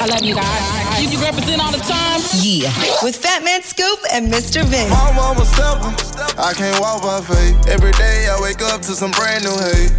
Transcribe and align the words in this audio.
I 0.00 0.06
love 0.06 0.22
you 0.22 0.34
guys. 0.34 1.12
You 1.12 1.20
represent 1.20 1.60
all 1.60 1.72
the 1.72 1.84
time. 1.84 2.20
Yeah. 2.40 2.72
With 3.02 3.16
Fat 3.16 3.44
Man 3.44 3.60
Scoop 3.60 3.98
and 4.10 4.32
Mr. 4.32 4.64
Vince. 4.64 4.88
My 4.88 5.12
mama 5.12 5.44
steppin'. 5.44 5.92
I 6.40 6.54
can't 6.54 6.80
walk 6.80 7.02
by 7.02 7.20
faith. 7.20 7.68
Every 7.68 7.92
day 7.92 8.26
I 8.32 8.40
wake 8.40 8.62
up 8.62 8.80
to 8.88 8.96
some 8.96 9.10
brand 9.10 9.44
new 9.44 9.52
hate. 9.52 9.92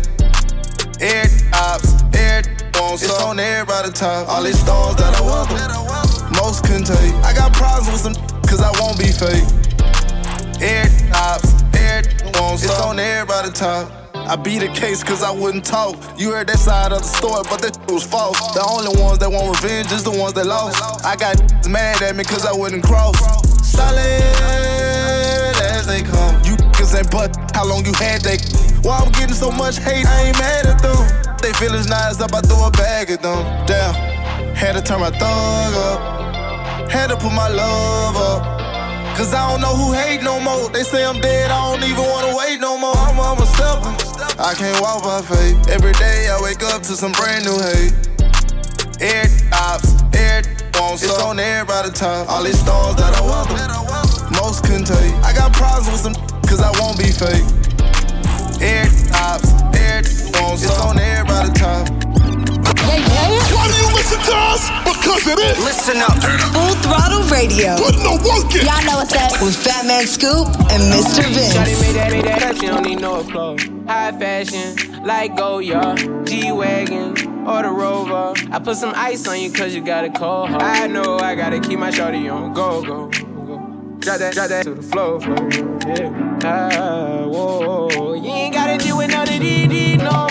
Air 1.02 1.30
ops, 1.54 2.02
air 2.18 2.42
wants 2.82 3.04
It's 3.04 3.14
on 3.22 3.40
everybody 3.40 3.92
top. 3.92 4.28
All 4.28 4.42
these 4.42 4.60
stones 4.60 4.96
that 4.96 5.14
I 5.14 5.22
welcome. 5.22 6.34
Most 6.34 6.66
couldn't 6.66 6.86
take. 6.86 7.14
I 7.22 7.34
got 7.36 7.54
problems 7.54 7.92
with 7.92 8.02
some 8.02 8.16
cause 8.50 8.60
I 8.60 8.74
won't 8.82 8.98
be 8.98 9.14
fake. 9.14 9.46
Air 10.66 10.90
ops, 11.14 11.54
air 11.78 12.02
wants 12.42 12.64
It's 12.64 12.80
on 12.82 12.98
everybody 12.98 13.52
top. 13.52 14.01
I 14.32 14.38
beat 14.38 14.60
the 14.60 14.70
case 14.70 15.04
cause 15.04 15.24
I 15.24 15.32
wouldn't 15.32 15.66
talk. 15.66 15.98
You 16.18 16.32
heard 16.32 16.48
that 16.48 16.58
side 16.58 16.94
of 16.94 17.00
the 17.00 17.12
story, 17.20 17.44
but 17.52 17.62
that 17.68 17.76
was 17.92 18.08
false. 18.08 18.40
The 18.56 18.64
only 18.64 18.96
ones 18.96 19.20
that 19.20 19.28
want 19.28 19.60
revenge 19.60 19.92
is 19.92 20.06
the 20.06 20.16
ones 20.16 20.32
that 20.40 20.48
lost. 20.48 20.80
I 21.04 21.18
got 21.18 21.36
mad 21.68 22.02
at 22.02 22.16
me 22.16 22.24
cause 22.24 22.46
I 22.46 22.56
wouldn't 22.56 22.82
cross. 22.82 23.12
Solid 23.60 24.00
as 25.76 25.84
they 25.86 26.00
come. 26.00 26.40
You 26.48 26.56
niggas 26.56 26.96
ain't 26.96 27.12
but 27.12 27.36
how 27.52 27.68
long 27.68 27.84
you 27.84 27.92
had 28.00 28.24
that. 28.24 28.40
Why 28.88 29.04
I'm 29.04 29.12
getting 29.12 29.36
so 29.36 29.52
much 29.52 29.80
hate, 29.84 30.08
I 30.08 30.32
ain't 30.32 30.40
mad 30.40 30.66
at 30.66 30.80
them. 30.80 31.36
They 31.44 31.52
feelings 31.60 31.90
nice 31.90 32.22
up, 32.22 32.32
I 32.34 32.40
throw 32.40 32.68
a 32.68 32.72
bag 32.72 33.12
at 33.12 33.22
them. 33.22 33.44
Damn, 33.68 34.56
had 34.56 34.80
to 34.80 34.82
turn 34.82 35.02
my 35.02 35.12
thug 35.12 35.76
up. 35.76 36.88
Had 36.90 37.08
to 37.08 37.18
put 37.18 37.36
my 37.36 37.50
love 37.50 38.16
up. 38.16 38.61
Cause 39.18 39.34
I 39.34 39.52
don't 39.52 39.62
know 39.62 39.76
who 39.76 39.94
hate 39.94 40.24
no 40.24 40.40
more. 40.40 40.70
They 40.70 40.84
say 40.84 41.06
I'm 41.06 41.20
dead, 41.20 41.52
I 41.52 41.72
don't 41.72 41.84
even 41.84 42.04
wanna 42.04 42.36
wait 42.36 42.60
no 42.60 42.78
more. 42.78 42.96
I'm, 42.96 43.20
I'm 43.20 43.38
a 43.38 43.46
stepper. 43.46 43.94
I 44.42 44.54
can't 44.56 44.80
walk 44.82 45.04
by 45.04 45.22
faith. 45.22 45.70
Every 45.70 45.94
day 45.94 46.28
I 46.30 46.40
wake 46.42 46.64
up 46.64 46.82
to 46.84 46.94
some 46.96 47.12
brand 47.14 47.46
new 47.46 47.58
hate. 47.60 47.94
Air 49.02 49.26
ops, 49.54 50.02
air 50.16 50.42
wants 50.80 51.04
It's 51.04 51.20
on 51.22 51.40
everybody 51.40 51.92
top. 51.92 52.30
All 52.30 52.44
these 52.44 52.60
stars 52.60 52.96
that 52.96 53.14
I 53.14 53.22
welcome. 53.22 54.36
Most 54.42 54.64
couldn't 54.64 54.86
take. 54.86 55.14
I 55.24 55.34
got 55.34 55.54
problems 55.54 55.92
with 55.92 56.02
some 56.02 56.14
cause 56.50 56.62
I 56.62 56.72
won't 56.80 56.98
be 56.98 57.12
fake. 57.12 57.46
Air 58.62 58.88
ops, 59.14 59.52
air 59.76 60.02
wants 60.40 60.64
It's 60.64 60.80
on 60.80 60.98
everybody 60.98 61.52
top. 61.54 62.51
Why 63.00 63.68
do 63.68 63.76
you 63.78 63.94
listen 63.96 64.20
to 64.20 64.36
us? 64.36 64.70
Because 64.84 65.28
it 65.28 65.40
is. 65.40 65.58
Listen 65.64 65.98
up. 66.02 66.18
Full 66.52 66.76
throttle 66.84 67.24
radio. 67.32 67.78
Put 67.78 67.96
no 68.04 68.16
work 68.20 68.52
in. 68.56 68.66
Y'all 68.66 68.84
know 68.86 68.98
what's 68.98 69.16
up. 69.16 69.42
With 69.42 69.56
Fat 69.56 69.86
Man 69.86 70.06
Scoop 70.06 70.48
and 70.72 70.82
Mr. 70.92 71.24
Vince. 71.24 71.56
Shawty 71.56 71.82
made 71.82 71.96
that, 71.96 72.12
made 72.12 72.26
that, 72.26 72.58
she 72.58 72.68
don't 72.68 72.84
need 72.84 73.00
no 73.00 73.24
clothes. 73.24 73.64
High 73.88 74.12
fashion, 74.12 75.04
like 75.04 75.36
Goyard, 75.36 76.28
G-Wagon, 76.28 77.48
or 77.48 77.64
the 77.64 77.70
Rover. 77.70 78.34
I 78.52 78.60
put 78.60 78.78
some 78.78 78.94
ice 78.96 79.28
on 79.28 79.40
you 79.40 79.52
cause 79.52 79.74
you 79.74 79.82
got 79.84 80.04
a 80.06 80.10
cold 80.10 80.50
heart. 80.50 80.62
I 80.62 80.88
know 80.88 81.18
I 81.18 81.36
gotta 81.36 81.60
keep 81.60 81.80
my 81.80 81.92
shorty 81.92 82.28
on 82.28 82.54
go, 82.54 82.82
go, 82.82 83.08
go. 83.08 83.18
Drop 84.00 84.18
that, 84.18 84.34
drop 84.34 84.50
that 84.50 84.64
to 84.64 84.74
the 84.76 84.82
floor, 84.82 85.22
floor, 85.22 85.50
yeah. 85.88 86.40
Ah, 86.44 87.26
whoa, 87.28 88.14
you 88.14 88.30
ain't 88.30 88.54
gotta 88.54 88.78
deal 88.78 88.98
with 88.98 89.12
none 89.12 89.30
of 89.30 89.40
these 89.40 89.98
no 89.98 90.31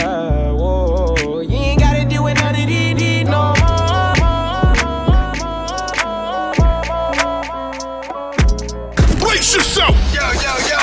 Brace 9.51 9.65
yourself. 9.65 9.95
Yo, 10.13 10.21
yo, 10.21 10.53
yo. 10.69 10.79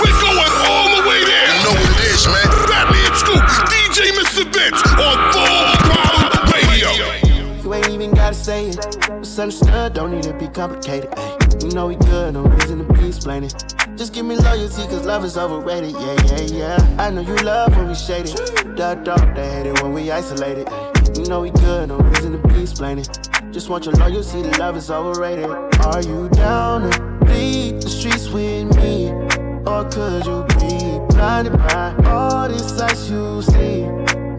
We're 0.00 0.20
going 0.22 0.52
all 0.64 1.02
the 1.02 1.08
way 1.08 1.22
there. 1.24 1.54
You 1.54 1.64
know 1.64 1.72
what 1.72 1.90
it 1.90 2.14
is, 2.14 2.26
man. 2.26 2.48
Fat 2.66 2.90
Man 2.90 3.14
Scoop, 3.14 3.44
DJ 3.68 4.12
Mr. 4.16 4.44
Vince 4.54 4.82
on 4.96 5.16
Full 5.32 5.66
Throttle 5.84 6.52
Radio. 6.52 6.90
You 7.62 7.74
ain't 7.74 7.88
even 7.90 8.14
gotta 8.14 8.34
say 8.34 8.68
it. 8.68 8.78
It's 9.10 9.38
understood, 9.38 9.92
don't 9.92 10.12
need 10.12 10.22
to 10.22 10.32
be 10.32 10.48
complicated. 10.48 11.12
Ay, 11.16 11.36
you 11.60 11.70
know 11.72 11.88
we 11.88 11.96
good, 11.96 12.32
no 12.34 12.44
reason 12.44 12.86
to 12.86 12.92
be 12.94 13.08
explaining. 13.08 13.50
Just 13.96 14.14
give 14.14 14.24
me 14.24 14.36
loyalty, 14.36 14.82
cause 14.86 15.04
love 15.04 15.24
is 15.24 15.36
overrated. 15.36 15.92
Yeah, 15.92 16.16
yeah, 16.24 16.40
yeah. 16.40 16.96
I 16.98 17.10
know 17.10 17.20
you 17.20 17.36
love 17.36 17.76
when 17.76 17.88
we 17.88 17.94
shaded. 17.94 18.34
Dark, 18.76 19.04
dark, 19.04 19.34
they 19.34 19.50
hate 19.50 19.66
it 19.66 19.82
when 19.82 19.92
we 19.92 20.10
isolated. 20.10 20.68
Know 21.28 21.40
we 21.40 21.50
good, 21.50 21.88
no 21.88 21.98
reason 21.98 22.40
to 22.40 22.48
be 22.48 22.62
explaining. 22.62 23.04
Just 23.50 23.68
want 23.68 23.84
your 23.84 23.94
loyalty, 23.94 24.42
the 24.42 24.56
love 24.60 24.76
is 24.76 24.92
overrated. 24.92 25.50
Are 25.50 26.00
you 26.00 26.28
down 26.28 26.88
to 26.88 27.24
bleed 27.24 27.82
the 27.82 27.88
streets 27.88 28.28
with 28.28 28.76
me? 28.76 29.10
Or 29.66 29.84
could 29.90 30.24
you 30.24 30.44
be 30.54 31.00
blinded 31.12 31.58
by 31.58 31.96
all 32.06 32.48
this 32.48 32.78
sights 32.78 33.10
you 33.10 33.42
see? 33.42 33.82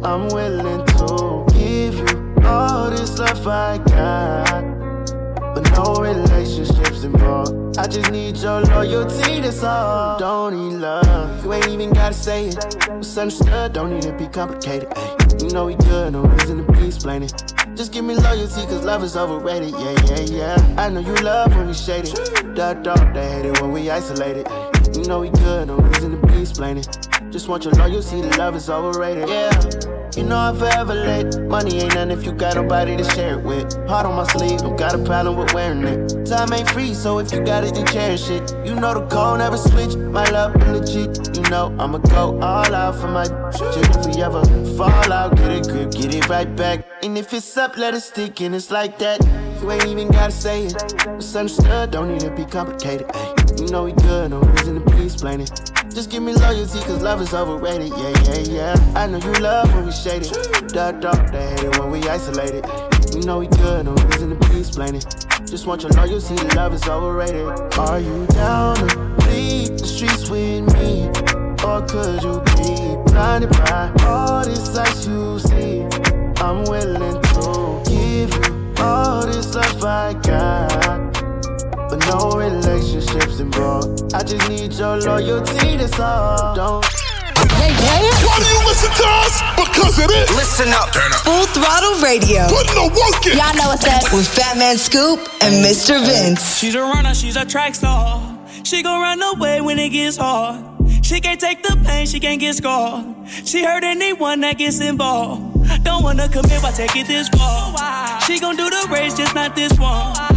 I'm 0.01 0.29
willing 0.29 0.85
to 0.85 1.45
give 1.53 1.95
you 1.95 2.35
all 2.45 2.89
this 2.89 3.19
love 3.19 3.45
I 3.45 3.79
got. 3.79 4.66
No 5.77 5.93
relationships 6.01 7.03
involved. 7.03 7.77
I 7.77 7.85
just 7.85 8.11
need 8.11 8.35
your 8.37 8.61
loyalty, 8.61 9.41
that's 9.41 9.63
all. 9.63 10.17
Don't 10.17 10.55
need 10.55 10.77
love. 10.77 11.45
You 11.45 11.53
ain't 11.53 11.67
even 11.67 11.93
gotta 11.93 12.15
say 12.15 12.47
it. 12.47 12.57
It's 12.89 13.15
understood, 13.15 13.73
don't 13.73 13.91
need 13.91 14.01
to 14.01 14.13
be 14.13 14.25
complicated. 14.25 14.91
Ay, 14.95 15.15
you 15.39 15.51
know 15.51 15.67
we 15.67 15.75
good, 15.75 16.13
no 16.13 16.23
reason 16.23 16.65
to 16.65 16.71
be 16.71 16.87
explaining. 16.87 17.29
Just 17.75 17.93
give 17.93 18.03
me 18.03 18.15
loyalty, 18.15 18.65
cause 18.65 18.83
love 18.83 19.03
is 19.03 19.15
overrated. 19.15 19.69
Yeah, 19.69 19.95
yeah, 20.05 20.55
yeah. 20.55 20.75
I 20.79 20.89
know 20.89 20.99
you 20.99 21.13
love 21.17 21.55
when 21.55 21.67
we 21.67 21.75
shaded. 21.75 22.15
Dark, 22.55 22.83
dark, 22.83 23.13
they 23.13 23.29
hate 23.29 23.45
it 23.45 23.61
when 23.61 23.71
we 23.71 23.87
isolated. 23.91 24.47
You 24.95 25.03
know 25.03 25.19
we 25.19 25.29
good, 25.29 25.67
no 25.67 25.77
reason 25.77 26.19
to 26.19 26.27
be 26.27 26.41
explaining. 26.41 26.85
Just 27.29 27.47
want 27.49 27.65
your 27.65 27.73
loyalty, 27.75 28.21
the 28.21 28.35
love 28.35 28.55
is 28.55 28.67
overrated. 28.67 29.29
Yeah. 29.29 29.96
You 30.15 30.23
know 30.23 30.37
I'm 30.37 30.55
forever 30.57 30.95
late. 30.95 31.39
Money 31.41 31.79
ain't 31.79 31.95
nothing 31.95 32.11
if 32.11 32.23
you 32.23 32.31
got 32.31 32.55
nobody 32.55 32.97
to 32.97 33.03
share 33.03 33.39
it 33.39 33.43
with. 33.43 33.73
Heart 33.87 34.05
on 34.05 34.15
my 34.15 34.27
sleeve, 34.27 34.59
don't 34.59 34.77
got 34.77 34.95
a 34.95 35.03
problem 35.03 35.37
with 35.37 35.53
wearing 35.53 35.83
it. 35.83 36.25
Time 36.25 36.53
ain't 36.53 36.69
free, 36.69 36.93
so 36.93 37.19
if 37.19 37.31
you 37.31 37.43
got 37.43 37.63
it, 37.63 37.75
then 37.75 37.85
cherish 37.87 38.29
it. 38.29 38.53
You 38.65 38.75
know 38.75 38.93
the 38.93 39.05
code 39.07 39.39
never 39.39 39.57
switch. 39.57 39.95
My 39.95 40.27
love 40.29 40.55
legit. 40.55 41.35
You 41.35 41.43
know 41.49 41.75
I'ma 41.79 41.99
go 41.99 42.39
all 42.41 42.73
out 42.73 42.95
for 42.95 43.07
my 43.07 43.25
shit. 43.51 43.95
If 43.95 44.05
we 44.05 44.21
ever 44.21 44.43
fall 44.75 45.13
out, 45.13 45.35
get 45.35 45.51
a 45.51 45.69
grip, 45.69 45.91
get 45.91 46.15
it 46.15 46.27
right 46.29 46.55
back. 46.55 46.85
And 47.03 47.17
if 47.17 47.33
it's 47.33 47.55
up, 47.57 47.77
let 47.77 47.93
it 47.93 48.01
stick, 48.01 48.41
and 48.41 48.55
it's 48.55 48.71
like 48.71 48.97
that. 48.99 49.21
You 49.61 49.71
ain't 49.71 49.85
even 49.85 50.07
gotta 50.09 50.31
say 50.31 50.65
it. 50.65 50.75
It's 51.07 51.35
understood, 51.35 51.91
don't 51.91 52.09
need 52.09 52.21
to 52.21 52.31
be 52.31 52.45
complicated. 52.45 53.07
Ay, 53.13 53.33
you 53.57 53.67
know 53.67 53.83
we 53.83 53.91
good, 53.93 54.31
no 54.31 54.39
reason 54.39 54.83
to 54.83 54.95
be 54.95 55.05
explaining. 55.05 55.47
Just 55.97 56.11
give 56.11 56.21
me 56.21 56.31
loyalty, 56.35 56.79
cause 56.81 57.01
love 57.01 57.21
is 57.21 57.33
overrated. 57.33 57.89
Yeah, 57.89 58.23
yeah, 58.25 58.75
yeah. 58.75 58.93
I 58.95 59.07
know 59.07 59.17
you 59.17 59.31
love 59.41 59.73
when 59.73 59.87
we 59.87 59.91
shaded. 59.91 60.31
Dark, 60.67 61.01
dark, 61.01 61.31
they 61.31 61.49
hate 61.49 61.63
it 61.63 61.79
when 61.79 61.89
we 61.89 62.07
isolated. 62.07 62.63
You 63.15 63.23
know 63.23 63.39
we 63.39 63.47
good, 63.47 63.85
no 63.85 63.95
reason 63.95 64.29
to 64.29 64.47
be 64.47 64.59
explaining. 64.59 65.01
Just 65.47 65.65
want 65.65 65.81
your 65.81 65.91
loyalty, 65.93 66.35
love 66.55 66.75
is 66.75 66.87
overrated. 66.87 67.47
Are 67.79 67.99
you 67.99 68.27
down 68.27 68.75
to 68.75 68.95
bleed 69.25 69.79
the 69.79 69.87
streets 69.87 70.29
with 70.29 70.71
me? 70.75 71.07
Or 71.65 71.81
could 71.87 72.21
you 72.21 72.41
be 72.45 73.11
blinded 73.11 73.49
by 73.49 73.91
all 74.05 74.45
this 74.45 74.71
sights 74.71 75.07
you 75.07 75.39
see? 75.39 75.81
I'm 76.37 76.63
willing 76.65 77.19
to 77.23 77.81
give 77.89 78.35
you 78.35 78.73
all 78.77 79.25
this 79.25 79.55
love 79.55 79.83
I 79.83 80.13
got 80.13 81.06
but 81.89 82.05
no 82.07 82.37
relationships 82.37 83.39
involved. 83.39 84.13
I 84.13 84.23
just 84.23 84.49
need 84.49 84.73
your 84.73 84.97
loyalty, 84.97 85.77
that's 85.77 85.99
all. 85.99 86.55
Don't. 86.55 86.85
Why 87.37 88.39
do 88.39 88.45
you 88.49 88.65
listen 88.65 88.91
to 88.91 89.05
us? 89.23 89.41
Because 89.55 89.99
it 89.99 90.09
is. 90.11 90.29
Listen 90.35 90.69
up. 90.73 90.91
Turn 90.91 91.11
up. 91.11 91.21
Full 91.21 91.45
throttle 91.47 92.01
radio. 92.01 92.47
Put 92.47 92.67
no 92.75 92.87
work 92.87 93.25
in. 93.25 93.37
Y'all 93.37 93.55
know 93.55 93.69
what's 93.69 93.85
up 93.85 94.11
with 94.13 94.27
Fat 94.27 94.57
Man 94.57 94.77
Scoop 94.77 95.19
and 95.41 95.63
Mr. 95.63 96.03
Vince. 96.05 96.57
She's 96.57 96.75
a 96.75 96.81
runner, 96.81 97.13
she's 97.13 97.35
a 97.35 97.45
track 97.45 97.75
star. 97.75 98.37
She 98.63 98.83
gon' 98.83 99.01
run 99.01 99.21
away 99.21 99.61
when 99.61 99.79
it 99.79 99.89
gets 99.89 100.17
hard. 100.17 100.63
She 101.03 101.21
can't 101.21 101.39
take 101.39 101.63
the 101.63 101.77
pain, 101.85 102.05
she 102.05 102.19
can't 102.19 102.39
get 102.39 102.55
scarred. 102.55 103.05
She 103.45 103.63
hurt 103.63 103.83
anyone 103.83 104.41
that 104.41 104.57
gets 104.57 104.81
involved. 104.81 105.83
Don't 105.83 106.03
wanna 106.03 106.27
commit, 106.27 106.61
why 106.61 106.71
take 106.71 106.95
it 106.95 107.07
this 107.07 107.29
far? 107.29 108.21
She 108.21 108.39
gon' 108.39 108.55
do 108.55 108.69
the 108.69 108.87
race, 108.91 109.13
just 109.15 109.33
not 109.33 109.55
this 109.55 109.77
one. 109.79 110.36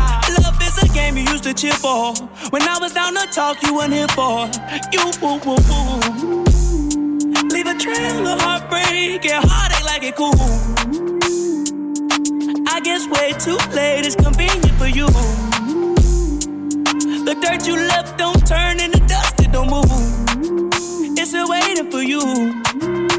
A 0.82 0.88
game 0.94 1.17
you 1.17 1.25
used 1.25 1.44
to 1.44 1.53
cheer 1.53 1.73
for. 1.73 2.15
When 2.50 2.62
I 2.62 2.79
was 2.81 2.93
down 2.93 3.15
to 3.15 3.27
talk, 3.32 3.62
you 3.62 3.75
weren't 3.75 3.93
here 3.93 4.09
for. 4.09 4.49
You 4.93 5.05
woo 5.21 5.38
woo 5.44 5.56
woo. 5.69 6.44
Leave 7.50 7.67
a 7.67 7.75
trail 7.79 8.27
of 8.27 8.41
heartbreak 8.41 9.25
and 9.27 9.44
heartache 9.44 9.85
like 9.85 10.03
it 10.03 10.17
cool. 10.17 10.32
I 12.69 12.81
guess 12.81 13.06
way 13.09 13.32
too 13.38 13.59
late 13.75 14.06
is 14.06 14.17
convenient 14.17 14.73
for 14.79 14.87
you. 14.87 15.06
The 17.25 17.35
dirt 17.43 17.67
you 17.67 17.77
left 17.77 18.17
don't 18.17 18.47
turn 18.47 18.81
into 18.81 19.00
dust, 19.00 19.41
it 19.41 19.53
don't 19.53 19.69
move. 19.69 19.85
It's 21.19 21.31
still 21.31 21.49
waiting 21.49 21.91
for 21.91 22.03
you. 22.03 23.10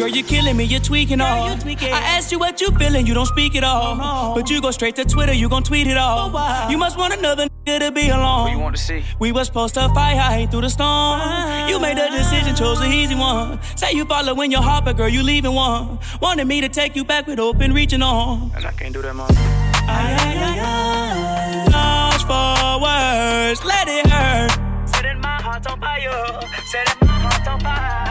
Girl, 0.00 0.08
you're 0.08 0.24
killing 0.24 0.56
me, 0.56 0.64
you're 0.64 0.80
tweaking 0.80 1.20
all. 1.20 1.54
Girl, 1.54 1.68
you're 1.68 1.94
I 1.94 2.00
asked 2.16 2.32
you 2.32 2.38
what 2.38 2.58
you 2.58 2.70
feeling, 2.78 3.06
you 3.06 3.12
don't 3.12 3.26
speak 3.26 3.54
at 3.54 3.62
all. 3.62 4.34
But 4.34 4.48
you 4.48 4.62
go 4.62 4.70
straight 4.70 4.96
to 4.96 5.04
Twitter, 5.04 5.34
you 5.34 5.46
gon' 5.46 5.62
tweet 5.62 5.86
it 5.86 5.98
all. 5.98 6.32
Oh, 6.34 6.68
you 6.70 6.78
must 6.78 6.96
want 6.96 7.12
another 7.12 7.50
nigga 7.66 7.80
to 7.80 7.92
be 7.92 8.08
alone. 8.08 8.44
What 8.44 8.52
you 8.52 8.58
want 8.58 8.76
to 8.76 8.82
see? 8.82 9.04
We 9.18 9.30
was 9.30 9.48
supposed 9.48 9.74
to 9.74 9.90
fight 9.90 10.16
high 10.16 10.46
through 10.46 10.62
the 10.62 10.70
storm. 10.70 11.20
Ah. 11.20 11.68
You 11.68 11.78
made 11.78 11.98
a 11.98 12.10
decision, 12.10 12.56
chose 12.56 12.80
the 12.80 12.86
easy 12.86 13.14
one. 13.14 13.60
Say 13.76 13.92
you 13.92 14.06
follow 14.06 14.28
following 14.28 14.50
your 14.50 14.62
heart, 14.62 14.86
but 14.86 14.96
girl, 14.96 15.06
you 15.06 15.22
leaving 15.22 15.52
one. 15.52 15.98
Wanted 16.22 16.46
me 16.46 16.62
to 16.62 16.70
take 16.70 16.96
you 16.96 17.04
back 17.04 17.26
with 17.26 17.38
open 17.38 17.74
reaching 17.74 18.00
on. 18.00 18.52
And 18.56 18.64
I 18.64 18.72
can't 18.72 18.94
do 18.94 19.02
that, 19.02 19.14
mom. 19.14 19.28
Ay, 19.30 20.16
ay, 20.18 20.38
ay, 20.48 20.60
ay. 20.60 21.68
Lost 21.76 22.26
for 22.26 22.80
words, 22.80 23.62
let 23.66 23.86
it 23.86 24.06
hurt. 24.06 24.50
Setting 24.88 25.20
my 25.20 25.42
heart 25.42 25.70
on 25.70 25.78
fire, 25.78 26.40
setting 26.64 27.06
my 27.06 27.18
heart 27.18 27.48
on 27.48 27.60
fire. 27.60 28.09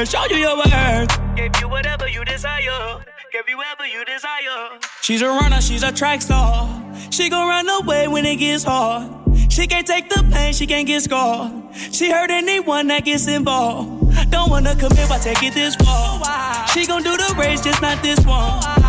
First, 0.00 0.12
show 0.12 0.24
you 0.34 0.36
your 0.36 0.56
worth. 0.56 1.36
Gave 1.36 1.60
you 1.60 1.68
whatever 1.68 2.08
you 2.08 2.24
desire. 2.24 3.04
Give 3.32 3.48
you 3.48 3.56
whatever 3.56 3.86
you 3.86 4.04
desire. 4.04 4.78
She's 5.02 5.22
a 5.22 5.28
runner, 5.28 5.60
she's 5.60 5.82
a 5.82 5.92
track 5.92 6.22
star. 6.22 6.68
She 7.10 7.28
gon' 7.28 7.48
run 7.48 7.68
away 7.68 8.08
when 8.08 8.24
it 8.24 8.36
gets 8.36 8.64
hard. 8.64 9.10
She 9.48 9.66
can't 9.66 9.86
take 9.86 10.08
the 10.08 10.26
pain, 10.32 10.52
she 10.52 10.66
can't 10.66 10.86
get 10.86 11.02
scarred. 11.02 11.52
She 11.92 12.10
hurt 12.10 12.30
anyone 12.30 12.86
that 12.88 13.04
gets 13.04 13.26
involved. 13.28 14.30
Don't 14.30 14.50
wanna 14.50 14.74
commit, 14.74 15.08
why 15.08 15.18
take 15.18 15.42
it 15.42 15.54
this 15.54 15.76
far? 15.76 16.66
She 16.68 16.86
gon' 16.86 17.02
do 17.02 17.16
the 17.16 17.34
race, 17.38 17.60
just 17.62 17.82
not 17.82 18.02
this 18.02 18.20
one. 18.24 18.79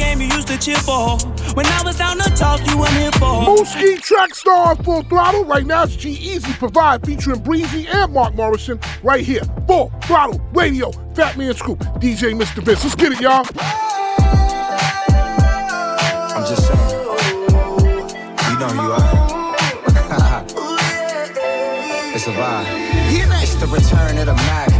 Love 0.00 0.08
game 0.08 0.20
you 0.20 0.28
used 0.34 0.48
to 0.48 0.58
cheer 0.58 0.76
for. 0.76 1.18
When 1.54 1.66
I 1.66 1.82
was 1.84 1.98
down 1.98 2.18
to 2.18 2.30
talk, 2.30 2.60
you 2.66 2.78
weren't 2.78 2.92
here 2.92 3.12
for. 3.12 3.42
Mooski 3.44 4.00
track 4.00 4.34
star 4.34 4.74
full 4.76 5.02
throttle. 5.02 5.44
Right 5.44 5.66
now 5.66 5.82
it's 5.84 5.96
G-Eazy 5.96 6.58
Provide 6.58 7.04
featuring 7.04 7.40
Breezy 7.40 7.86
and 7.86 8.12
Mark 8.12 8.34
Morrison 8.34 8.80
right 9.02 9.22
here. 9.24 9.42
Full 9.66 9.92
throttle 10.02 10.40
radio. 10.52 10.90
Fat 11.14 11.36
Man 11.36 11.54
Scoop. 11.54 11.78
DJ 12.00 12.34
Mr. 12.38 12.62
Vince. 12.62 12.82
Let's 12.82 12.94
get 12.94 13.12
it, 13.12 13.20
y'all. 13.20 13.46
I'm 16.34 16.46
just 16.46 16.66
saying. 16.66 16.90
You 18.50 18.58
know 18.58 18.68
who 18.68 18.82
you 18.82 18.92
are. 18.92 19.54
it's 22.14 22.26
a 22.26 22.32
vibe. 22.32 22.90
It's 23.42 23.54
the 23.54 23.66
return 23.66 24.18
of 24.18 24.26
the 24.26 24.34
Mac. 24.34 24.79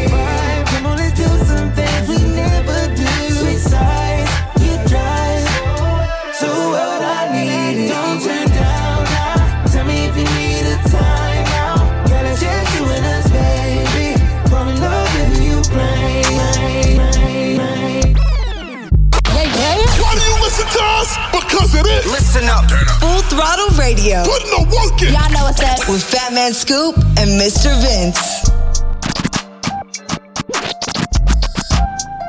Listen 20.51 20.67
to 20.67 20.83
us? 20.99 21.17
Because 21.31 21.75
it 21.75 21.85
is. 21.85 22.05
Listen 22.11 22.49
up. 22.49 22.69
Full 22.99 23.21
Throttle 23.29 23.69
Radio. 23.79 24.23
Putting 24.23 24.51
the 24.51 24.63
work 24.75 25.01
in. 25.01 25.13
Y'all 25.13 25.31
know 25.31 25.45
what's 25.45 25.61
up. 25.61 25.87
With 25.89 26.03
Fat 26.03 26.33
Man 26.33 26.53
Scoop 26.53 26.95
and 27.17 27.39
Mr. 27.39 27.71
Vince. 27.81 28.50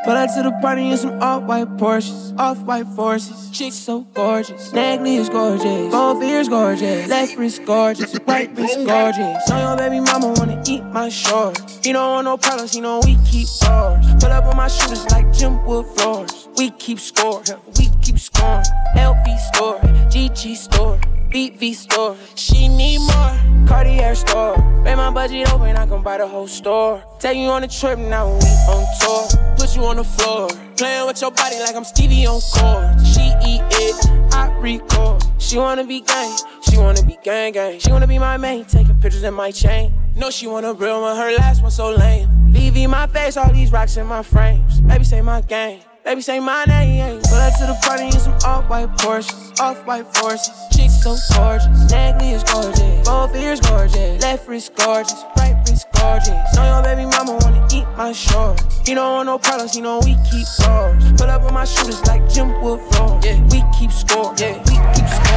Pull 0.04 0.16
up 0.16 0.34
to 0.34 0.43
the 0.43 0.50
party 0.60 0.90
in 0.90 0.96
some 0.96 1.22
off-white 1.22 1.76
Porsches, 1.76 2.37
off-white 2.37 2.88
forces. 2.88 3.50
Chicks 3.50 3.76
so 3.76 4.00
gorgeous, 4.14 4.72
Nagley 4.72 5.16
is 5.16 5.28
gorgeous, 5.28 5.93
both 5.93 6.22
ears 6.25 6.49
gorgeous, 6.49 7.08
left 7.08 7.37
wrist 7.37 7.64
gorgeous, 7.64 8.19
right 8.26 8.50
wrist 8.56 8.84
gorgeous. 8.84 9.49
Know 9.49 9.60
your 9.60 9.76
baby 9.76 10.00
mama 10.00 10.34
wanna 10.37 10.60
eat 10.66 10.82
my 10.87 11.08
shorts. 11.08 11.78
He 11.84 11.93
don't 11.93 12.10
want 12.10 12.25
no 12.25 12.37
problems, 12.37 12.72
he 12.72 12.81
know 12.81 13.00
we 13.04 13.16
keep 13.25 13.46
ours. 13.64 14.04
Pull 14.19 14.32
up 14.32 14.44
with 14.44 14.56
my 14.56 14.66
shooters 14.66 15.08
like 15.12 15.32
Jim 15.32 15.64
Wood 15.64 15.87
floors. 15.94 16.48
We 16.56 16.70
keep 16.70 16.98
score, 16.98 17.43
we 17.78 17.88
keep 18.02 18.19
scoring. 18.19 18.64
LV 18.96 19.38
store, 19.55 19.78
GG 20.10 20.56
store. 20.56 20.98
BV 21.32 21.75
store, 21.75 22.14
she 22.34 22.69
need 22.69 22.98
more. 22.98 23.66
Cartier 23.66 24.14
store, 24.14 24.55
pay 24.84 24.94
my 24.94 25.10
budget 25.10 25.50
open, 25.50 25.75
I 25.76 25.87
can 25.87 26.02
buy 26.02 26.19
the 26.19 26.28
whole 26.28 26.46
store. 26.46 27.02
Take 27.20 27.38
you 27.38 27.48
on 27.48 27.64
a 27.64 27.69
trip, 27.69 27.98
now 27.98 28.26
we 28.26 28.44
on 28.69 28.84
tour. 29.00 29.42
Put 29.72 29.80
you 29.80 29.86
on 29.86 29.96
the 29.96 30.04
floor, 30.04 30.48
playing 30.76 31.06
with 31.06 31.22
your 31.22 31.30
body 31.30 31.58
like 31.60 31.74
I'm 31.74 31.84
Stevie 31.84 32.26
on 32.26 32.42
court. 32.42 33.00
She 33.06 33.22
eat 33.42 33.62
it, 33.70 34.34
I 34.34 34.54
record. 34.60 35.24
She 35.38 35.56
wanna 35.56 35.84
be 35.84 36.02
gang, 36.02 36.36
she 36.69 36.76
wanna 36.76 37.02
be 37.02 37.17
gang 37.24 37.55
gang. 37.55 37.79
She 37.79 37.91
wanna 37.91 38.06
be 38.06 38.19
my 38.19 38.36
main, 38.36 38.67
taking 38.67 38.94
pictures 38.98 39.22
in 39.22 39.32
my 39.32 39.50
chain. 39.50 39.94
No, 40.14 40.29
she 40.29 40.46
want 40.46 40.67
a 40.67 40.74
real 40.74 41.00
one, 41.00 41.17
her 41.17 41.34
last 41.38 41.62
one 41.62 41.70
so 41.70 41.91
lame. 41.91 42.29
VV 42.50 42.86
my 42.91 43.06
face, 43.06 43.38
all 43.38 43.50
these 43.50 43.72
rocks 43.72 43.96
in 43.96 44.06
my 44.06 44.22
frames. 44.22 44.82
Baby 44.82 45.05
say 45.05 45.22
my 45.22 45.41
gang. 45.41 45.81
Baby 46.05 46.20
say 46.20 46.38
my 46.38 46.64
name. 46.67 47.22
Pull 47.22 47.38
up 47.38 47.58
to 47.58 47.67
the 47.67 47.79
party 47.81 48.06
in 48.06 48.12
some 48.12 48.34
off-white 48.44 48.91
Porsches, 48.98 49.58
off-white 49.58 50.14
forces. 50.17 50.52
Chicks 50.70 51.02
so 51.02 51.17
gorgeous, 51.34 51.91
Nagley 51.91 52.34
is 52.34 52.44
gorgeous, 52.44 53.08
both 53.08 53.34
ears 53.36 53.60
gorgeous, 53.60 54.20
left 54.20 54.46
wrist 54.46 54.74
gorgeous, 54.74 55.24
right 55.62 55.70
wrist 55.70 55.86
gorgeous. 55.92 56.56
Know 56.56 56.64
your 56.64 56.82
baby 56.82 57.06
mama 57.06 57.36
wanna 57.40 57.66
eat 57.72 57.86
my 57.96 58.12
shorts. 58.12 58.62
He 58.86 58.94
don't 58.94 59.12
want 59.12 59.26
no 59.26 59.38
problems, 59.38 59.74
he 59.74 59.81
know 59.81 60.00
we 60.04 60.16
keep 60.31 60.46
ours. 60.66 61.12
Pull 61.12 61.31
up 61.31 61.42
with 61.42 61.52
my 61.52 61.64
shooters 61.64 62.04
like 62.06 62.28
Jim 62.28 62.60
Wood 62.62 62.81
floor. 62.92 63.20
Yeah, 63.22 63.40
we 63.50 63.62
keep 63.78 63.92
score. 63.92 64.34
Yeah, 64.36 64.58
we 64.66 64.76
keep 64.94 65.08
scoring. 65.08 65.32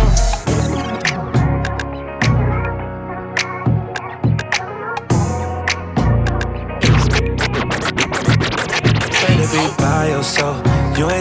afraid 9.08 9.38
to 9.42 9.52
be 9.52 9.64
by 9.78 10.08
yourself. 10.10 10.55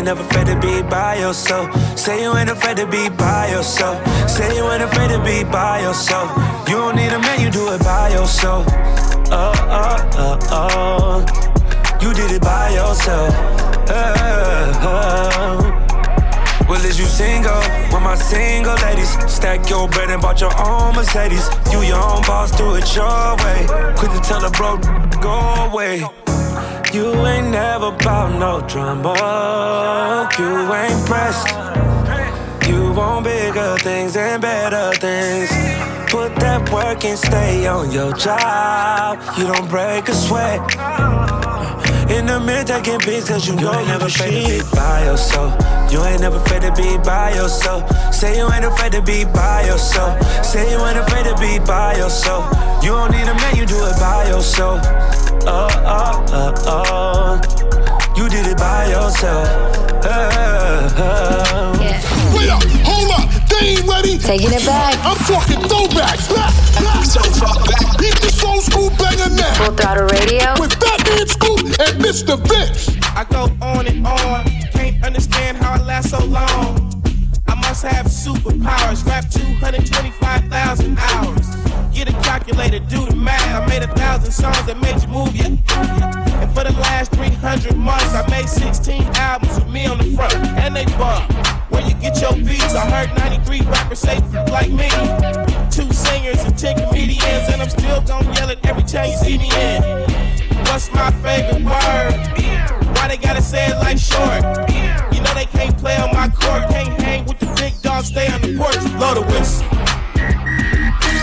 Ain't 0.05 0.19
never 0.19 0.29
afraid 0.29 0.47
to 0.49 0.61
be 0.61 0.83
by 0.83 1.17
yourself. 1.17 1.75
Say 1.99 2.21
you 2.21 2.37
ain't 2.37 2.51
afraid 2.51 2.77
to 2.77 2.87
be 2.87 3.09
by 3.09 3.49
yourself. 3.49 4.07
Say 4.29 4.55
you 4.55 4.71
ain't 4.71 4.83
afraid 4.83 5.09
to 5.09 5.19
be 5.25 5.45
by 5.45 5.81
yourself. 5.81 6.29
You 6.69 6.75
don't 6.75 6.95
need 6.95 7.11
a 7.11 7.19
man, 7.19 7.41
you 7.41 7.51
do 7.51 7.73
it 7.73 7.83
by 7.83 8.11
yourself. 8.11 8.67
Oh, 9.33 9.55
oh, 9.81 9.97
oh, 10.19 10.39
oh. 10.53 11.25
You 12.03 12.13
did 12.13 12.33
it 12.33 12.43
by 12.43 12.69
yourself. 12.69 13.33
Oh. 13.89 14.37
Well, 16.69 16.85
is 16.85 16.99
you 16.99 17.07
single? 17.07 17.57
With 17.91 18.03
my 18.03 18.15
single 18.15 18.75
ladies, 18.85 19.09
stack 19.33 19.71
your 19.71 19.89
bread 19.89 20.11
and 20.11 20.21
bought 20.21 20.39
your 20.39 20.53
own 20.61 20.95
Mercedes. 20.95 21.49
You 21.73 21.81
your 21.81 21.97
own 21.97 22.21
boss, 22.25 22.51
do 22.51 22.75
it 22.75 22.95
your 22.95 23.37
way. 23.37 23.67
Quick 23.97 24.13
to 24.13 24.21
tell 24.21 24.45
a 24.45 24.51
bro, 24.51 24.77
go 25.23 25.33
away. 25.73 26.05
You 26.95 27.11
ain't 27.27 27.51
never 27.51 27.91
bout 27.91 28.39
no 28.39 28.61
drama. 28.69 30.31
You 30.39 30.73
ain't 30.73 31.07
pressed. 31.07 31.49
You 32.69 32.93
want 32.93 33.25
bigger 33.25 33.77
things 33.79 34.17
and 34.17 34.41
better 34.41 34.93
things. 35.01 35.51
Put 36.09 36.37
that 36.37 36.71
work 36.71 37.05
and 37.05 37.19
stay 37.19 37.67
on 37.67 37.91
your 37.91 38.13
job. 38.13 39.19
You 39.37 39.49
don't 39.49 39.69
break 39.69 40.09
a 40.09 40.15
sweat. 40.15 40.61
In 42.15 42.27
the 42.27 42.39
mirror 42.39 42.63
taking 42.63 43.01
pics 43.01 43.27
cause 43.27 43.49
you, 43.49 43.55
you 43.55 43.63
know 43.63 43.75
ain't 43.75 43.89
never 43.89 44.07
afraid 44.07 44.31
to 44.31 44.63
be 44.63 44.77
by 44.77 45.05
yourself. 45.05 45.51
You 45.91 46.01
ain't 46.05 46.21
never 46.21 46.37
afraid 46.37 46.63
to 46.63 46.73
be 46.75 46.97
by 46.99 47.35
yourself. 47.35 47.91
Say 48.15 48.39
you 48.39 48.47
ain't 48.53 48.65
afraid 48.65 48.93
to 48.93 49.03
be 49.03 49.25
by 49.25 49.67
yourself. 49.67 50.23
Say 50.47 50.71
you 50.71 50.79
ain't 50.79 50.99
afraid 50.99 51.25
to 51.25 51.35
be 51.41 51.59
by 51.59 51.97
yourself. 51.97 52.55
You 52.85 52.91
don't 52.91 53.11
need 53.11 53.27
a 53.27 53.35
man, 53.35 53.57
you 53.57 53.67
do 53.67 53.83
it 53.83 53.99
by 53.99 54.29
yourself. 54.29 55.04
Oh, 55.47 55.69
oh, 55.85 56.25
oh, 56.33 56.55
oh. 56.67 58.15
You 58.17 58.29
did 58.29 58.47
it 58.47 58.57
by 58.57 58.87
yourself. 58.87 59.49
Uh, 60.05 60.89
uh, 60.97 61.79
yeah. 61.81 62.01
Wait 62.35 62.49
up, 62.49 62.63
hold 62.85 63.11
up, 63.13 63.49
they 63.49 63.77
ain't 63.77 63.87
ready. 63.87 64.19
Taking 64.19 64.53
it 64.53 64.65
back. 64.65 64.97
I'm 65.05 65.17
talking 65.27 65.61
throwbacks. 65.69 66.29
Keep 67.99 68.21
the 68.21 68.31
soul 68.31 68.61
school 68.61 68.91
banger 68.91 69.35
now. 69.35 69.55
Full 69.55 69.75
throttle 69.75 70.07
radio. 70.07 70.55
With 70.61 70.73
Fatman 70.79 71.29
Scoop 71.29 71.61
and 71.61 72.03
Mr. 72.03 72.39
Vince. 72.49 72.97
I 73.15 73.25
go 73.25 73.51
on 73.61 73.87
and 73.87 74.07
on. 74.07 74.45
Can't 74.73 75.05
understand 75.05 75.59
how 75.59 75.75
I 75.75 75.85
last 75.85 76.11
so 76.11 76.25
long. 76.25 76.94
Must 77.75 77.87
have 77.87 78.07
superpowers. 78.07 79.05
Rap 79.05 79.29
225,000 79.31 80.97
hours. 80.97 81.57
Get 81.93 82.09
a 82.09 82.13
calculator, 82.23 82.79
do 82.79 83.05
the 83.05 83.17
math. 83.17 83.43
I 83.51 83.67
made 83.67 83.83
a 83.83 83.93
thousand 83.97 84.31
songs 84.31 84.65
that 84.67 84.79
made 84.79 85.03
you 85.03 85.09
move, 85.09 85.35
yeah. 85.35 85.49
And 86.39 86.55
for 86.55 86.63
the 86.63 86.71
last 86.71 87.11
300 87.15 87.77
months, 87.77 88.15
I 88.15 88.25
made 88.31 88.49
16 88.49 89.03
albums 89.17 89.59
with 89.59 89.69
me 89.73 89.87
on 89.87 89.99
the 89.99 90.05
front, 90.15 90.35
and 90.35 90.77
they 90.77 90.85
bump. 90.95 91.33
Where 91.69 91.83
you 91.83 91.95
get 91.95 92.23
your 92.23 92.37
beats? 92.37 92.77
I 92.77 92.89
heard 92.89 93.11
93 93.19 93.63
rappers 93.63 93.99
say 93.99 94.21
like 94.55 94.71
me. 94.71 94.87
Two 95.69 95.91
singers 95.93 96.45
and 96.45 96.57
10 96.57 96.79
comedians, 96.79 97.51
and 97.51 97.61
I'm 97.61 97.71
still 97.71 98.01
gonna 98.03 98.33
yell 98.35 98.51
it 98.51 98.61
every 98.63 98.85
time 98.85 99.11
you 99.11 99.17
see 99.17 99.37
me 99.37 99.51
in. 99.51 99.83
What's 100.71 100.93
my 100.93 101.11
favorite 101.27 101.65
word? 101.65 102.15
Why 102.95 103.09
they 103.09 103.17
gotta 103.17 103.43
say 103.43 103.67
it 103.67 103.75
like 103.79 103.99
short? 103.99 104.71
You 105.25 105.31
know 105.31 105.37
they 105.37 105.47
can't 105.47 105.79
play 105.79 105.97
on 105.97 106.13
my 106.13 106.29
court, 106.29 106.69
can't 106.69 107.01
hang 107.01 107.25
with 107.25 107.39
the 107.39 107.47
big 107.57 107.81
dogs, 107.81 108.09
stay 108.09 108.29
on 108.29 108.43
the 108.43 108.59
porch, 108.59 108.77
blow 108.99 109.15
the 109.15 109.23
whistle. 109.23 109.67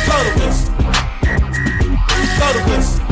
Blow 0.08 0.24
the 0.26 0.34
whistle. 0.42 0.74
Blow 2.38 2.52
the 2.58 2.62
whistle. 2.66 3.06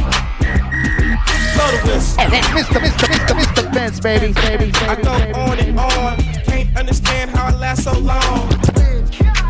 Blow 1.53 1.69
the 1.69 1.79
whistle. 1.85 2.23
Mr. 2.25 2.79
Mr. 2.81 3.05
Mr. 3.05 3.33
Mr. 3.37 3.73
Vince, 3.73 3.99
baby, 3.99 4.33
baby, 4.33 4.71
baby. 4.71 4.87
I 4.87 4.95
go 4.95 5.11
on 5.39 5.59
and 5.59 5.79
on. 5.79 6.17
Can't 6.45 6.75
understand 6.75 7.29
how 7.29 7.45
I 7.45 7.51
last 7.55 7.83
so 7.83 7.93
long. 7.99 8.49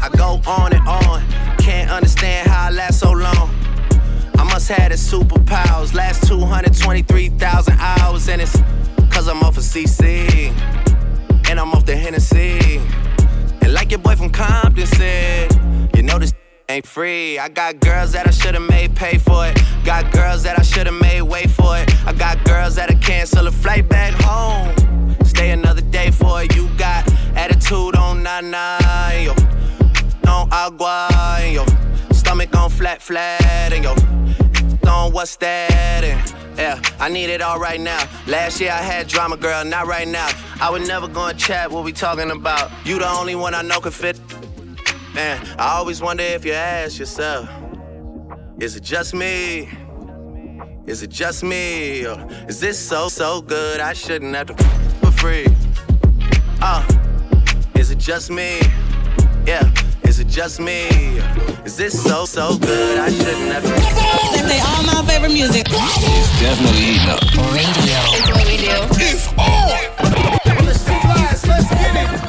I 0.03 0.09
go 0.17 0.41
on 0.45 0.73
and 0.73 0.85
on. 0.85 1.25
Can't 1.57 1.89
understand 1.89 2.49
how 2.49 2.67
I 2.67 2.71
last 2.71 2.99
so 2.99 3.11
long. 3.11 3.49
I 4.37 4.43
must 4.43 4.67
have 4.67 4.89
the 4.89 4.97
superpowers. 4.97 5.93
Last 5.93 6.27
223,000 6.27 7.77
hours, 7.79 8.27
and 8.27 8.41
it's 8.41 8.57
cause 9.09 9.29
I'm 9.29 9.41
off 9.41 9.55
of 9.55 9.63
CC. 9.63 10.53
And 11.49 11.59
I'm 11.59 11.71
off 11.71 11.83
the 11.83 11.95
Hennessy. 11.95 12.77
And 13.61 13.73
like 13.73 13.89
your 13.89 13.97
boy 13.97 14.15
from 14.15 14.29
Compton 14.29 14.85
said, 14.85 15.51
you 15.95 16.03
know 16.03 16.19
this 16.19 16.31
ain't 16.69 16.85
free. 16.85 17.39
I 17.39 17.49
got 17.49 17.79
girls 17.79 18.11
that 18.11 18.27
I 18.27 18.29
should've 18.29 18.61
made 18.69 18.95
pay 18.95 19.17
for 19.17 19.47
it. 19.47 19.59
Got 19.83 20.11
girls 20.11 20.43
that 20.43 20.59
I 20.59 20.61
should've 20.61 20.93
made 21.01 21.23
wait 21.23 21.49
for 21.49 21.75
it. 21.79 21.89
I 22.05 22.13
got 22.13 22.43
girls 22.43 22.75
that'll 22.75 22.99
cancel 22.99 23.47
a 23.47 23.51
flight 23.51 23.89
back 23.89 24.13
home. 24.21 25.15
Stay 25.25 25.49
another 25.49 25.81
day 25.81 26.11
for 26.11 26.43
it. 26.43 26.55
You 26.55 26.69
got 26.77 27.11
attitude 27.35 27.95
on 27.95 28.21
nine, 28.21 29.23
yo. 29.23 29.33
On 30.27 30.47
agua, 30.51 31.09
yo. 31.51 31.65
Stomach 32.11 32.55
on 32.55 32.69
flat, 32.69 33.01
flat, 33.01 33.73
and 33.73 33.83
yo. 33.83 33.95
On 34.89 35.13
what's 35.13 35.35
that? 35.37 36.03
And, 36.03 36.57
yeah, 36.57 36.81
I 36.99 37.09
need 37.09 37.29
it 37.29 37.41
all 37.41 37.59
right 37.59 37.79
now. 37.79 38.07
Last 38.27 38.59
year 38.59 38.71
I 38.71 38.81
had 38.81 39.07
drama, 39.07 39.37
girl, 39.37 39.63
not 39.63 39.87
right 39.87 40.07
now. 40.07 40.29
I 40.59 40.69
would 40.69 40.87
never 40.87 41.07
go 41.07 41.27
and 41.27 41.39
chat 41.39 41.71
what 41.71 41.83
we 41.83 41.93
talking 41.93 42.31
about. 42.31 42.71
You 42.85 42.99
the 42.99 43.07
only 43.07 43.35
one 43.35 43.53
I 43.53 43.61
know 43.61 43.79
can 43.79 43.91
fit 43.91 44.19
Man, 45.13 45.43
I 45.57 45.75
always 45.75 46.01
wonder 46.01 46.23
if 46.23 46.45
you 46.45 46.53
ask 46.53 46.99
yourself, 46.99 47.49
is 48.59 48.75
it 48.75 48.83
just 48.83 49.15
me? 49.15 49.67
Is 50.85 51.01
it 51.01 51.09
just 51.09 51.43
me? 51.43 52.05
Or 52.05 52.27
is 52.47 52.59
this 52.59 52.77
so, 52.77 53.09
so 53.09 53.41
good 53.41 53.79
I 53.79 53.93
shouldn't 53.93 54.35
have 54.35 54.47
to 54.47 54.63
for 55.01 55.11
free? 55.11 55.47
Uh, 56.61 56.85
is 57.75 57.89
it 57.89 57.97
just 57.97 58.29
me? 58.29 58.59
Yeah, 60.39 60.45
is 60.45 60.57
it 60.57 60.57
just 60.57 60.59
me? 60.61 60.87
Is 61.65 61.75
this 61.75 62.01
so, 62.01 62.23
so 62.23 62.57
good 62.57 62.97
I 62.97 63.09
shouldn't 63.09 63.51
have 63.51 63.61
to 63.61 63.69
They 63.69 64.41
play 64.47 64.61
all 64.61 64.83
my 64.83 65.05
favorite 65.05 65.33
music. 65.33 65.65
It's 65.67 66.39
definitely 66.39 66.95
eating 66.95 67.09
up. 67.09 67.19
Radio. 67.51 67.99
It's 68.15 68.29
what 68.31 68.47
we 68.47 68.55
do. 68.55 68.71
It's 69.03 69.27
on! 69.37 69.79
Let's 70.65 71.69
get 71.69 72.23
it. 72.23 72.28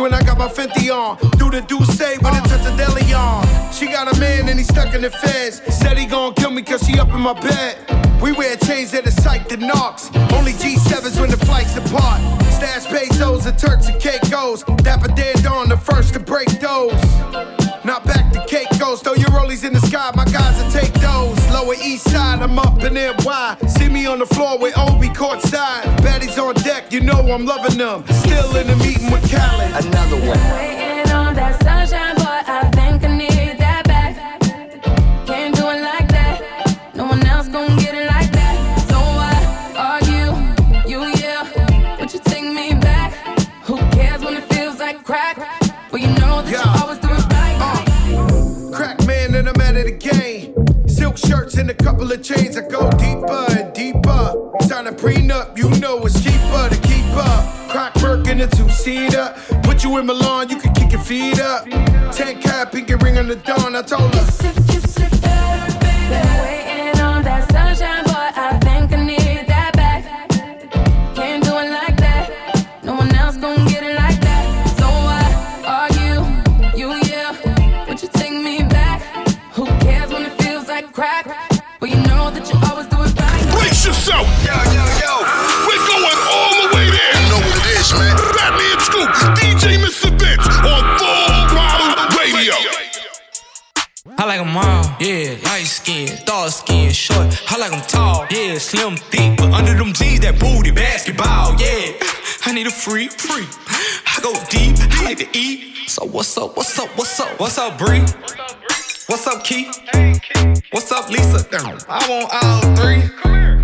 When 0.00 0.14
I 0.14 0.22
got 0.22 0.38
my 0.38 0.48
Fenty 0.48 0.90
on. 0.90 1.16
Do 1.38 1.50
the 1.50 1.60
do 1.60 1.84
say 1.84 2.16
when 2.18 2.34
it 2.34 2.44
touch 2.44 2.64
a 2.66 2.76
deli 2.76 3.12
on. 3.12 3.44
She 3.72 3.86
got 3.86 4.14
a 4.14 4.18
man 4.18 4.48
and 4.48 4.58
he 4.58 4.64
stuck 4.64 4.94
in 4.94 5.02
the 5.02 5.10
feds. 5.10 5.60
Said 5.74 5.98
he 5.98 6.06
gon' 6.06 6.34
kill 6.34 6.50
me 6.50 6.62
cause 6.62 6.82
she 6.86 6.98
up 6.98 7.08
in 7.08 7.20
my 7.20 7.34
bed. 7.34 7.76
We 8.20 8.32
wear 8.32 8.56
chains 8.56 8.90
that 8.92 9.06
are 9.06 9.10
psyched 9.10 9.48
to 9.48 9.56
knocks. 9.56 10.10
Only 10.32 10.52
G7s 10.52 11.20
when 11.20 11.30
the 11.30 11.36
flights 11.36 11.76
apart. 11.76 12.20
Stash 12.52 12.86
pesos 12.86 13.46
and 13.46 13.58
Turks 13.58 13.88
and 13.88 14.00
Caicos. 14.00 14.64
Dapper 14.82 15.12
dead 15.14 15.46
on 15.46 15.68
the 15.68 15.76
first 15.76 16.14
to 16.14 16.20
break 16.20 16.48
those. 16.60 16.92
Not 17.84 18.04
back 18.04 18.30
to 18.34 18.44
Caicos, 18.46 19.00
throw 19.02 19.14
your 19.14 19.30
rollies 19.30 19.64
in 19.64 19.72
the 19.72 19.80
sky, 19.80 20.12
my 20.14 20.26
guys 20.26 20.62
will 20.62 20.70
take 20.70 20.92
those. 21.00 21.38
Lower 21.50 21.74
east 21.82 22.10
side, 22.10 22.42
I'm 22.42 22.58
up 22.58 22.82
in 22.84 22.94
NY. 22.94 23.56
See 23.66 23.88
me 23.88 24.06
on 24.06 24.18
the 24.18 24.26
floor 24.26 24.58
with 24.58 24.76
Obi 24.76 25.08
courtside. 25.08 25.89
Baddies 26.90 26.98
on 26.98 26.98
deck, 26.98 27.00
you 27.00 27.00
know 27.00 27.32
I'm 27.32 27.46
loving 27.46 27.78
them. 27.78 28.04
Still 28.08 28.56
in 28.56 28.66
the 28.66 28.76
meeting 28.76 29.10
with 29.10 29.30
Khaled. 29.30 29.86
Another 29.86 30.16
one. 30.16 30.38
Waiting 30.54 31.12
on 31.12 31.34
that 31.34 31.62
sunshine, 31.62 32.16
boy, 32.16 32.42
I 32.46 32.70
think 32.74 33.04
I 33.04 33.16
need 33.16 33.58
that 33.58 33.84
back. 33.86 34.16
Can't 35.26 35.54
do 35.54 35.68
it 35.68 35.82
like 35.82 36.08
that. 36.08 36.94
No 36.94 37.06
one 37.06 37.26
else 37.26 37.48
gon' 37.48 37.76
get 37.76 37.94
it 37.94 38.06
like 38.06 38.32
that. 38.32 38.56
So 38.88 38.98
why 38.98 39.34
argue? 39.76 40.34
You, 40.88 41.00
yeah. 41.20 41.98
Would 42.00 42.12
you 42.12 42.20
take 42.20 42.44
me 42.44 42.74
back? 42.80 43.12
Who 43.64 43.78
cares 43.90 44.22
when 44.22 44.36
it 44.36 44.44
feels 44.52 44.78
like 44.78 45.04
crack? 45.04 45.38
Well, 45.92 46.00
you 46.00 46.08
know 46.18 46.42
that 46.42 46.50
you 46.50 46.82
always 46.82 46.98
do 46.98 47.08
it 47.08 47.24
right. 47.32 47.56
Uh, 47.60 48.76
crack 48.76 49.06
man, 49.06 49.34
and 49.34 49.48
I'm 49.48 49.60
out 49.60 49.76
of 49.76 49.84
the 49.84 49.92
game. 49.92 50.54
Silk 50.88 51.16
shirts 51.16 51.56
and 51.56 51.70
a 51.70 51.74
couple 51.74 52.10
of 52.10 52.22
chains. 52.22 52.56
I 52.56 52.62
prenup, 55.00 55.56
you 55.56 55.70
know 55.80 55.98
it's 56.04 56.22
cheaper 56.22 56.68
to 56.68 56.78
keep 56.82 57.06
up. 57.16 57.70
Crack 57.70 57.96
work 58.02 58.26
in 58.28 58.40
a 58.40 58.46
two-seater. 58.46 59.34
Put 59.62 59.82
you 59.82 59.96
in 59.98 60.06
Milan, 60.06 60.50
you 60.50 60.58
can 60.58 60.74
kick 60.74 60.92
your 60.92 61.00
feet 61.00 61.40
up. 61.40 61.64
Ten 62.12 62.40
cap, 62.40 62.72
pinky 62.72 62.94
ring 62.96 63.16
on 63.16 63.26
the 63.26 63.36
dawn. 63.36 63.74
I 63.74 63.82
told 63.82 64.14
her. 64.14 65.19
Skin, 95.90 96.18
dark 96.24 96.50
skin, 96.50 96.92
short. 96.92 97.26
I 97.48 97.58
like 97.58 97.70
them 97.70 97.82
tall, 97.88 98.26
yeah. 98.30 98.58
Slim, 98.58 98.96
thick, 98.96 99.36
but 99.36 99.52
under 99.52 99.74
them 99.74 99.92
jeans, 99.92 100.20
that 100.20 100.38
booty, 100.38 100.70
basketball, 100.70 101.54
yeah. 101.58 101.92
I 102.46 102.52
need 102.52 102.66
a 102.66 102.70
free, 102.70 103.08
free. 103.08 103.46
I 104.06 104.20
go 104.22 104.32
deep, 104.48 104.76
I 104.78 105.04
like 105.04 105.18
to 105.18 105.28
eat. 105.36 105.88
So 105.88 106.04
what's 106.06 106.36
up, 106.38 106.56
what's 106.56 106.78
up, 106.78 106.88
what's 106.96 107.18
up? 107.20 107.40
What's 107.40 107.58
up, 107.58 107.78
Bree? 107.78 108.04
What's 109.06 109.26
up, 109.26 109.42
Keith? 109.42 109.74
What's 110.70 110.92
up, 110.92 111.10
Lisa? 111.10 111.44
I 111.88 112.06
want 112.08 112.28
all 112.40 112.62
three. 112.76 113.02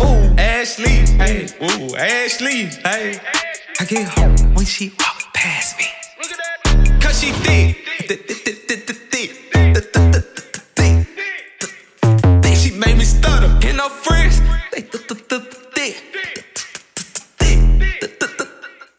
Ooh, 0.03 0.35
Ashley, 0.37 1.07
hey, 1.17 1.47
ooh, 1.61 1.95
Ashley, 1.95 2.65
hey. 2.83 3.19
I 3.79 3.85
get 3.85 4.07
home 4.09 4.55
when 4.55 4.65
she 4.65 4.89
walk 4.99 5.33
past 5.33 5.77
me. 5.77 5.85
Look 6.19 6.31
at 6.31 6.37
that. 6.37 7.01
Cause 7.01 7.21
she 7.21 7.31
thick, 7.31 7.77
th- 12.77 12.85
th- 12.85 12.85
made 12.85 12.97
me 12.97 13.05
stutter. 13.05 13.47
And 13.67 13.79
her 13.79 13.89
friends, 13.89 14.41
they 14.71 14.81
th 14.81 15.07
th 15.07 15.27
th 15.27 15.43
thick. 15.73 16.03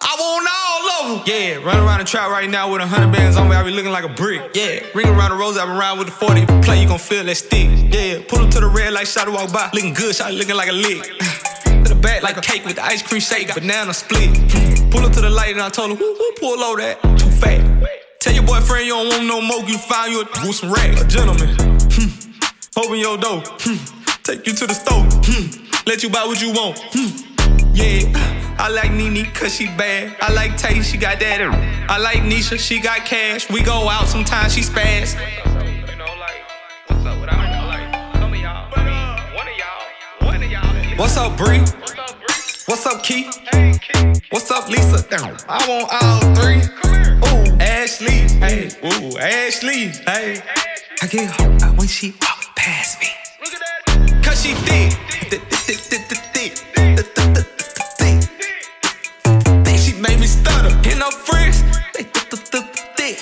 I 0.00 0.16
want 0.18 0.48
all 0.48 0.90
of 0.90 1.26
them. 1.26 1.26
Yeah, 1.26 1.56
run 1.64 1.76
around 1.76 1.98
the 1.98 2.04
trap 2.04 2.30
right 2.30 2.48
now 2.48 2.72
with 2.72 2.80
a 2.80 2.86
hundred 2.86 3.12
bands 3.12 3.36
on 3.36 3.48
me. 3.48 3.56
I 3.56 3.62
be 3.62 3.70
looking 3.70 3.92
like 3.92 4.04
a 4.04 4.08
brick. 4.08 4.54
Yeah, 4.54 4.80
ring 4.94 5.08
around 5.08 5.30
the 5.30 5.36
rose. 5.36 5.58
I 5.58 5.66
been 5.66 5.76
around 5.76 5.98
with 5.98 6.08
the 6.08 6.14
40. 6.14 6.42
If 6.42 6.50
you 6.50 6.60
play, 6.60 6.82
you 6.82 6.88
gon' 6.88 6.98
feel 6.98 7.24
that 7.24 7.36
stick. 7.36 7.68
Yeah, 7.92 8.22
pull 8.28 8.40
up 8.40 8.50
to 8.52 8.60
the 8.60 8.68
red 8.68 8.92
light, 8.92 9.06
shot 9.06 9.28
walk 9.28 9.52
by. 9.52 9.70
Looking 9.72 9.94
good, 9.94 10.14
shot 10.14 10.32
looking 10.32 10.56
like 10.56 10.70
a 10.70 10.72
lick. 10.72 11.02
to 11.84 11.94
the 11.94 11.98
back 12.00 12.22
like 12.22 12.36
a 12.36 12.40
cake 12.40 12.64
with 12.64 12.76
the 12.76 12.84
ice 12.84 13.02
cream 13.02 13.20
shake, 13.20 13.52
banana 13.54 13.94
split. 13.94 14.30
Pull 14.90 15.04
up 15.04 15.12
to 15.12 15.20
the 15.20 15.30
light 15.30 15.52
and 15.52 15.60
I 15.60 15.68
told 15.68 15.90
her, 15.90 15.96
who, 15.96 16.14
who 16.14 16.32
pull 16.40 16.60
over 16.62 16.80
that? 16.80 17.02
Too 17.18 17.30
fat. 17.30 17.60
Tell 18.20 18.32
your 18.32 18.44
boyfriend 18.44 18.86
you 18.86 18.94
don't 18.94 19.08
want 19.08 19.26
no 19.26 19.40
more, 19.40 19.60
you 19.68 19.78
find 19.78 20.12
you 20.12 20.22
a 20.22 20.24
with 20.46 20.56
some 20.56 20.72
racks. 20.72 21.02
A 21.02 21.06
gentleman. 21.06 21.77
Open 22.78 22.96
your 22.96 23.18
door. 23.18 23.42
Hmm. 23.44 23.74
Take 24.22 24.46
you 24.46 24.52
to 24.52 24.64
the 24.64 24.72
store. 24.72 25.02
Hmm. 25.02 25.50
Let 25.84 26.04
you 26.04 26.10
buy 26.10 26.24
what 26.24 26.40
you 26.40 26.52
want. 26.52 26.78
Hmm. 26.92 27.74
Yeah, 27.74 28.06
I 28.56 28.70
like 28.70 28.92
Nene 28.92 29.24
cause 29.34 29.56
she 29.56 29.66
bad. 29.66 30.16
I 30.20 30.32
like 30.32 30.56
Tay, 30.56 30.80
she 30.82 30.96
got 30.96 31.18
that. 31.18 31.40
I 31.90 31.98
like 31.98 32.18
Nisha, 32.18 32.56
she 32.56 32.78
got 32.78 32.98
cash. 33.04 33.50
We 33.50 33.64
go 33.64 33.88
out 33.88 34.06
sometimes, 34.06 34.54
she 34.54 34.60
spaz. 34.60 35.18
What's 40.96 41.16
up, 41.16 41.36
Bree? 41.36 41.58
What's 42.66 42.86
up, 42.86 43.02
Keith? 43.02 43.26
What's 44.30 44.52
up, 44.52 44.68
Lisa? 44.68 45.04
I 45.48 45.66
want 45.66 45.88
all 46.00 46.20
three. 46.36 46.62
Ooh, 47.26 47.58
Ashley. 47.60 48.28
Hey, 48.38 48.70
ooh, 48.84 49.18
Ashley. 49.18 49.88
Hey, 50.06 50.40
I 51.02 51.06
get 51.08 51.28
hot 51.30 51.76
when 51.76 51.88
she 51.88 52.14
walk 52.22 52.37
past 52.58 53.00
me. 53.00 53.06
Cause 54.22 54.42
she 54.42 54.52
thick. 54.66 54.92
Thick, 59.64 59.78
she 59.78 59.92
made 60.00 60.18
me 60.18 60.26
stutter. 60.26 60.74
And 60.90 60.98
her 61.00 61.10
friends, 61.10 61.62
they 61.94 62.02
thick. 62.02 63.18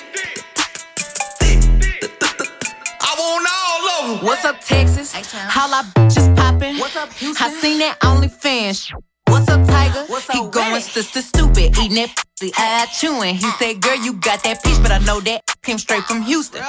I 3.00 3.12
want 3.18 3.46
all 3.58 3.82
of 3.88 4.18
them. 4.18 4.26
What's 4.26 4.44
up, 4.44 4.60
Texas? 4.60 5.12
How 5.12 5.68
I 5.70 5.82
bitches 5.94 6.34
poppin'? 6.34 6.78
What's 6.78 6.96
up, 6.96 7.12
Houston? 7.12 7.46
I 7.46 7.50
seen 7.60 7.78
that 7.80 8.00
OnlyFans. 8.00 8.90
What's 9.28 9.48
up, 9.48 9.66
Tiger? 9.66 10.04
What's 10.06 10.30
he 10.32 10.48
going 10.48 10.80
sister 10.80 11.20
stupid, 11.20 11.76
eating 11.78 11.96
that 11.96 12.16
pussy, 12.16 12.52
eye 12.56 12.86
chewing. 12.98 13.34
He 13.34 13.50
said, 13.58 13.80
"Girl, 13.82 13.96
you 13.96 14.14
got 14.14 14.42
that 14.44 14.62
peach, 14.64 14.80
but 14.80 14.92
I 14.92 14.98
know 14.98 15.20
that 15.20 15.42
came 15.62 15.78
straight 15.78 16.04
from 16.04 16.22
Houston." 16.22 16.62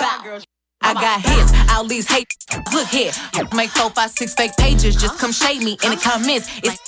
I 0.81 0.93
got 0.93 1.22
hits, 1.22 1.51
all 1.74 1.86
these 1.86 2.07
hate. 2.07 2.27
Look 2.74 2.88
here, 2.88 3.12
make 3.53 3.69
four, 3.72 3.89
five, 3.89 4.12
six 4.12 4.34
fake 4.34 4.55
pages. 4.57 4.96
Just 4.96 5.19
come 5.19 5.31
shade 5.31 5.62
me 5.62 5.77
in 5.84 5.91
the 5.91 5.98
comments. 5.98 6.50
It's 6.63 6.79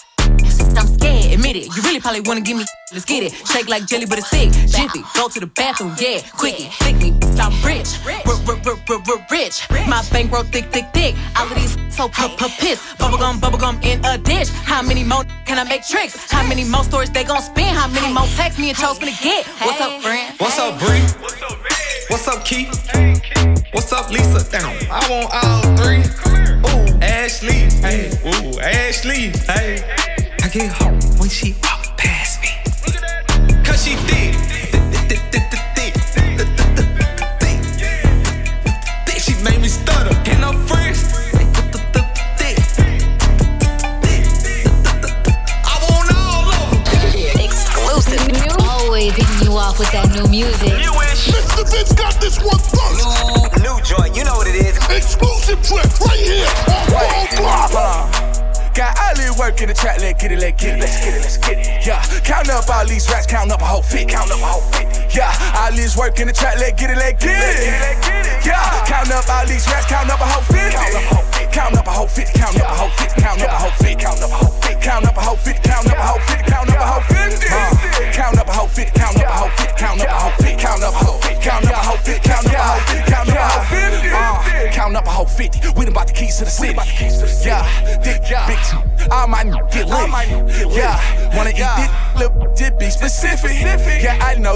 I'm 0.78 0.88
scared, 0.88 1.34
admit 1.34 1.56
it. 1.56 1.76
You 1.76 1.82
really 1.84 2.00
probably 2.00 2.22
wanna 2.22 2.42
give 2.42 2.58
me. 2.58 2.66
Let's 2.94 3.06
get 3.06 3.24
it. 3.24 3.34
Shake 3.34 3.68
like 3.68 3.86
jelly, 3.88 4.06
but 4.06 4.20
it's 4.20 4.30
thick. 4.30 4.52
Jiffy, 4.52 5.04
go 5.16 5.28
to 5.28 5.40
the 5.40 5.48
bathroom, 5.48 5.96
yeah. 6.00 6.22
Quickie, 6.38 6.70
thick 6.80 6.96
me, 6.98 7.14
I'm 7.40 7.52
rich. 7.66 7.90
Rich. 8.06 9.68
My 9.88 10.04
bankroll 10.12 10.44
thick, 10.44 10.72
thick, 10.72 10.86
thick. 10.94 11.16
All 11.38 11.46
of 11.48 11.56
these 11.56 11.76
so 11.96 12.08
p 12.08 12.28
piss. 12.60 12.80
Bubblegum, 12.98 13.40
bubblegum 13.42 13.84
in 13.84 14.04
a 14.06 14.18
dish. 14.18 14.50
How 14.50 14.82
many 14.82 15.04
more 15.04 15.24
can 15.46 15.60
I 15.60 15.64
make 15.64 15.86
tricks? 15.86 16.32
How 16.32 16.48
many 16.48 16.64
more 16.64 16.84
stories 16.84 17.10
they 17.10 17.24
gon' 17.24 17.42
spin? 17.42 17.74
How 17.74 17.88
many 17.88 18.14
more 18.14 18.28
texts 18.38 18.60
me 18.60 18.70
and 18.70 18.78
Chose 18.78 19.00
gonna 19.00 19.12
get? 19.22 19.46
What's 19.60 19.82
up, 19.82 20.02
friend? 20.02 20.36
What's 20.40 20.58
up, 20.60 20.80
Bree? 20.80 21.02
What's 22.10 22.28
up, 22.28 22.44
Keith? 22.46 22.89
Want 25.10 25.34
all 25.34 25.59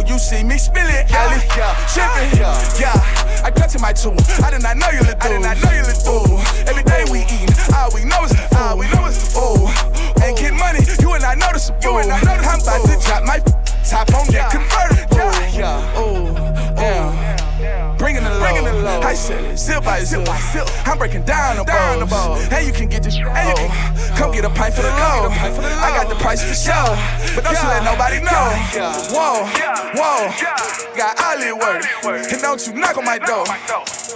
you 0.07 0.17
see 0.19 0.43
me 0.43 0.57
spill 0.57 0.87
it. 0.87 1.09
Yeah, 1.09 1.75
shipping. 1.87 2.39
Yeah, 2.79 3.43
I 3.43 3.51
cut 3.51 3.69
to 3.71 3.79
my 3.79 3.93
tune. 3.93 4.17
I 4.43 4.51
did 4.51 4.61
not 4.63 4.77
know 4.77 4.89
you 4.89 5.01
look 5.01 5.23
I 5.23 5.29
did 5.29 5.41
not 5.41 5.57
know 5.61 5.71
you 5.71 5.83
look 5.83 5.97
Ooh, 6.07 6.32
Bringing 18.73 18.85
the 18.85 18.91
low. 18.91 18.99
Bringing 18.99 18.99
the 18.99 18.99
low. 18.99 19.01
I 19.01 19.13
said 19.13 19.43
it, 19.45 19.57
zip 19.57 19.83
by 19.83 20.03
zip. 20.03 20.27
I'm 20.85 20.97
breaking 20.97 21.23
down 21.23 21.57
the 21.57 21.63
balls. 21.63 22.43
Hey, 22.45 22.65
you 22.65 22.73
can 22.73 22.89
get 22.89 23.03
this. 23.03 23.15
Hey, 23.15 23.49
you 23.49 23.55
can 23.55 24.15
come 24.17 24.31
get 24.31 24.45
a 24.45 24.49
pint 24.49 24.73
for 24.73 24.81
the 24.81 24.89
low. 24.89 25.29
I 25.29 25.89
got 25.95 26.09
the 26.09 26.15
price 26.15 26.43
for 26.43 26.55
sure, 26.55 26.97
but 27.35 27.43
don't 27.43 27.53
you 27.53 27.67
let 27.69 27.83
nobody 27.83 28.19
know. 28.19 28.49
Whoa, 29.13 29.45
whoa. 29.93 30.31
Got 30.97 31.19
Ali 31.21 31.51
work, 31.53 31.85
and 32.31 32.41
don't 32.41 32.65
you 32.65 32.73
knock 32.73 32.97
on 32.97 33.05
my 33.05 33.17
door. 33.17 33.45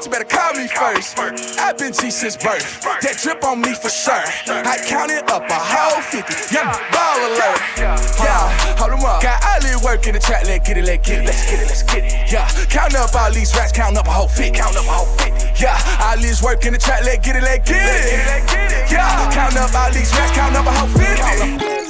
You 0.03 0.11
better 0.11 0.25
call 0.25 0.53
me 0.53 0.67
first. 0.67 1.17
I've 1.59 1.77
been 1.77 1.91
G 1.91 2.11
since 2.11 2.37
birth. 2.37 2.81
That 3.01 3.17
drip 3.21 3.43
on 3.43 3.61
me 3.61 3.73
for 3.73 3.89
sure. 3.89 4.13
I 4.47 4.77
counted 4.87 5.25
up 5.29 5.43
a 5.49 5.59
whole 5.59 6.01
50. 6.01 6.53
Young 6.53 6.69
ball 6.93 7.17
alert. 7.27 7.59
Yeah, 7.75 7.97
hold 8.77 8.77
hold 8.77 8.91
'em 8.93 9.05
up. 9.05 9.21
Got 9.21 9.43
all 9.43 9.57
Ali 9.57 9.75
work 9.83 10.07
in 10.07 10.13
the 10.13 10.19
trap. 10.19 10.45
Let's 10.45 10.67
get 10.67 10.77
it, 10.77 10.85
let's 10.85 11.07
get 11.07 11.19
it. 11.19 11.25
Let's 11.25 11.43
get 11.49 11.59
it, 11.59 11.67
let's 11.67 11.83
get 11.83 12.03
it. 12.05 12.31
Yeah, 12.31 12.47
count 12.69 12.95
up 12.95 13.15
all 13.15 13.31
these 13.31 13.53
racks, 13.55 13.71
count 13.71 13.97
up 13.97 14.07
a 14.07 14.11
whole 14.11 14.27
fit. 14.27 14.53
Count 14.53 14.77
up 14.77 14.85
a 14.85 14.89
whole 14.89 15.09
fit. 15.17 15.33
Yeah, 15.59 15.77
all 16.01 16.17
Ali's 16.17 16.41
work 16.43 16.65
in 16.65 16.73
the 16.73 16.79
trap. 16.79 17.03
Let's 17.03 17.25
get 17.25 17.35
it, 17.35 17.43
let's 17.43 17.67
get 17.67 17.81
it. 17.81 18.91
Yeah, 18.91 19.31
count 19.31 19.57
up 19.57 19.73
all 19.73 19.91
these 19.91 20.13
racks, 20.13 20.31
count 20.31 20.55
up 20.55 20.65
a 20.65 20.71
whole 20.71 20.89
fit. 20.89 21.86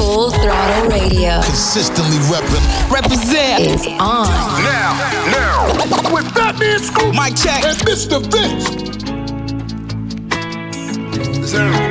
Full 0.00 0.30
throttle 0.30 0.88
radio. 0.88 1.42
Consistently 1.42 2.16
reppin'. 2.32 2.64
Represent 2.90 3.60
is 3.60 3.86
on. 4.00 4.26
Now, 4.64 4.96
now. 5.36 6.14
With 6.14 6.26
Fat 6.32 6.58
Man 6.58 6.78
Scoop, 6.80 7.14
Mike 7.14 7.36
check, 7.36 7.62
and 7.64 7.76
Mr. 7.84 8.18
Vince. 8.32 8.64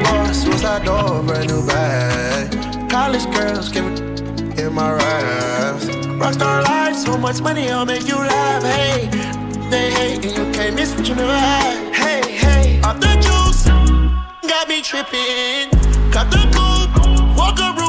Boss, 0.03 0.41
suicide 0.41 0.85
door, 0.85 1.21
brand 1.21 1.49
new 1.49 1.63
bag. 1.67 2.89
College 2.89 3.25
girls 3.31 3.69
give 3.69 3.85
it 3.85 3.99
in 4.59 4.73
my 4.73 4.91
raps. 4.91 5.85
Rockstar 5.85 6.63
life, 6.63 6.95
so 6.95 7.15
much 7.15 7.41
money, 7.41 7.69
I'll 7.69 7.85
make 7.85 8.07
you 8.07 8.15
laugh. 8.15 8.63
Hey, 8.63 9.07
they 9.69 9.91
hate 9.91 10.25
and 10.25 10.35
you 10.35 10.51
can't 10.51 10.75
miss 10.75 10.95
what 10.95 11.07
you 11.07 11.13
never 11.13 11.37
had. 11.37 11.93
Hey, 11.93 12.21
hey, 12.31 12.81
off 12.81 12.99
the 12.99 13.13
juice, 13.21 13.65
got 14.49 14.67
me 14.67 14.81
tripping. 14.81 15.69
Cut 16.11 16.31
the 16.31 16.41
coupe, 16.55 17.37
walker 17.37 17.71
roof 17.79 17.88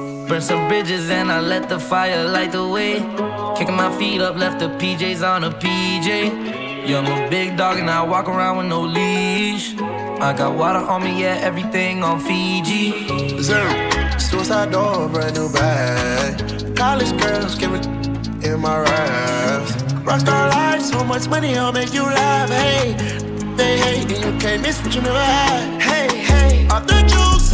Burn 0.31 0.39
some 0.39 0.69
bridges 0.69 1.09
and 1.09 1.29
I 1.29 1.41
let 1.41 1.67
the 1.67 1.77
fire 1.77 2.23
light 2.23 2.53
the 2.53 2.65
way. 2.65 3.01
Kicking 3.57 3.75
my 3.75 3.91
feet 3.99 4.21
up, 4.21 4.37
left 4.37 4.59
the 4.59 4.69
PJs 4.79 5.27
on 5.27 5.43
a 5.43 5.51
PJ. 5.51 6.87
Yeah, 6.87 6.99
I'm 6.99 7.25
a 7.25 7.29
big 7.29 7.57
dog 7.57 7.77
and 7.77 7.89
I 7.89 8.01
walk 8.01 8.29
around 8.29 8.55
with 8.55 8.67
no 8.67 8.79
leash. 8.79 9.75
I 9.77 10.31
got 10.31 10.55
water 10.55 10.79
on 10.79 11.03
me, 11.03 11.21
yeah, 11.21 11.37
everything 11.41 12.01
on 12.01 12.21
Fiji. 12.21 13.41
Zero. 13.43 13.69
Suicide 14.19 14.71
door, 14.71 15.09
brand 15.09 15.35
new 15.35 15.51
bag. 15.51 16.77
College 16.77 17.11
girls 17.21 17.55
giving 17.55 17.83
in 18.41 18.61
my 18.61 18.79
raps. 18.79 19.73
Rockstar 20.07 20.49
life, 20.49 20.81
so 20.81 21.03
much 21.03 21.27
money, 21.27 21.57
I'll 21.57 21.73
make 21.73 21.93
you 21.93 22.03
laugh. 22.03 22.49
Hey, 22.49 22.93
they 23.57 23.77
hate 23.79 24.09
and 24.09 24.23
you 24.23 24.39
can't 24.39 24.61
miss 24.61 24.81
what 24.81 24.95
you 24.95 25.01
never 25.01 25.19
had. 25.19 25.81
Hey, 25.81 26.07
hey, 26.19 26.67
off 26.69 26.87
the 26.87 27.01
juice, 27.01 27.51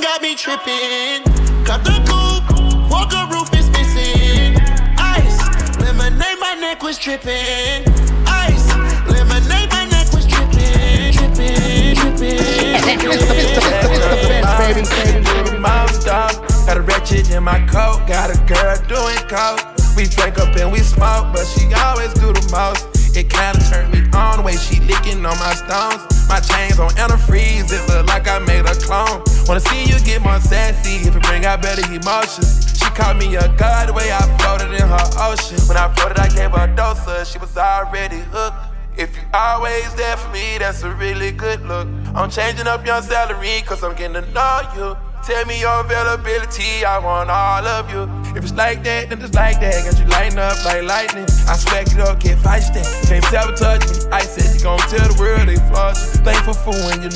got 0.00 0.22
me 0.22 0.36
tripping. 0.36 1.37
Cut 1.68 1.84
the 1.84 2.00
coupe, 2.08 2.48
walker 2.90 3.28
roof 3.30 3.52
is 3.52 3.68
missing. 3.68 4.56
Ice, 4.96 5.38
lemonade, 5.78 6.40
my 6.40 6.54
neck 6.58 6.82
was 6.82 6.96
tripping. 6.96 7.84
Ice, 8.26 8.74
lemonade, 9.06 9.68
my 9.68 9.84
neck 9.84 10.10
was 10.14 10.24
baby. 14.58 14.80
Dog, 16.06 16.32
got 16.64 16.78
a 16.78 16.80
ratchet 16.80 17.30
in 17.32 17.42
my 17.42 17.60
coat, 17.66 18.06
got 18.08 18.30
a 18.30 18.38
girl 18.46 18.76
doing 18.88 19.18
coke. 19.28 19.60
We 19.94 20.04
drink 20.06 20.38
up 20.38 20.56
and 20.56 20.72
we 20.72 20.78
smoke, 20.78 21.34
but 21.34 21.44
she 21.44 21.70
always 21.74 22.14
do 22.14 22.32
the 22.32 22.48
most. 22.50 22.87
It 23.16 23.30
kinda 23.30 23.58
turned 23.70 23.92
me 23.92 24.00
on 24.16 24.38
the 24.38 24.42
way 24.42 24.56
she 24.56 24.80
licking 24.80 25.24
on 25.24 25.38
my 25.38 25.54
stones. 25.54 26.02
My 26.28 26.40
chains 26.40 26.78
on 26.78 26.90
antifreeze, 26.90 27.72
it 27.72 27.82
look 27.88 28.06
like 28.06 28.28
I 28.28 28.38
made 28.38 28.66
a 28.66 28.74
clone. 28.74 29.22
Wanna 29.46 29.60
see 29.60 29.84
you 29.84 29.98
get 30.00 30.22
more 30.22 30.40
sassy 30.40 31.08
if 31.08 31.16
it 31.16 31.22
bring 31.22 31.44
out 31.46 31.62
better 31.62 31.84
emotions. 31.92 32.78
She 32.78 32.84
called 32.90 33.18
me 33.18 33.36
a 33.36 33.48
god 33.56 33.88
the 33.88 33.92
way 33.92 34.12
I 34.12 34.20
floated 34.38 34.72
in 34.74 34.86
her 34.86 35.06
ocean. 35.18 35.58
When 35.66 35.76
I 35.76 35.92
floated, 35.94 36.18
I 36.18 36.28
gave 36.28 36.50
her 36.50 36.70
a 36.70 36.76
dose 36.76 37.06
of, 37.06 37.26
she 37.26 37.38
was 37.38 37.56
already 37.56 38.20
hooked. 38.32 38.56
If 38.96 39.16
you 39.16 39.22
always 39.32 39.94
there 39.94 40.16
for 40.16 40.28
me, 40.30 40.58
that's 40.58 40.82
a 40.82 40.90
really 40.90 41.30
good 41.30 41.64
look. 41.66 41.86
I'm 42.14 42.30
changing 42.30 42.66
up 42.66 42.84
your 42.84 43.00
salary, 43.00 43.62
cause 43.64 43.82
I'm 43.84 43.94
getting 43.94 44.22
to 44.22 44.32
know 44.32 44.60
you. 44.74 45.07
Tell 45.28 45.44
me 45.44 45.60
your 45.60 45.84
availability, 45.84 46.88
I 46.88 46.96
want 47.04 47.28
all 47.28 47.60
of 47.60 47.92
you. 47.92 48.08
If 48.32 48.48
it's 48.48 48.56
like 48.56 48.82
that, 48.84 49.10
then 49.10 49.20
it's 49.20 49.36
like 49.36 49.60
that. 49.60 49.84
Got 49.84 50.00
you 50.00 50.08
lighting 50.08 50.40
up 50.40 50.56
like 50.64 50.80
lightning. 50.88 51.28
I 51.44 51.52
smack 51.52 51.92
it 51.92 52.00
up, 52.00 52.16
get 52.18 52.38
feisty. 52.40 52.80
Can't 53.04 53.22
sabotage 53.28 53.84
me. 53.84 54.08
I 54.08 54.24
said 54.24 54.56
you 54.56 54.64
gon' 54.64 54.80
tell 54.88 55.04
the 55.04 55.20
world 55.20 55.44
they 55.44 55.60
flaws. 55.68 56.16
Thankful 56.24 56.56
for 56.56 56.72
when 56.88 57.04
you're. 57.04 57.12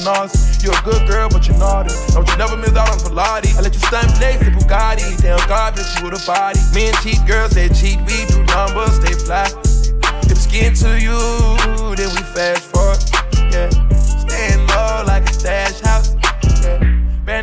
You're 0.61 0.77
a 0.77 0.85
good 0.85 1.09
girl, 1.09 1.33
but 1.33 1.49
you're 1.49 1.57
naughty. 1.57 1.97
Don't 2.13 2.29
you 2.29 2.37
never 2.37 2.53
miss 2.61 2.77
out 2.77 2.93
on 2.93 3.01
Pilates. 3.01 3.57
I 3.57 3.65
let 3.65 3.73
you 3.73 3.81
stunt 3.81 4.13
place 4.21 4.45
in 4.45 4.53
Bugatti. 4.61 5.17
Damn 5.25 5.41
God 5.49 5.73
bless 5.73 5.97
you 5.97 6.05
with 6.05 6.21
a 6.21 6.23
body. 6.29 6.61
Men 6.77 6.93
cheat, 7.01 7.17
girls 7.25 7.57
they 7.57 7.73
cheat. 7.73 7.97
We 8.05 8.29
do 8.29 8.45
numbers, 8.53 9.01
they 9.01 9.17
fly. 9.25 9.49
If 10.29 10.37
it's 10.37 10.45
getting 10.53 10.77
to 10.85 11.01
you, 11.01 11.17
then 11.97 12.13
we 12.13 12.21
fast 12.37 12.69
forward. 12.69 13.01
Yeah, 13.49 13.73
staying 13.97 14.69
low 14.69 15.01
like 15.09 15.25
a 15.25 15.33
stash 15.33 15.81
house. 15.81 16.22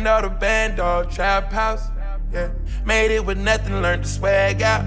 All 0.06 0.22
the 0.22 0.30
band 0.30 0.78
dog 0.78 1.10
trap 1.10 1.52
house. 1.52 1.88
Yeah, 2.32 2.48
made 2.86 3.14
it 3.14 3.24
with 3.24 3.36
nothing, 3.36 3.82
learned 3.82 4.04
to 4.04 4.08
swag 4.08 4.62
out. 4.62 4.82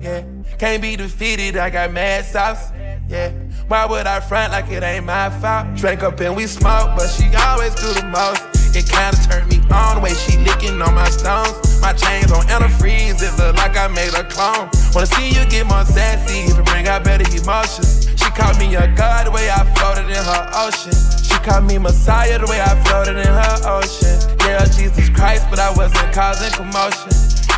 Yeah, 0.00 0.24
can't 0.58 0.80
be 0.80 0.96
defeated, 0.96 1.56
I 1.56 1.68
got 1.68 1.92
mad 1.92 2.24
sauce. 2.24 2.72
Yeah, 3.06 3.30
why 3.68 3.84
would 3.84 4.06
I 4.06 4.20
front 4.20 4.52
like 4.52 4.70
it 4.70 4.82
ain't 4.82 5.04
my 5.04 5.28
fault? 5.28 5.76
Drank 5.76 6.02
up 6.02 6.18
and 6.20 6.34
we 6.34 6.46
smoke, 6.46 6.96
but 6.96 7.08
she 7.08 7.28
always 7.36 7.74
do 7.74 7.92
the 7.92 8.06
most. 8.06 8.42
It 8.74 8.88
kinda 8.88 9.16
turned 9.28 9.48
me 9.48 9.60
on 9.70 9.96
the 9.96 10.00
way 10.00 10.14
she 10.14 10.38
licking 10.38 10.80
on 10.80 10.94
my 10.94 11.08
stones. 11.10 11.80
My 11.80 11.92
chains 11.92 12.32
on 12.32 12.44
antifreeze, 12.46 13.22
it 13.22 13.38
look 13.38 13.56
like 13.56 13.76
I 13.76 13.88
made 13.88 14.14
a 14.14 14.24
clone. 14.24 14.70
Wanna 14.94 15.06
see 15.06 15.28
you 15.28 15.44
get 15.46 15.66
more 15.66 15.84
sassy 15.84 16.50
it 16.50 16.64
bring 16.64 16.88
out 16.88 17.04
better 17.04 17.28
emotions. 17.36 18.08
She 18.16 18.30
called 18.30 18.58
me 18.58 18.74
a 18.74 18.88
god 18.96 19.26
the 19.26 19.30
way 19.30 19.50
I 19.50 19.62
floated 19.76 20.08
in 20.08 20.24
her 20.24 20.50
ocean. 20.54 20.94
She 21.22 21.34
called 21.44 21.64
me 21.64 21.78
Messiah 21.78 22.38
the 22.38 22.46
way 22.46 22.60
I 22.60 22.74
floated 22.84 23.18
in 23.18 23.26
her 23.26 23.56
ocean. 23.68 24.33
Yeah, 24.44 24.66
Jesus 24.66 25.08
Christ, 25.08 25.46
but 25.48 25.58
I 25.58 25.72
wasn't 25.74 26.12
causing 26.12 26.52
commotion. 26.52 27.08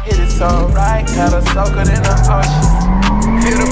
It 0.07 0.21
is 0.21 0.41
alright, 0.41 1.03
right, 1.03 1.11
had 1.11 1.33
her 1.33 1.43
soaking 1.51 1.91
in 1.91 2.03
the 2.03 2.15
ocean. 2.31 3.43
Hit 3.43 3.59
a 3.59 3.67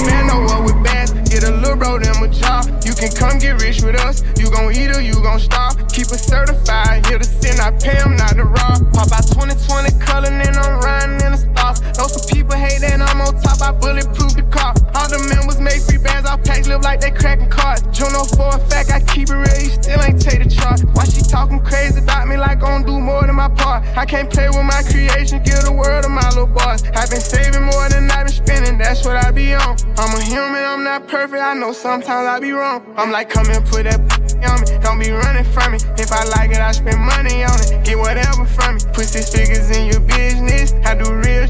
bro 1.75 1.99
them 1.99 2.23
a 2.23 2.27
job. 2.29 2.65
You 2.85 2.93
can 2.93 3.11
come 3.11 3.37
get 3.39 3.61
rich 3.61 3.83
with 3.83 3.99
us, 4.01 4.23
you 4.39 4.49
gon' 4.49 4.73
eat 4.73 4.95
or 4.95 5.01
you 5.01 5.13
gon' 5.21 5.39
starve. 5.39 5.75
Keep 5.91 6.11
it 6.11 6.23
certified, 6.23 7.05
here 7.05 7.19
to 7.19 7.23
sin, 7.23 7.59
I 7.59 7.71
pay 7.71 7.99
them 7.99 8.15
not 8.15 8.35
to 8.35 8.45
rob. 8.45 8.81
Pop 8.93 9.11
out 9.11 9.27
2020 9.29 9.99
color, 9.99 10.29
and 10.29 10.55
I'm 10.55 10.79
riding 10.81 11.21
in 11.21 11.31
the 11.33 11.37
stars. 11.37 11.81
Know 11.97 12.07
some 12.07 12.25
people 12.33 12.55
hate 12.55 12.81
that 12.81 13.01
I'm 13.01 13.21
on 13.21 13.39
top, 13.41 13.61
I 13.61 13.71
bulletproof 13.71 14.35
the 14.35 14.43
car. 14.49 14.73
All 14.95 15.07
the 15.09 15.19
members 15.29 15.59
make 15.59 15.81
free 15.81 15.97
bands, 15.97 16.27
all 16.27 16.37
packs 16.37 16.67
live 16.67 16.81
like 16.81 17.01
they 17.01 17.11
cracking 17.11 17.49
cards. 17.49 17.83
Juno 17.91 18.23
for 18.23 18.55
a 18.55 18.59
fact, 18.67 18.91
I 18.91 18.99
keep 19.01 19.29
it 19.29 19.35
real, 19.35 19.59
you 19.61 19.71
still 19.75 20.01
ain't 20.01 20.21
take 20.21 20.43
the 20.43 20.49
charge. 20.49 20.81
Why 20.95 21.05
she 21.05 21.21
talking 21.21 21.59
crazy 21.59 21.99
about 21.99 22.27
me 22.27 22.37
like 22.37 22.55
I 22.55 22.55
gon' 22.55 22.83
do 22.83 22.99
more 22.99 23.25
than 23.25 23.35
my 23.35 23.49
part? 23.49 23.83
I 23.97 24.05
can't 24.05 24.31
play 24.31 24.47
with 24.49 24.63
my 24.63 24.81
creation, 24.83 25.43
give 25.43 25.61
the 25.63 25.71
world 25.71 26.03
to 26.03 26.09
my 26.09 26.27
little 26.29 26.47
boss. 26.47 26.83
I've 26.95 27.09
been 27.09 27.19
saving 27.19 27.63
more 27.63 27.89
than 27.89 28.09
I've 28.11 28.27
been 28.27 28.35
spending, 28.35 28.77
that's 28.77 29.03
what 29.03 29.17
I 29.17 29.31
be 29.31 29.53
on. 29.53 29.75
I'm 29.97 30.15
a 30.15 30.21
human, 30.23 30.63
I'm 30.63 30.83
not 30.83 31.07
perfect, 31.07 31.41
I 31.41 31.53
know 31.53 31.64
sometimes 31.73 32.27
I 32.27 32.39
be 32.39 32.51
wrong. 32.51 32.83
I'm 32.97 33.11
like, 33.11 33.29
come 33.29 33.49
and 33.49 33.65
put 33.65 33.83
that 33.83 33.99
on 34.45 34.61
me, 34.61 34.67
don't 34.83 34.99
be 34.99 35.11
running 35.11 35.45
from 35.45 35.73
me. 35.73 35.79
If 35.97 36.11
I 36.11 36.23
like 36.25 36.51
it, 36.51 36.59
I 36.59 36.71
spend 36.71 36.99
money 36.99 37.43
on 37.43 37.57
it, 37.61 37.85
get 37.85 37.97
whatever 37.97 38.45
from 38.45 38.75
me. 38.75 38.81
Put 38.93 39.05
six 39.05 39.33
figures 39.33 39.69
in 39.71 39.87
your 39.87 40.01
business, 40.01 40.73
I 40.85 40.95
do 40.95 41.13
real 41.13 41.47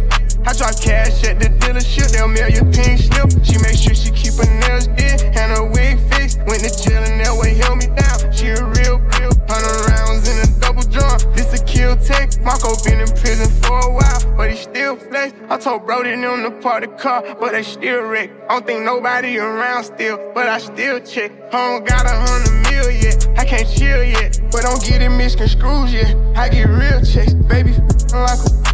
I 0.48 0.54
drop 0.54 0.80
cash 0.80 1.24
at 1.24 1.40
the 1.40 1.50
dealership, 1.58 2.12
they'll 2.12 2.28
mail 2.28 2.50
you 2.50 2.62
pink 2.70 3.02
slip. 3.02 3.34
She 3.44 3.58
make 3.66 3.74
sure 3.74 3.96
she 3.96 4.12
keep 4.12 4.38
her 4.38 4.46
nails 4.46 4.86
did 4.94 5.20
and 5.34 5.58
her 5.58 5.66
wig 5.66 5.98
fixed. 6.14 6.38
Went 6.46 6.62
to 6.62 6.70
jail 6.70 7.02
and 7.02 7.20
that 7.20 7.34
way 7.34 7.56
held 7.56 7.80
me 7.82 7.88
down. 7.88 8.32
She 8.32 8.54
a 8.54 8.62
real, 8.62 9.02
real. 9.18 9.34
Hundred 9.50 9.90
rounds 9.90 10.30
in 10.30 10.38
a 10.46 10.65
double. 10.84 11.32
This 11.34 11.54
a 11.60 11.64
kill 11.66 11.96
take. 11.98 12.40
Marco 12.42 12.76
been 12.84 13.00
in 13.00 13.08
prison 13.08 13.50
for 13.62 13.80
a 13.80 13.94
while, 13.94 14.36
but 14.38 14.52
he 14.52 14.58
still 14.58 14.96
flex. 14.96 15.34
I 15.50 15.58
told 15.58 15.86
Brody 15.86 16.12
them 16.12 16.44
to 16.44 16.52
park 16.62 16.84
the 16.84 16.90
car, 16.90 17.24
but 17.40 17.52
they 17.52 17.64
still 17.64 18.04
wreck. 18.04 18.30
I 18.50 18.56
don't 18.56 18.66
think 18.66 18.84
nobody 18.84 19.38
around 19.38 19.84
still, 19.84 20.18
but 20.34 20.48
I 20.48 20.60
still 20.60 21.00
check. 21.00 21.32
I 21.52 21.72
don't 21.72 21.88
got 21.88 22.06
a 22.06 22.10
hundred 22.10 22.72
mil 22.72 22.92
yet. 22.92 23.28
I 23.38 23.46
can't 23.46 23.68
chill 23.70 24.04
yet, 24.04 24.40
but 24.52 24.62
don't 24.62 24.84
get 24.84 25.02
it 25.02 25.10
misconstrued 25.10 25.90
yet. 25.90 26.16
I 26.36 26.50
get 26.50 26.68
real 26.68 27.02
checks, 27.04 27.34
baby. 27.34 27.74
Like 28.14 28.40
a 28.40 28.65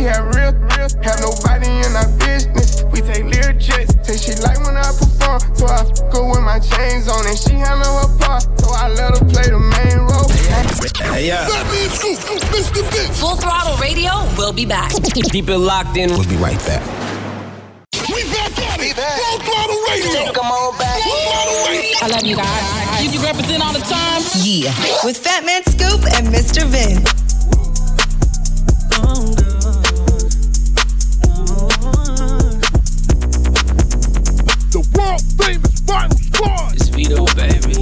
we 0.00 0.06
have 0.06 0.24
real, 0.34 0.52
real, 0.80 0.88
have 1.04 1.20
nobody 1.20 1.68
in 1.68 1.92
our 1.92 2.08
business. 2.24 2.84
We 2.84 3.02
take 3.02 3.24
lyric 3.24 3.58
jets, 3.58 3.92
say 4.00 4.16
she 4.16 4.32
like 4.40 4.56
when 4.64 4.76
I 4.76 4.88
perform. 4.96 5.40
So 5.54 5.66
I 5.66 5.84
go 6.08 6.30
with 6.30 6.40
my 6.40 6.58
chains 6.58 7.06
on 7.06 7.26
and 7.26 7.36
she 7.36 7.52
handle 7.52 8.00
her 8.00 8.08
part. 8.16 8.48
So 8.60 8.72
I 8.72 8.88
let 8.88 9.18
her 9.18 9.24
play 9.28 9.52
the 9.52 9.60
main 9.60 9.98
role. 10.08 10.24
Hey, 11.12 11.28
yeah. 11.28 11.44
Full 13.20 13.36
Throttle 13.36 13.76
Radio 13.76 14.12
we'll 14.38 14.54
be 14.54 14.64
back. 14.64 14.90
Keep 15.12 15.50
it 15.50 15.58
locked 15.58 15.96
in. 15.98 16.08
We'll 16.10 16.28
be 16.28 16.36
right 16.36 16.58
back. 16.64 16.80
We 18.08 18.24
back 18.32 18.56
at 18.56 18.80
it. 18.80 18.96
Full 18.96 19.38
throttle 19.44 19.80
radio. 19.84 20.32
Come 20.32 20.46
on 20.46 20.78
back. 20.78 21.02
Full 21.02 21.12
throttle 21.12 21.60
radio. 21.68 21.96
I 22.00 22.08
love 22.08 22.24
you 22.24 22.36
guys. 22.36 23.04
You, 23.04 23.10
you 23.10 23.20
represent 23.20 23.62
all 23.62 23.74
the 23.74 23.84
time? 23.84 24.22
Yeah. 24.40 24.72
With 25.04 25.18
Fat 25.18 25.44
Man 25.44 25.62
Scoop 25.64 26.00
and 26.16 26.28
Mr. 26.28 26.64
Vince. 26.64 27.20
Famous 35.90 36.30
Vinyl 36.30 36.34
Squad. 36.34 36.74
It's 36.74 36.88
Vito, 36.88 37.24
baby. 37.34 37.74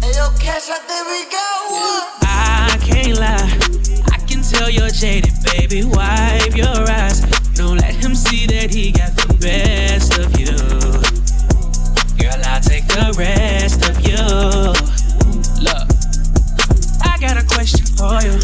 Hey, 0.00 0.12
yo, 0.16 0.30
cash 0.38 0.70
out, 0.70 0.86
there 0.88 1.04
we 1.04 1.24
go. 1.30 1.48
I 2.22 2.78
can't 2.80 3.18
lie. 3.18 3.58
I 4.12 4.18
can 4.26 4.42
tell 4.42 4.70
you're 4.70 4.88
jaded, 4.88 5.34
baby. 5.52 5.84
Wipe 5.84 6.56
your 6.56 6.90
eyes. 6.90 7.20
Don't 7.54 7.76
let 7.78 7.94
him 7.94 8.14
see 8.14 8.46
that 8.46 8.72
he 8.72 8.92
got 8.92 9.14
the 9.16 9.34
best 9.40 10.18
of 10.18 10.38
you. 10.38 10.56
Girl, 12.18 12.40
I'll 12.44 12.60
take 12.60 12.86
the 12.86 13.14
rest 13.18 13.88
of 13.88 14.00
you. 14.06 14.16
Look, 15.60 15.88
I 17.04 17.18
got 17.20 17.36
a 17.36 17.46
question 17.46 17.84
for 17.96 18.20
you. 18.24 18.39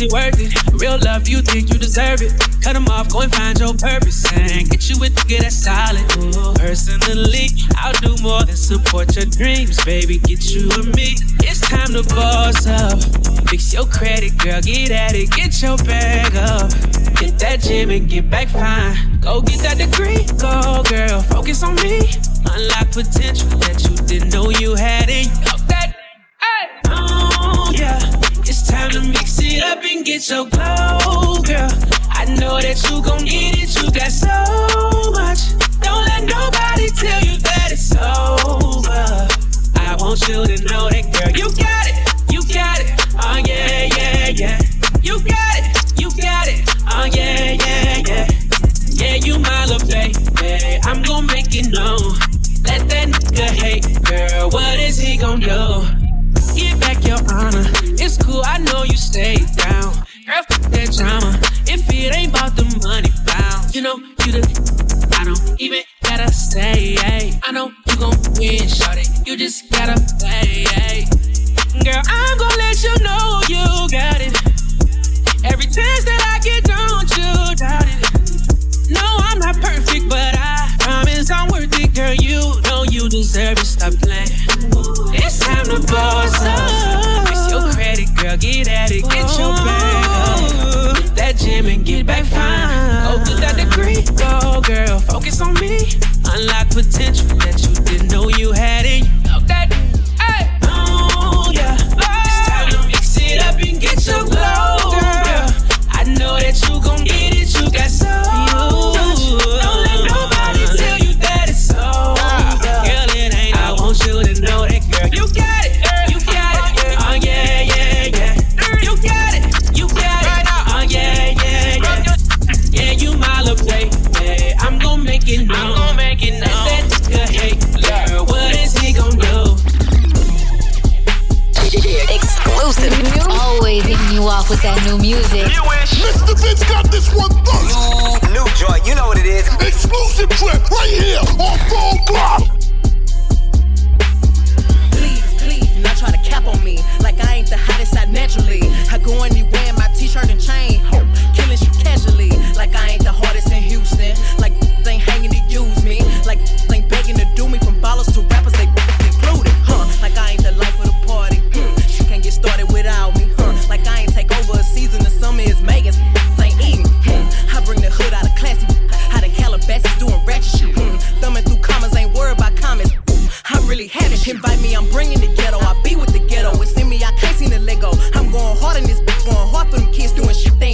Your 0.00 0.98
love, 0.98 1.28
you 1.28 1.42
think 1.42 1.72
you 1.72 1.78
deserve 1.78 2.22
it. 2.22 2.32
Cut 2.62 2.74
them 2.74 2.86
off, 2.88 3.08
go 3.10 3.20
and 3.20 3.34
find 3.34 3.58
your 3.58 3.74
purpose. 3.74 4.24
And 4.32 4.68
get 4.70 4.88
you 4.88 4.98
with 5.00 5.14
the 5.16 5.24
good 5.26 5.42
that's 5.42 5.56
solid. 5.56 6.06
Personally, 6.58 7.48
I'll 7.76 7.92
do 8.00 8.14
more 8.22 8.44
than 8.44 8.56
support 8.56 9.16
your 9.16 9.26
dreams, 9.26 9.82
baby. 9.84 10.18
Get 10.18 10.50
you 10.50 10.70
and 10.78 10.94
me. 10.94 11.16
It's 11.42 11.60
time 11.60 11.92
to 11.94 12.02
boss 12.14 12.66
up. 12.66 13.02
Fix 13.48 13.72
your 13.72 13.86
credit, 13.86 14.38
girl, 14.38 14.60
get 14.60 14.90
at 14.90 15.14
it. 15.14 15.30
Get 15.32 15.60
your 15.62 15.76
bag 15.78 16.34
up. 16.36 16.72
Hit 17.18 17.38
that 17.40 17.60
gym 17.60 17.90
and 17.90 18.08
get 18.08 18.30
back 18.30 18.48
fine. 18.48 19.20
Go 19.20 19.40
get 19.40 19.60
that 19.60 19.78
degree, 19.78 20.24
go 20.38 20.82
girl. 20.88 21.22
Focus 21.22 21.62
on 21.62 21.74
me. 21.76 22.06
Unlock 22.46 22.92
potential 22.92 23.48
that 23.58 23.82
you 23.82 23.96
didn't 24.06 24.32
know 24.32 24.50
you 24.50 24.74
had 24.74 25.08
in 25.08 25.24
you. 25.24 25.57
Time 28.88 29.02
to 29.02 29.08
mix 29.08 29.38
it 29.42 29.62
up 29.62 29.82
and 29.84 30.04
get 30.04 30.28
your 30.28 30.46
glow, 30.48 31.42
girl. 31.42 31.70
I 32.10 32.24
know 32.38 32.60
that 32.60 32.78
you 32.88 33.02
gon' 33.02 33.24
get 33.24 33.58
it. 33.58 33.74
You 33.76 33.90
got 33.90 34.10
so 34.10 35.10
much. 35.12 35.40
Don't 35.80 36.04
let 36.06 36.24
nobody 36.24 36.88
tell 36.90 37.20
you 37.24 37.38
that 37.38 37.68
it's 37.72 37.92
over. 37.92 39.28
I 39.76 39.96
want 39.98 40.20
you 40.28 40.44
to 40.44 40.56
know 40.64 40.88
that, 40.90 41.04
girl. 41.12 41.30
You 41.36 41.48
got 41.56 41.84
it. 41.88 41.96
You 42.32 42.40
got 42.54 42.80
it. 42.80 42.90
Oh 43.20 43.36
yeah, 43.46 43.88
yeah, 43.96 44.28
yeah. 44.28 44.58
You 45.02 45.18
got 45.24 45.58
it. 45.58 46.00
You 46.00 46.08
got 46.10 46.48
it. 46.48 46.64
Oh 46.90 47.04
yeah, 47.12 47.52
yeah, 47.52 48.02
yeah. 48.06 48.28
Yeah, 48.90 49.14
you 49.14 49.38
my 49.38 49.66
little 49.66 49.86
baby. 49.88 50.80
I'm 50.84 51.02
gon' 51.02 51.26
make 51.26 51.54
it 51.54 51.70
known. 51.70 52.14
Let 52.64 52.88
that 52.88 53.08
nigga 53.08 53.48
hate, 53.62 54.02
girl. 54.04 54.50
What 54.50 54.78
is 54.80 54.98
he 54.98 55.16
gon' 55.16 55.40
do? 55.40 56.07
Your 57.08 57.16
honor. 57.32 57.64
It's 57.96 58.18
cool, 58.18 58.42
I 58.44 58.58
know 58.58 58.84
you 58.84 58.98
stay 58.98 59.36
down. 59.56 59.96
Girl, 60.28 60.44
fuck 60.44 60.60
that 60.76 60.92
drama. 60.92 61.40
If 61.64 61.88
it 61.88 62.14
ain't 62.14 62.36
about 62.36 62.54
the 62.54 62.68
money 62.84 63.08
bound, 63.24 63.74
you 63.74 63.80
know 63.80 63.96
you 63.96 64.36
the. 64.36 64.44
I 65.16 65.24
don't 65.24 65.40
even 65.58 65.84
gotta 66.02 66.30
say, 66.30 67.00
hey. 67.00 67.40
I 67.44 67.50
know 67.50 67.72
you 67.88 67.96
gon' 67.96 68.12
win, 68.36 68.68
shorty. 68.68 69.08
You 69.24 69.38
just 69.38 69.72
gotta 69.72 69.96
play, 70.20 70.68
hey. 70.68 71.08
Girl, 71.80 71.96
I'm 71.96 72.36
gon' 72.36 72.52
let 72.60 72.76
you 72.84 72.92
know 73.00 73.40
you 73.48 73.64
got 73.88 74.20
it. 74.20 74.36
Every 75.48 75.64
chance 75.64 76.04
that 76.04 76.20
I 76.28 76.44
get, 76.44 76.60
don't 76.68 77.08
you 77.16 77.56
doubt 77.56 77.88
it. 77.88 78.92
No, 78.92 79.00
I'm 79.00 79.38
not 79.38 79.56
perfect, 79.64 80.12
but 80.12 80.36
I 80.36 80.76
promise 80.80 81.30
I'm 81.30 81.48
worth 81.48 81.72
it, 81.72 81.88
girl. 81.94 82.12
You 82.12 82.60
know 82.68 82.84
you 82.84 83.08
deserve 83.08 83.56
it. 83.56 83.64
Stop 83.64 83.94
playing. 84.04 84.47
It's 85.70 85.84
time 85.84 85.94
boss 85.94 86.34
up. 86.42 87.28
Fix 87.28 87.50
your 87.50 87.72
credit, 87.72 88.08
girl. 88.16 88.36
Get 88.36 88.68
at 88.68 88.90
it. 88.90 89.02
Get 89.02 89.38
your 89.38 89.52
bag 89.52 90.04
up. 90.10 91.14
That 91.14 91.36
gym 91.36 91.66
and 91.66 91.84
get 91.84 92.06
back 92.06 92.24
fine. 92.24 92.68
Oh, 93.06 93.18
go 93.18 93.24
get 93.24 93.40
that 93.40 93.56
degree, 93.56 94.02
go 94.16 94.40
oh, 94.42 94.60
girl. 94.60 94.98
Focus 95.00 95.40
on 95.40 95.54
me. 95.54 95.78
Unlock 96.24 96.70
potential 96.70 97.37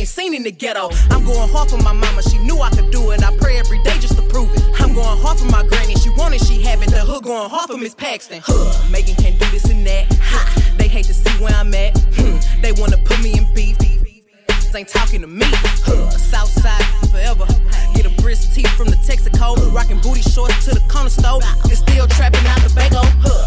ain't 0.05 0.11
seen 0.11 0.35
in 0.35 0.43
the 0.43 0.51
ghetto. 0.51 0.91
I'm 1.09 1.25
going 1.25 1.49
hard 1.49 1.71
for 1.71 1.79
my 1.79 1.95
mama, 1.95 2.23
she 2.23 2.37
knew 2.37 2.61
I 2.61 2.69
could 2.69 2.91
do 2.91 3.13
it. 3.13 3.25
I 3.25 3.35
pray 3.39 3.57
every 3.57 3.83
day 3.85 3.97
just 4.01 4.17
to 4.17 4.23
prove 4.29 4.55
it. 4.55 4.63
I'm 4.79 4.93
going 4.93 5.19
hard 5.19 5.39
for 5.39 5.47
my 5.47 5.67
granny, 5.67 5.95
she 5.95 6.11
wanted, 6.11 6.45
she 6.45 6.61
have 6.63 6.83
it. 6.83 6.91
The 6.91 7.01
hood 7.01 7.25
going 7.25 7.49
hard 7.49 7.71
for 7.71 7.79
Miss 7.79 7.95
Paxton. 7.95 8.43
Huh, 8.45 8.91
Megan 8.91 9.17
can't 9.17 9.39
do 9.41 9.47
this 9.51 9.65
and 9.71 9.87
that. 9.87 10.13
Ha, 10.21 10.75
they 10.77 10.89
hate 10.89 11.07
to 11.07 11.15
see 11.15 11.33
where 11.43 11.55
I'm 11.55 11.73
at. 11.73 11.97
Hmm, 12.17 12.37
they 12.61 12.73
wanna 12.73 12.99
put 12.99 13.23
me 13.23 13.39
in 13.39 13.47
beef. 13.55 13.79
Ain't 14.77 14.89
talking 14.89 15.21
to 15.21 15.29
me. 15.29 15.47
Huh, 15.87 16.11
Southside 16.11 16.83
forever. 17.09 17.47
Get 17.95 18.07
a 18.07 18.11
brisk 18.21 18.55
tee 18.55 18.65
from 18.77 18.89
the 18.89 18.97
Texaco. 19.07 19.73
Rocking 19.73 20.01
booty 20.01 20.21
shorts 20.21 20.65
to 20.65 20.75
the 20.75 20.83
corner 20.89 21.11
store. 21.11 21.39
And 21.63 21.79
still 21.79 22.09
trapping 22.09 22.45
out 22.49 22.59
the 22.59 22.75
bago. 22.75 23.07
Huh. 23.23 23.47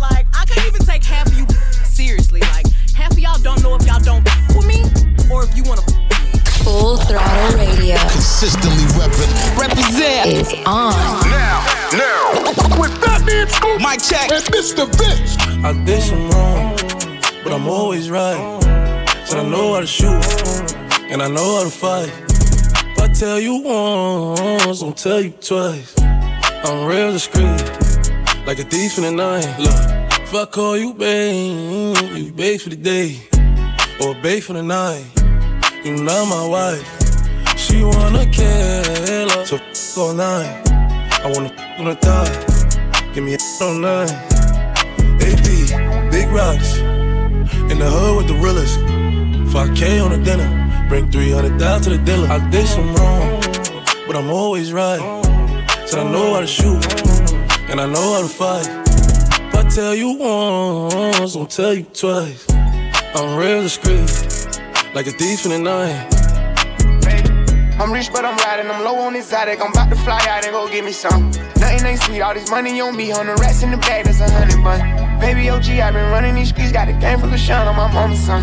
like, 0.00 0.26
I 0.34 0.46
can't 0.46 0.66
even 0.66 0.80
take 0.80 1.04
half 1.04 1.26
of 1.26 1.36
you 1.36 1.46
seriously. 1.84 2.40
Like, 2.40 2.67
half 3.08 3.12
of 3.12 3.18
y'all 3.18 3.38
don't 3.42 3.62
know 3.62 3.74
if 3.74 3.86
y'all 3.86 4.00
don't 4.00 4.26
f- 4.26 4.56
with 4.56 4.66
me 4.66 4.82
or 5.32 5.44
if 5.44 5.56
you 5.56 5.62
wanna 5.64 5.80
f- 5.80 6.64
Full 6.64 6.96
Throttle 6.98 7.58
Radio 7.58 7.96
Consistently 7.96 8.84
reppin'. 8.98 9.58
Represent 9.58 10.26
is 10.26 10.52
on. 10.66 10.92
Now, 11.30 11.64
now. 11.92 12.78
With 12.78 12.92
Fat 13.02 13.24
Man 13.24 13.48
Scoop 13.48 13.64
oh. 13.64 13.78
Mic 13.78 14.02
check. 14.02 14.30
and 14.30 14.44
Mr. 14.52 14.86
Vince. 14.98 15.38
I 15.64 15.72
did 15.84 16.02
some 16.02 16.28
wrong, 16.30 16.76
but 17.42 17.52
I'm 17.52 17.66
always 17.68 18.10
right. 18.10 18.60
Said 19.24 19.38
I 19.38 19.48
know 19.48 19.74
how 19.74 19.80
to 19.80 19.86
shoot, 19.86 20.24
and 21.10 21.22
I 21.22 21.28
know 21.28 21.58
how 21.58 21.64
to 21.64 21.70
fight. 21.70 22.12
If 22.28 22.98
I 22.98 23.08
tell 23.12 23.40
you 23.40 23.62
once, 23.62 24.82
I'll 24.82 24.92
tell 24.92 25.20
you 25.22 25.30
twice. 25.30 25.94
I'm 26.00 26.86
real 26.86 27.12
discreet, 27.12 27.62
like 28.46 28.58
a 28.58 28.64
thief 28.64 28.98
in 28.98 29.04
the 29.04 29.12
night. 29.12 29.46
Look, 29.58 30.07
if 30.28 30.34
I 30.34 30.44
call 30.44 30.76
you 30.76 30.92
babe, 30.92 31.96
you 32.14 32.30
babe 32.32 32.60
for 32.60 32.68
the 32.68 32.76
day, 32.76 33.16
or 33.98 34.14
babe 34.20 34.42
for 34.42 34.52
the 34.52 34.62
night. 34.62 35.06
You 35.82 35.96
not 35.96 36.28
my 36.28 36.46
wife. 36.46 36.86
She 37.56 37.82
wanna 37.82 38.26
kill 38.26 39.30
her, 39.30 39.46
so 39.46 39.56
f 39.56 39.96
all 39.96 40.12
night. 40.12 40.68
I 41.24 41.32
wanna 41.32 41.50
f 41.56 41.80
on 41.80 41.86
the 41.86 41.94
thigh. 41.94 43.14
Give 43.14 43.24
me 43.24 43.36
a 43.36 43.38
all 43.62 43.72
night. 43.72 44.12
AP, 45.24 45.46
big 46.12 46.28
rocks. 46.28 46.76
In 47.72 47.78
the 47.78 47.88
hood 47.88 48.16
with 48.18 48.28
the 48.28 48.38
realest. 48.44 48.78
5K 49.50 50.04
on 50.04 50.10
the 50.10 50.18
dinner. 50.18 50.50
Bring 50.90 51.10
300 51.10 51.58
down 51.58 51.80
to 51.82 51.88
the 51.88 51.98
dealer. 51.98 52.28
I 52.28 52.38
did 52.50 52.66
some 52.68 52.94
wrong, 52.96 53.40
but 54.06 54.14
I'm 54.14 54.28
always 54.28 54.74
right. 54.74 55.00
Said 55.86 56.00
I 56.00 56.12
know 56.12 56.34
how 56.34 56.40
to 56.40 56.46
shoot, 56.46 56.84
and 57.70 57.80
I 57.80 57.86
know 57.86 58.12
how 58.12 58.20
to 58.20 58.28
fight. 58.28 58.87
Tell 59.70 59.94
you 59.94 60.12
once, 60.16 61.36
I'll 61.36 61.46
tell 61.46 61.74
you 61.74 61.84
twice. 61.84 62.46
I'm 63.14 63.36
real 63.38 63.62
discreet, 63.62 64.08
like 64.94 65.06
a 65.06 65.12
thief 65.12 65.44
in 65.44 65.50
the 65.52 65.58
night. 65.58 66.18
I'm 67.78 67.92
rich, 67.92 68.10
but 68.12 68.24
I'm 68.24 68.36
riding. 68.38 68.70
I'm 68.70 68.82
low 68.82 68.96
on 68.96 69.14
exotic. 69.14 69.60
I'm 69.60 69.70
about 69.70 69.90
to 69.90 69.96
fly 69.96 70.18
out 70.28 70.44
and 70.44 70.52
go 70.52 70.68
get 70.68 70.84
me 70.84 70.92
some. 70.92 71.30
Nothing 71.60 71.86
ain't 71.86 72.00
sweet. 72.00 72.20
All 72.22 72.34
this 72.34 72.50
money 72.50 72.80
on 72.80 72.96
me. 72.96 73.12
On 73.12 73.26
the 73.26 73.34
rats 73.34 73.62
in 73.62 73.70
the 73.70 73.76
bag, 73.76 74.06
that's 74.06 74.20
a 74.20 74.30
hundred 74.30 74.64
bun. 74.64 74.80
Baby 75.20 75.48
OG, 75.50 75.68
i 75.68 75.90
been 75.92 76.10
running 76.10 76.34
these 76.34 76.48
streets. 76.48 76.72
Got 76.72 76.88
a 76.88 76.92
game 76.94 77.20
full 77.20 77.32
of 77.32 77.38
shine 77.38 77.68
on 77.68 77.76
my 77.76 77.92
mama's 77.92 78.18
son. 78.18 78.42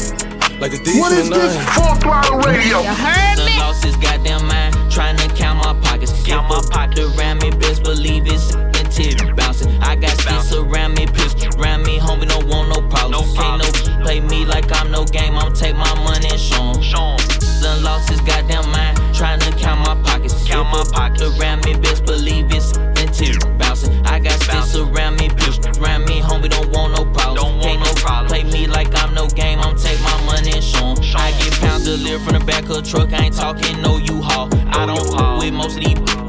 like 0.61 0.73
a 0.73 0.77
thief 0.77 0.99
What 0.99 1.11
in 1.11 1.17
is 1.19 1.29
the 1.29 1.35
this? 1.35 1.55
night. 1.55 1.73
Full 1.73 1.95
throttle 1.95 2.37
radio. 2.37 2.81
You 2.81 2.93
heard 2.93 3.37
me? 3.39 3.57
lost 3.59 3.83
his 3.83 3.97
goddamn 3.97 4.45
mind, 4.47 4.75
trying 4.91 5.17
to 5.17 5.27
count 5.33 5.57
my 5.57 5.73
pockets. 5.81 6.13
Count 6.23 6.47
my 6.47 6.61
pocket 6.69 6.99
around 7.17 7.41
me, 7.41 7.49
best 7.49 7.81
believe 7.81 8.27
it's 8.27 8.53
and 8.53 8.91
titty 8.91 9.31
bouncing. 9.33 9.71
I 9.81 9.95
got 9.95 10.11
sticks 10.21 10.53
around 10.53 10.93
me, 10.93 11.07
pistols 11.07 11.55
around 11.57 11.83
me, 11.83 11.97
homie, 11.97 12.29
don't 12.29 12.47
want 12.47 12.69
no 12.69 12.87
problems. 12.89 13.33
Can't 13.33 13.57
no 13.57 14.03
play 14.03 14.19
me 14.19 14.45
like 14.45 14.71
I'm 14.71 14.91
no 14.91 15.03
game, 15.03 15.35
I'm 15.35 15.51
take 15.53 15.75
my 15.75 15.93
money 16.05 16.29
and 16.29 16.39
show 16.39 16.61
'em. 16.61 17.17
Done 17.61 17.83
lost 17.83 18.09
his 18.09 18.21
goddamn 18.21 18.69
mind, 18.71 18.99
trying 19.15 19.39
to 19.39 19.51
count 19.57 19.81
my 19.81 19.95
pockets. 20.03 20.35
Count 20.47 20.69
my 20.69 20.83
pocket 20.93 21.21
around 21.39 21.65
me, 21.65 21.73
best 21.73 22.05
believe 22.05 22.53
it's 22.53 22.77
and 22.77 23.11
titty 23.11 23.39
bouncing. 23.57 24.05
I 24.05 24.19
got 24.19 24.39
sticks 24.43 24.75
around 24.75 25.19
me, 25.19 25.29
pistols 25.29 25.79
around 25.79 26.05
me, 26.05 26.21
homie, 26.21 26.49
don't 26.49 26.69
want 26.69 26.93
no 26.97 27.05
problems. 27.05 27.65
Can't 27.65 27.79
no 27.79 28.27
play 28.27 28.43
me 28.43 28.67
like 28.67 28.93
I'm 29.01 29.13
no 29.15 29.27
game, 29.27 29.59
I'm 29.59 29.75
take 29.75 29.99
my 30.01 30.20
I 31.15 31.31
get 31.31 31.53
pounds 31.59 31.85
delivered 31.85 32.23
from 32.23 32.39
the 32.39 32.45
back 32.45 32.63
of 32.65 32.77
a 32.77 32.81
truck, 32.81 33.13
I 33.13 33.25
ain't 33.25 33.35
talking 33.35 33.81
no 33.81 33.97
U-Haul. 33.97 34.49
I 34.67 34.85
don't 34.85 35.05
fuck 35.11 35.39
with 35.39 35.53
most 35.53 35.77
of 35.77 35.83
these 35.83 36.21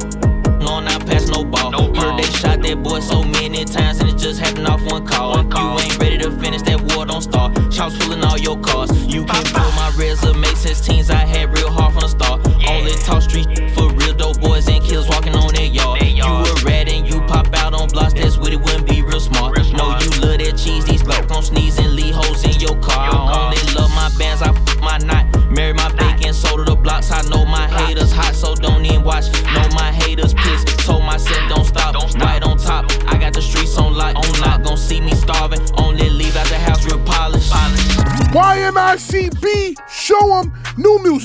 no, 0.63 0.79
not 0.79 1.05
pass 1.07 1.27
no 1.29 1.45
ball. 1.45 1.73
Heard 1.73 2.19
they 2.19 2.31
shot 2.31 2.63
that 2.63 2.83
boy 2.83 3.01
so 3.01 3.23
many 3.23 3.65
times 3.65 4.01
and 4.01 4.09
it 4.09 4.17
just 4.17 4.41
happened 4.41 4.69
off 4.69 4.81
one 4.91 5.05
call. 5.07 5.39
If 5.39 5.47
you 5.53 5.79
ain't 5.81 5.99
ready 5.99 6.19
to 6.19 6.31
finish, 6.39 6.63
that 6.63 6.81
war 6.95 7.05
don't 7.05 7.21
start. 7.21 7.55
Chops 7.71 7.99
pulling 7.99 8.23
all 8.23 8.39
your 8.39 8.59
cars. 8.61 8.91
You 9.07 9.25
can 9.25 9.45
pull 9.53 9.73
my 9.73 9.93
resume 9.97 10.47
since 10.55 10.81
teens. 10.81 11.11
I 11.11 11.27
had 11.27 11.51
real 11.57 11.71
hard 11.71 11.95
from 11.95 12.03
the 12.03 12.09
start. 12.09 12.47
Only 12.69 12.93
talk 13.03 13.23
street 13.23 13.49
for 13.75 13.82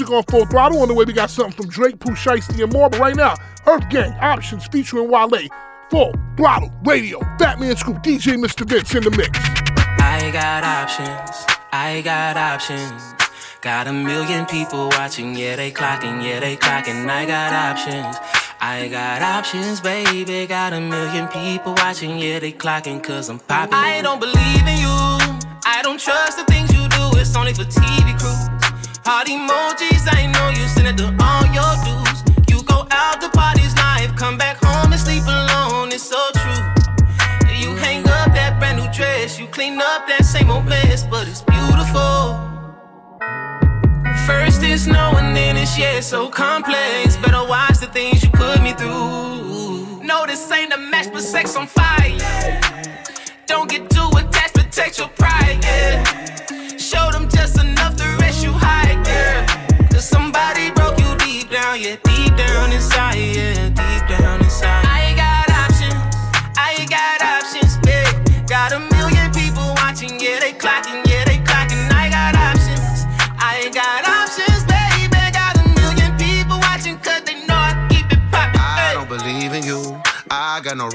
music 0.07 0.13
on 0.13 0.23
Full 0.39 0.45
Throttle. 0.47 0.81
On 0.81 0.87
the 0.87 0.93
way, 0.93 1.05
we 1.05 1.13
got 1.13 1.29
something 1.29 1.53
from 1.53 1.69
Drake, 1.69 1.99
Pooh 1.99 2.11
Shiesty, 2.11 2.63
and 2.63 2.71
more. 2.73 2.89
But 2.89 2.99
right 2.99 3.15
now, 3.15 3.35
Earth 3.65 3.89
Gang, 3.89 4.13
Options 4.19 4.67
featuring 4.67 5.09
Wale. 5.09 5.47
Full 5.89 6.13
Throttle 6.35 6.71
Radio, 6.83 7.19
Fat 7.39 7.59
Man 7.59 7.75
Scoop, 7.77 7.97
DJ 8.03 8.35
Mr. 8.35 8.67
Vince 8.67 8.93
in 8.93 9.03
the 9.03 9.11
mix. 9.11 9.29
I 9.99 10.29
got 10.33 10.63
options. 10.63 11.45
I 11.71 12.01
got 12.01 12.35
options. 12.35 13.01
Got 13.61 13.87
a 13.87 13.93
million 13.93 14.45
people 14.45 14.89
watching, 14.89 15.35
yeah, 15.35 15.55
they 15.55 15.71
clocking, 15.71 16.23
yeah, 16.23 16.39
they 16.41 16.57
clocking. 16.57 17.09
I 17.09 17.25
got 17.25 17.53
options. 17.53 18.17
I 18.59 18.89
got 18.89 19.21
options, 19.21 19.79
baby. 19.79 20.45
Got 20.45 20.73
a 20.73 20.81
million 20.81 21.27
people 21.29 21.73
watching, 21.73 22.19
yeah, 22.19 22.39
they 22.39 22.51
clocking, 22.51 23.01
cause 23.01 23.29
I'm 23.29 23.39
popping. 23.39 23.73
I 23.73 24.01
don't 24.01 24.19
believe 24.19 24.67
in 24.67 24.77
you. 24.77 24.97
I 25.65 25.79
don't 25.83 25.99
trust 25.99 26.37
the 26.37 26.43
things 26.45 26.71
you 26.73 26.87
do, 26.89 27.17
it's 27.19 27.35
only 27.35 27.53
for 27.53 27.63
TV 27.63 28.19
crews. 28.19 28.56
Heart 29.07 29.27
emojis, 29.27 30.03
I 30.11 30.25
know 30.25 30.49
you 30.49 30.67
send 30.67 30.85
it 30.85 30.97
to 30.97 31.07
all 31.23 31.45
your 31.55 31.73
dudes. 31.87 32.27
You 32.51 32.61
go 32.63 32.85
out 32.91 33.21
to 33.21 33.29
parties 33.29 33.73
live, 33.77 34.13
come 34.17 34.37
back 34.37 34.57
home 34.59 34.91
and 34.91 34.99
sleep 34.99 35.23
alone, 35.23 35.93
it's 35.93 36.03
so 36.03 36.19
true. 36.35 36.63
You 37.55 37.73
hang 37.77 38.01
up 38.03 38.35
that 38.35 38.59
brand 38.59 38.83
new 38.83 38.91
dress, 38.91 39.39
you 39.39 39.47
clean 39.47 39.79
up 39.79 40.09
that 40.09 40.25
same 40.25 40.51
old 40.51 40.65
mess, 40.65 41.05
but 41.05 41.25
it's 41.25 41.41
beautiful. 41.41 42.35
First 44.27 44.61
it's 44.63 44.87
no 44.87 45.15
and 45.15 45.33
then 45.33 45.55
it's 45.55 45.79
yeah, 45.79 46.01
so 46.01 46.27
complex. 46.27 47.15
Better 47.15 47.47
watch 47.47 47.79
the 47.79 47.87
things 47.87 48.21
you 48.21 48.29
put 48.31 48.61
me 48.61 48.73
through. 48.73 50.03
No, 50.03 50.25
this 50.25 50.51
ain't 50.51 50.73
a 50.73 50.77
match, 50.77 51.13
but 51.13 51.21
sex 51.21 51.55
on 51.55 51.67
fire. 51.67 52.11
Don't 53.45 53.69
get 53.69 53.89
too 53.89 54.09
attached, 54.17 54.55
protect 54.55 54.97
your 54.99 55.07
pride, 55.15 55.59
yeah. 55.63 56.03
Show 56.75 57.09
them 57.13 57.29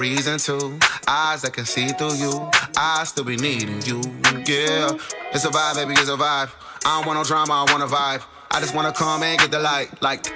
reason 0.03 0.37
to. 0.37 0.77
Eyes 1.07 1.43
that 1.43 1.53
can 1.53 1.65
see 1.65 1.87
through 1.95 2.15
you. 2.15 2.51
I 2.77 3.05
still 3.05 3.23
be 3.23 3.37
needing 3.37 3.81
you. 3.83 4.03
Yeah. 4.51 4.99
It's 5.33 5.45
a 5.45 5.49
vibe, 5.49 5.77
baby, 5.77 5.93
it's 5.93 6.09
a 6.09 6.19
vibe. 6.19 6.51
I 6.85 6.99
don't 6.99 7.07
want 7.07 7.21
no 7.21 7.25
drama, 7.25 7.63
I 7.63 7.71
want 7.71 7.85
a 7.85 7.87
vibe. 7.87 8.23
I 8.51 8.59
just 8.59 8.75
wanna 8.75 8.93
come 8.93 9.23
and 9.23 9.39
get 9.39 9.53
the 9.53 9.61
light. 9.61 10.03
Like, 10.03 10.27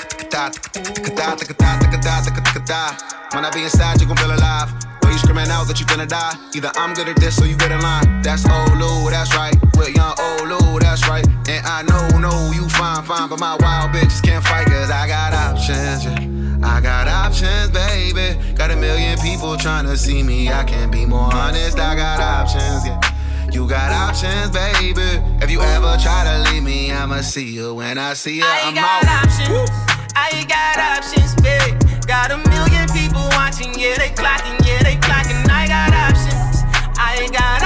when 3.34 3.44
I 3.44 3.50
be 3.50 3.64
inside, 3.64 4.00
you 4.00 4.06
gon' 4.06 4.16
feel 4.16 4.30
alive. 4.30 4.70
When 5.02 5.12
you 5.12 5.18
screaming 5.18 5.50
out 5.50 5.66
that 5.66 5.80
you 5.80 5.86
finna 5.86 6.06
die. 6.06 6.34
Either 6.54 6.70
I'm 6.76 6.94
good 6.94 7.08
at 7.08 7.16
this 7.16 7.42
or 7.42 7.46
you 7.46 7.56
get 7.56 7.72
in 7.72 7.80
line. 7.80 8.22
That's 8.22 8.46
old 8.48 8.78
Lou, 8.78 9.10
that's 9.10 9.34
right. 9.34 9.56
With 9.76 9.96
young 9.96 10.14
old 10.20 10.46
Lou, 10.48 10.78
that's 10.78 11.08
right. 11.08 11.26
And 11.48 11.66
I 11.66 11.82
know, 11.82 12.18
no, 12.18 12.52
you 12.52 12.68
fine, 12.68 13.02
fine, 13.02 13.28
but 13.28 13.40
my 13.40 13.56
wild 13.58 13.90
bitches 13.90 14.22
can't 14.22 14.44
fight, 14.44 14.66
cause 14.68 14.90
I 14.90 15.08
got 15.08 15.34
options, 15.34 16.04
yeah. 16.04 16.55
I 16.62 16.80
got 16.80 17.08
options, 17.08 17.70
baby. 17.70 18.36
Got 18.54 18.70
a 18.70 18.76
million 18.76 19.18
people 19.18 19.56
trying 19.56 19.84
to 19.86 19.96
see 19.96 20.22
me. 20.22 20.48
I 20.50 20.64
can't 20.64 20.90
be 20.90 21.04
more 21.06 21.32
honest. 21.34 21.78
I 21.78 21.94
got 21.94 22.20
options, 22.20 22.86
yeah. 22.86 23.00
You 23.52 23.68
got 23.68 23.92
options, 23.92 24.50
baby. 24.50 25.20
If 25.42 25.50
you 25.50 25.60
ever 25.60 25.96
try 26.02 26.24
to 26.24 26.50
leave 26.50 26.62
me, 26.62 26.92
I'ma 26.92 27.20
see 27.20 27.44
you 27.50 27.74
when 27.74 27.98
I 27.98 28.14
see 28.14 28.36
you. 28.38 28.44
I 28.44 28.62
I'm 28.64 28.74
got 28.74 29.04
out. 29.04 29.24
options. 29.24 29.70
I 30.16 30.44
got 30.48 30.78
options, 30.98 31.34
babe. 31.42 31.78
Got 32.06 32.30
a 32.32 32.38
million 32.48 32.88
people 32.90 33.22
watching, 33.36 33.72
yeah, 33.78 33.98
they 33.98 34.10
clocking, 34.10 34.58
yeah, 34.66 34.82
they 34.82 34.96
clocking. 34.96 35.48
I 35.50 35.66
got 35.68 35.92
options. 35.92 36.62
I 36.98 37.18
ain't 37.22 37.32
got 37.32 37.62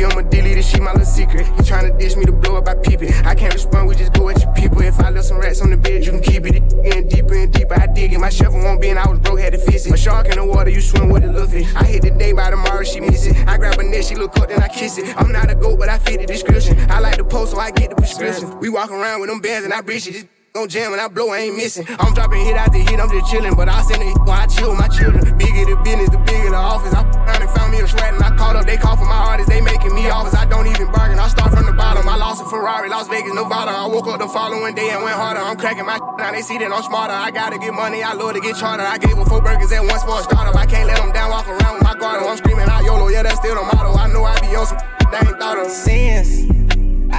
DM 0.00 0.16
a 0.16 0.22
delete 0.22 0.56
it, 0.56 0.64
she 0.64 0.80
my 0.80 0.92
little 0.92 1.04
secret. 1.04 1.46
He 1.46 1.62
tryna 1.62 1.98
dish 1.98 2.16
me 2.16 2.24
to 2.24 2.32
blow 2.32 2.56
up, 2.56 2.66
I 2.66 2.74
peep 2.74 3.02
it. 3.02 3.12
I 3.26 3.34
can't 3.34 3.52
respond, 3.52 3.86
we 3.86 3.94
just 3.94 4.14
go 4.14 4.30
at 4.30 4.40
your 4.40 4.50
people. 4.54 4.80
If 4.80 4.98
I 4.98 5.10
left 5.10 5.26
some 5.26 5.38
rats 5.38 5.60
on 5.60 5.68
the 5.68 5.76
bed, 5.76 6.06
you 6.06 6.12
can 6.12 6.22
keep 6.22 6.46
it. 6.46 6.52
Getting 6.82 7.08
deeper 7.08 7.34
and 7.34 7.52
deeper, 7.52 7.78
I 7.78 7.86
dig 7.86 8.14
it. 8.14 8.18
My 8.18 8.30
shovel 8.30 8.60
won't 8.60 8.80
be, 8.80 8.88
and 8.88 8.98
I 8.98 9.06
was 9.06 9.18
broke, 9.18 9.40
had 9.40 9.52
to 9.52 9.58
fix 9.58 9.84
it. 9.84 9.92
A 9.92 9.98
shark 9.98 10.28
in 10.28 10.36
the 10.36 10.44
water, 10.44 10.70
you 10.70 10.80
swim 10.80 11.10
with 11.10 11.24
a 11.24 11.26
little 11.26 11.46
fish. 11.46 11.68
I 11.74 11.84
hit 11.84 12.00
the 12.00 12.12
day 12.12 12.32
by 12.32 12.48
tomorrow, 12.48 12.82
she 12.82 13.00
miss 13.00 13.26
it. 13.26 13.36
I 13.46 13.58
grab 13.58 13.78
a 13.78 13.82
net, 13.82 14.04
she 14.06 14.14
look 14.14 14.38
up, 14.38 14.48
then 14.48 14.62
I 14.62 14.68
kiss 14.68 14.96
it. 14.96 15.14
I'm 15.18 15.32
not 15.32 15.50
a 15.50 15.54
goat, 15.54 15.78
but 15.78 15.90
I 15.90 15.98
fit 15.98 16.20
the 16.20 16.26
description. 16.26 16.78
I 16.90 17.00
like 17.00 17.18
the 17.18 17.24
post, 17.24 17.52
so 17.52 17.58
I 17.58 17.70
get 17.70 17.90
the 17.90 17.96
prescription. 17.96 18.58
We 18.58 18.70
walk 18.70 18.90
around 18.90 19.20
with 19.20 19.28
them 19.28 19.40
bands, 19.40 19.66
and 19.66 19.74
I 19.74 19.82
breach 19.82 20.06
it. 20.06 20.39
Gon' 20.52 20.68
jam 20.68 20.90
and 20.90 21.00
I 21.00 21.06
blow, 21.06 21.30
I 21.30 21.46
ain't 21.46 21.54
missing. 21.54 21.86
I'm 22.02 22.12
dropping 22.12 22.42
hit 22.42 22.56
after 22.58 22.82
hit, 22.82 22.98
I'm 22.98 23.06
just 23.06 23.30
chillin'. 23.30 23.54
But 23.54 23.68
I 23.68 23.82
send 23.86 24.02
it 24.02 24.18
when 24.26 24.34
I 24.34 24.50
chill 24.50 24.74
my 24.74 24.88
children. 24.90 25.22
Bigger 25.38 25.62
the 25.62 25.78
business, 25.86 26.10
the 26.10 26.18
bigger 26.26 26.50
the 26.50 26.58
office. 26.58 26.90
I 26.90 27.06
found 27.06 27.38
and 27.38 27.50
found 27.54 27.70
me 27.70 27.78
a 27.78 27.86
shred 27.86 28.14
and 28.14 28.22
I 28.22 28.34
caught 28.34 28.56
up. 28.56 28.66
They 28.66 28.76
call 28.76 28.96
for 28.98 29.06
my 29.06 29.30
artists, 29.30 29.46
they 29.46 29.60
making 29.60 29.94
me 29.94 30.10
offers. 30.10 30.34
I 30.34 30.50
don't 30.50 30.66
even 30.66 30.90
bargain, 30.90 31.22
I 31.22 31.28
start 31.28 31.54
from 31.54 31.66
the 31.66 31.72
bottom. 31.72 32.02
I 32.08 32.16
lost 32.16 32.42
a 32.42 32.50
Ferrari, 32.50 32.90
Las 32.90 33.06
Vegas, 33.06 33.30
Nevada. 33.32 33.70
I 33.70 33.86
woke 33.86 34.08
up 34.08 34.18
the 34.18 34.26
following 34.26 34.74
day 34.74 34.90
and 34.90 35.04
went 35.06 35.14
harder. 35.14 35.38
I'm 35.38 35.56
cracking 35.56 35.86
my 35.86 36.02
now 36.18 36.32
they 36.32 36.42
see 36.42 36.58
that 36.58 36.66
I'm 36.66 36.82
smarter. 36.82 37.14
I 37.14 37.30
gotta 37.30 37.56
get 37.56 37.72
money, 37.72 38.02
I 38.02 38.14
love 38.14 38.34
to 38.34 38.40
get 38.40 38.56
charter. 38.58 38.82
I 38.82 38.98
gave 38.98 39.14
them 39.14 39.26
four 39.30 39.40
burgers 39.40 39.70
at 39.70 39.86
once 39.86 40.02
for 40.02 40.18
a 40.18 40.22
startup. 40.26 40.58
I 40.58 40.66
can't 40.66 40.90
let 40.90 40.98
them 40.98 41.12
down, 41.14 41.30
walk 41.30 41.46
around 41.46 41.78
with 41.78 41.86
my 41.86 41.94
guard. 41.94 42.26
I'm 42.26 42.36
screaming 42.36 42.66
out 42.66 42.82
YOLO, 42.82 43.06
yeah, 43.06 43.22
that's 43.22 43.38
still 43.38 43.54
the 43.54 43.62
motto. 43.62 43.94
I 43.94 44.10
know 44.10 44.26
I 44.26 44.34
be 44.42 44.50
on 44.58 44.66
some 44.66 44.82
they 45.14 45.30
ain't 45.30 45.38
thought 45.38 45.62
of. 45.62 45.70
Sins, 45.70 46.50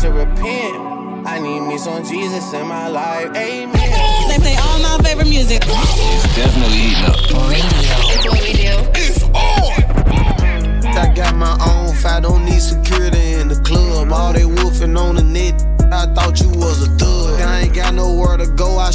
Should 0.00 0.14
repent. 0.14 1.26
I 1.26 1.40
need 1.40 1.60
me 1.60 1.76
some 1.76 2.04
Jesus 2.04 2.52
in 2.52 2.68
my 2.68 2.86
life. 2.86 3.34
Amen. 3.34 4.28
They 4.28 4.38
play 4.38 4.56
all 4.56 4.78
my 4.78 4.96
favorite 5.02 5.28
music. 5.28 5.62
It's 5.66 6.36
definitely 6.36 6.78
heating 6.78 7.04
up. 7.04 7.18
Radio. 7.50 7.96
It's 8.14 8.24
what 8.24 8.40
we 8.40 8.52
do. 8.52 8.74
It's 8.94 9.24
on. 9.24 9.88
I 10.96 11.12
got 11.12 11.34
my 11.34 11.58
own 11.66 11.96
fight, 11.96 12.22
don't 12.22 12.44
need 12.44 12.60
security 12.60 13.32
in 13.34 13.48
the 13.48 13.60
club. 13.62 14.12
All 14.12 14.32
they 14.32 14.44
wolfing 14.44 14.96
on 14.96 15.16
the 15.16 15.24
net, 15.24 15.60
I 15.92 16.06
thought 16.14 16.40
you 16.40 16.48
was 16.50 16.86
a 16.86 16.90
thug. 16.96 17.40
I 17.40 17.62
ain't 17.62 17.74
got 17.74 17.94
nowhere 17.94 18.36
to 18.36 18.46
go, 18.46 18.78
I 18.78 18.92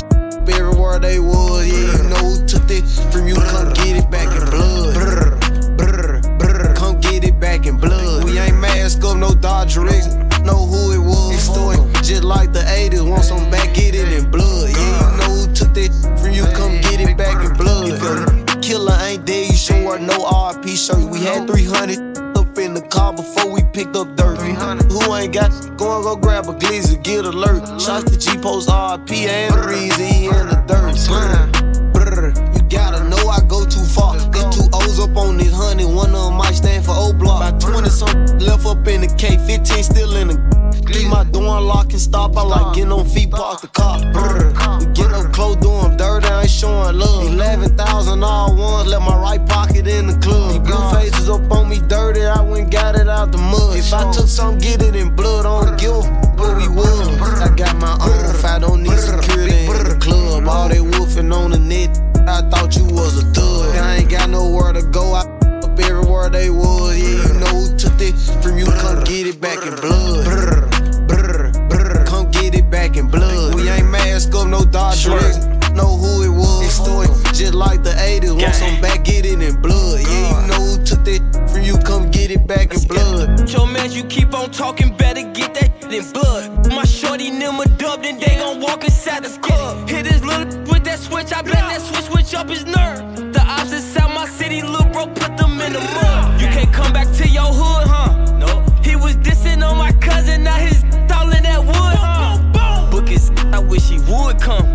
everywhere 0.49 0.99
they 0.99 1.19
was. 1.19 1.67
Yeah, 1.67 1.97
you 1.97 2.09
know 2.09 2.15
who 2.15 2.45
took 2.45 2.69
it 2.69 2.83
from 3.11 3.27
you, 3.27 3.35
come 3.35 3.73
get 3.73 3.97
it 3.97 4.09
back 4.09 4.27
in 4.27 4.49
blood. 4.49 4.93
Brr, 4.93 5.37
brr, 5.75 6.21
brr, 6.37 6.73
come 6.75 6.99
get 7.01 7.25
it 7.25 7.39
back 7.39 7.65
in 7.65 7.77
blood. 7.77 8.23
We 8.23 8.39
ain't 8.39 8.57
mask 8.57 9.03
up, 9.03 9.17
no 9.17 9.33
Dodger 9.33 9.87
X, 9.87 10.07
know 10.43 10.65
who 10.65 10.91
it 10.91 10.99
was. 10.99 11.41
Story 11.41 11.77
just 12.03 12.23
like 12.23 12.51
the 12.51 12.59
80s, 12.59 13.07
want 13.07 13.23
some 13.23 13.49
back, 13.49 13.73
get 13.73 13.95
it 13.95 14.11
in 14.11 14.29
blood. 14.29 14.69
Yeah, 14.69 15.11
you 15.11 15.17
know 15.17 15.47
who 15.47 15.53
took 15.53 15.73
that 15.73 15.91
from 16.19 16.31
you, 16.31 16.43
come 16.53 16.79
get 16.81 16.99
it 16.99 17.17
back 17.17 17.43
in 17.43 17.53
blood. 17.55 18.61
Killer 18.61 18.97
ain't 19.01 19.25
dead, 19.25 19.51
you 19.51 19.85
wear 19.85 19.99
no 19.99 20.17
RP 20.23 20.75
shirt. 20.75 21.09
We 21.09 21.19
had 21.19 21.47
300 21.47 22.37
up 22.37 22.57
in 22.57 22.73
the 22.73 22.81
car 22.81 23.13
before 23.13 23.51
we 23.51 23.63
picked 23.73 23.95
up 23.95 24.15
dirt. 24.15 24.37
Who 24.37 25.15
ain't 25.15 25.33
got 25.33 25.51
go 25.77 25.95
and 25.95 26.03
go 26.03 26.15
grab 26.15 26.47
a 26.47 26.53
glizzy, 26.53 27.01
get 27.03 27.25
alert. 27.25 27.81
Shots 27.81 28.11
to 28.11 28.17
G 28.17 28.37
Post 28.37 28.69
RP 28.69 29.27
and 29.27 29.53
he 29.99 30.25
in 30.25 30.47
the 30.47 30.63
dirt. 30.67 31.62
Up 35.13 35.25
on 35.25 35.37
this 35.37 35.53
honey, 35.53 35.85
one 35.85 36.13
of 36.15 36.25
them 36.25 36.33
might 36.33 36.53
stand 36.53 36.85
for 36.85 36.93
O 36.95 37.13
block. 37.13 37.41
About 37.41 37.61
20 37.61 37.89
some 37.89 38.25
left 38.39 38.65
up 38.65 38.87
in 38.87 39.01
the 39.01 39.07
K, 39.17 39.37
15 39.37 39.83
still 39.83 40.15
in 40.15 40.27
the. 40.29 40.53
Leave 40.93 41.09
my 41.09 41.23
door 41.25 41.57
unlock 41.57 41.91
and 41.91 42.01
stop. 42.01 42.35
I 42.37 42.41
like 42.41 42.75
getting 42.75 42.91
on 42.91 43.05
feet, 43.05 43.31
park 43.31 43.61
the 43.61 43.67
car. 43.67 43.99
Brr, 44.11 44.49
we 44.79 44.85
get 44.93 45.11
up 45.13 45.31
close, 45.33 45.55
do 45.57 45.71
'em 45.71 45.97
dirty, 45.97 46.27
I 46.27 46.41
ain't 46.41 46.49
showing 46.49 46.97
love. 46.97 47.25
11,000 47.25 48.23
all 48.23 48.55
ones, 48.55 48.87
left 48.87 49.05
my 49.05 49.15
right 49.15 49.43
pocket 49.47 49.87
in 49.87 50.07
the 50.07 50.17
club. 50.17 50.51
These 50.51 50.59
blue 50.59 50.83
faces 50.91 51.29
up 51.29 51.51
on 51.51 51.69
me 51.69 51.79
dirty, 51.87 52.25
I 52.25 52.41
went 52.41 52.71
got 52.71 52.95
it 52.95 53.07
out 53.07 53.31
the 53.31 53.37
mud. 53.37 53.77
If 53.77 53.93
I 53.93 54.11
took 54.11 54.27
some, 54.27 54.57
get 54.57 54.81
it 54.81 54.95
in 54.95 55.15
blood, 55.15 55.45
I 55.45 55.65
don't 55.65 55.79
give 55.79 55.93
a 55.93 55.99
f- 55.99 56.57
we 56.57 56.67
was. 56.67 57.07
I 57.39 57.49
got 57.55 57.75
my 57.79 57.93
own 58.01 58.23
I 58.45 58.59
don't 58.59 58.83
need 58.83 58.99
security 58.99 59.65
in 59.65 59.83
the 59.89 59.97
club. 59.99 60.47
All 60.47 60.69
they 60.69 60.81
wolfing 60.81 61.31
on 61.31 61.51
the 61.51 61.59
net, 61.59 61.89
I 62.27 62.41
thought 62.49 62.75
you 62.75 62.85
was 62.85 63.21
a 63.21 63.25
thug. 63.33 63.75
I 63.75 63.97
ain't 63.97 64.09
got 64.09 64.29
nowhere 64.29 64.73
to 64.73 64.81
go, 64.81 65.13
I 65.13 65.21
up 65.73 65.79
everywhere 65.79 66.29
they 66.29 66.49
was. 66.49 66.97
Yeah, 66.97 67.27
you 67.27 67.39
know 67.39 67.47
who 67.47 67.77
took 67.77 67.99
it 67.99 68.13
from 68.41 68.57
you, 68.57 68.65
come 68.65 69.03
get 69.03 69.27
it 69.27 69.41
back 69.41 69.65
in 69.65 69.75
blood. 69.75 70.25
Come 72.07 72.31
get 72.31 72.55
it 72.55 72.69
back 72.69 72.95
in 72.97 73.07
blood. 73.07 73.55
We 73.55 73.69
ain't 73.69 73.89
mask 73.89 74.33
up, 74.35 74.47
no 74.47 74.63
Dodger 74.63 75.17
X, 75.17 75.45
know 75.71 75.97
who 75.97 76.23
it 76.23 76.29
was. 76.29 76.73
Story 76.73 77.07
just 77.33 77.53
like 77.53 77.83
the 77.83 77.91
80s, 77.91 78.41
want 78.41 78.55
some 78.55 78.81
back, 78.81 79.03
get 79.03 79.25
it 79.25 79.41
in 79.41 79.61
blood. 79.61 79.99
Yeah, 80.01 80.41
you 80.41 80.47
know 80.47 80.61
who 80.61 80.83
took 80.83 81.03
that 81.05 81.49
from 81.51 81.63
you, 81.63 81.77
come 81.79 82.11
get 82.11 82.31
it 82.31 82.47
back 82.47 82.73
in 82.73 82.81
blood. 82.87 83.49
Your 83.49 83.67
man, 83.67 83.91
you 83.91 84.03
keep 84.05 84.33
on 84.33 84.51
talking, 84.51 84.95
better 84.95 85.23
get 85.33 85.53
that 85.55 85.93
in 85.93 86.11
blood. 86.11 86.67
My 86.69 86.85
shorty 86.85 87.31
number 87.31 87.65
dubbed, 87.65 88.05
and 88.05 88.21
they 88.21 88.37
gon' 88.37 88.61
walk 88.61 88.83
inside 88.83 89.23
the 89.23 89.37
club. 89.39 89.89
Hit 89.89 90.05
his 90.05 90.23
little 90.23 90.72
that 90.83 90.99
switch, 90.99 91.33
I 91.33 91.41
bet 91.41 91.53
that 91.53 91.81
switch 91.81 92.05
switch 92.05 92.33
up 92.35 92.49
his 92.49 92.65
nerve. 92.65 93.33
The 93.33 93.41
ops 93.41 93.71
inside 93.71 94.13
my 94.13 94.27
city, 94.27 94.61
little 94.61 94.89
bro, 94.91 95.07
put 95.07 95.37
them 95.37 95.59
in 95.61 95.73
the 95.73 95.79
mud. 95.79 96.41
You 96.41 96.47
can't 96.47 96.71
come 96.73 96.93
back 96.93 97.11
to 97.17 97.27
your 97.27 97.51
hood, 97.51 97.87
huh? 97.87 98.37
No. 98.37 98.65
He 98.83 98.95
was 98.95 99.15
dissing 99.17 99.67
on 99.67 99.77
my 99.77 99.91
cousin, 99.93 100.43
now 100.43 100.55
his 100.55 100.83
all 101.13 101.27
that 101.29 101.63
wood, 101.63 101.75
huh? 101.75 102.89
Book 102.91 103.07
his, 103.07 103.31
I 103.51 103.59
wish 103.59 103.89
he 103.89 103.99
would 103.99 104.39
come. 104.41 104.65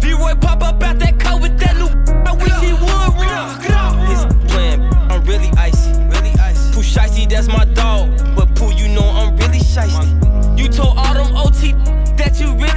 V-Roy 0.00 0.34
pop 0.40 0.62
up 0.62 0.82
out 0.82 0.98
that 0.98 1.18
car 1.18 1.38
with 1.38 1.58
that 1.58 1.76
new. 1.76 1.90
I 2.24 2.32
wish 2.32 2.54
he 2.60 2.72
would 2.72 3.12
run. 3.20 4.06
His 4.06 4.24
plan, 4.50 4.82
I'm 5.10 5.24
really 5.24 5.50
icy. 5.56 5.92
Really 6.04 6.32
icy. 6.38 6.72
Pooh 6.72 6.82
Shiesty, 6.82 7.28
that's 7.28 7.48
my 7.48 7.64
dog. 7.64 8.16
But 8.36 8.54
Pooh, 8.54 8.72
you 8.72 8.88
know 8.88 9.08
I'm 9.08 9.36
really 9.36 9.58
shicey. 9.58 10.08
You 10.58 10.68
told 10.68 10.96
all 10.96 11.14
them 11.14 11.36
OT 11.36 11.72
that 12.16 12.40
you 12.40 12.54
really 12.54 12.73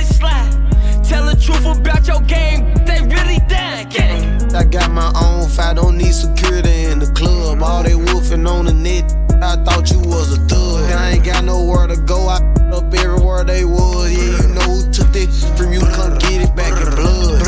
truth 1.39 1.65
about 1.65 2.07
your 2.07 2.21
game, 2.21 2.73
they 2.85 3.01
really 3.01 3.39
dying. 3.47 3.89
Get 3.89 4.09
it? 4.11 4.55
I 4.55 4.63
got 4.63 4.91
my 4.91 5.11
own 5.21 5.49
fight, 5.49 5.75
don't 5.75 5.97
need 5.97 6.13
security 6.13 6.85
in 6.85 6.99
the 6.99 7.11
club. 7.13 7.61
All 7.61 7.83
they 7.83 7.95
wolfing 7.95 8.47
on 8.47 8.65
the 8.65 8.73
net, 8.73 9.11
I 9.41 9.55
thought 9.63 9.89
you 9.91 9.99
was 9.99 10.37
a 10.37 10.41
thug. 10.47 10.91
I 10.91 11.11
ain't 11.11 11.25
got 11.25 11.43
nowhere 11.43 11.87
to 11.87 11.97
go, 11.97 12.27
I 12.27 12.37
up 12.71 12.93
everywhere 12.93 13.43
they 13.43 13.65
was. 13.65 14.11
Yeah, 14.11 14.41
you 14.41 14.53
know 14.53 14.67
who 14.75 14.91
took 14.91 15.15
it 15.15 15.29
from 15.57 15.71
you, 15.71 15.79
come 15.79 16.17
get 16.19 16.41
it 16.41 16.55
back 16.55 16.73
in 16.73 16.95
blood. 16.95 17.41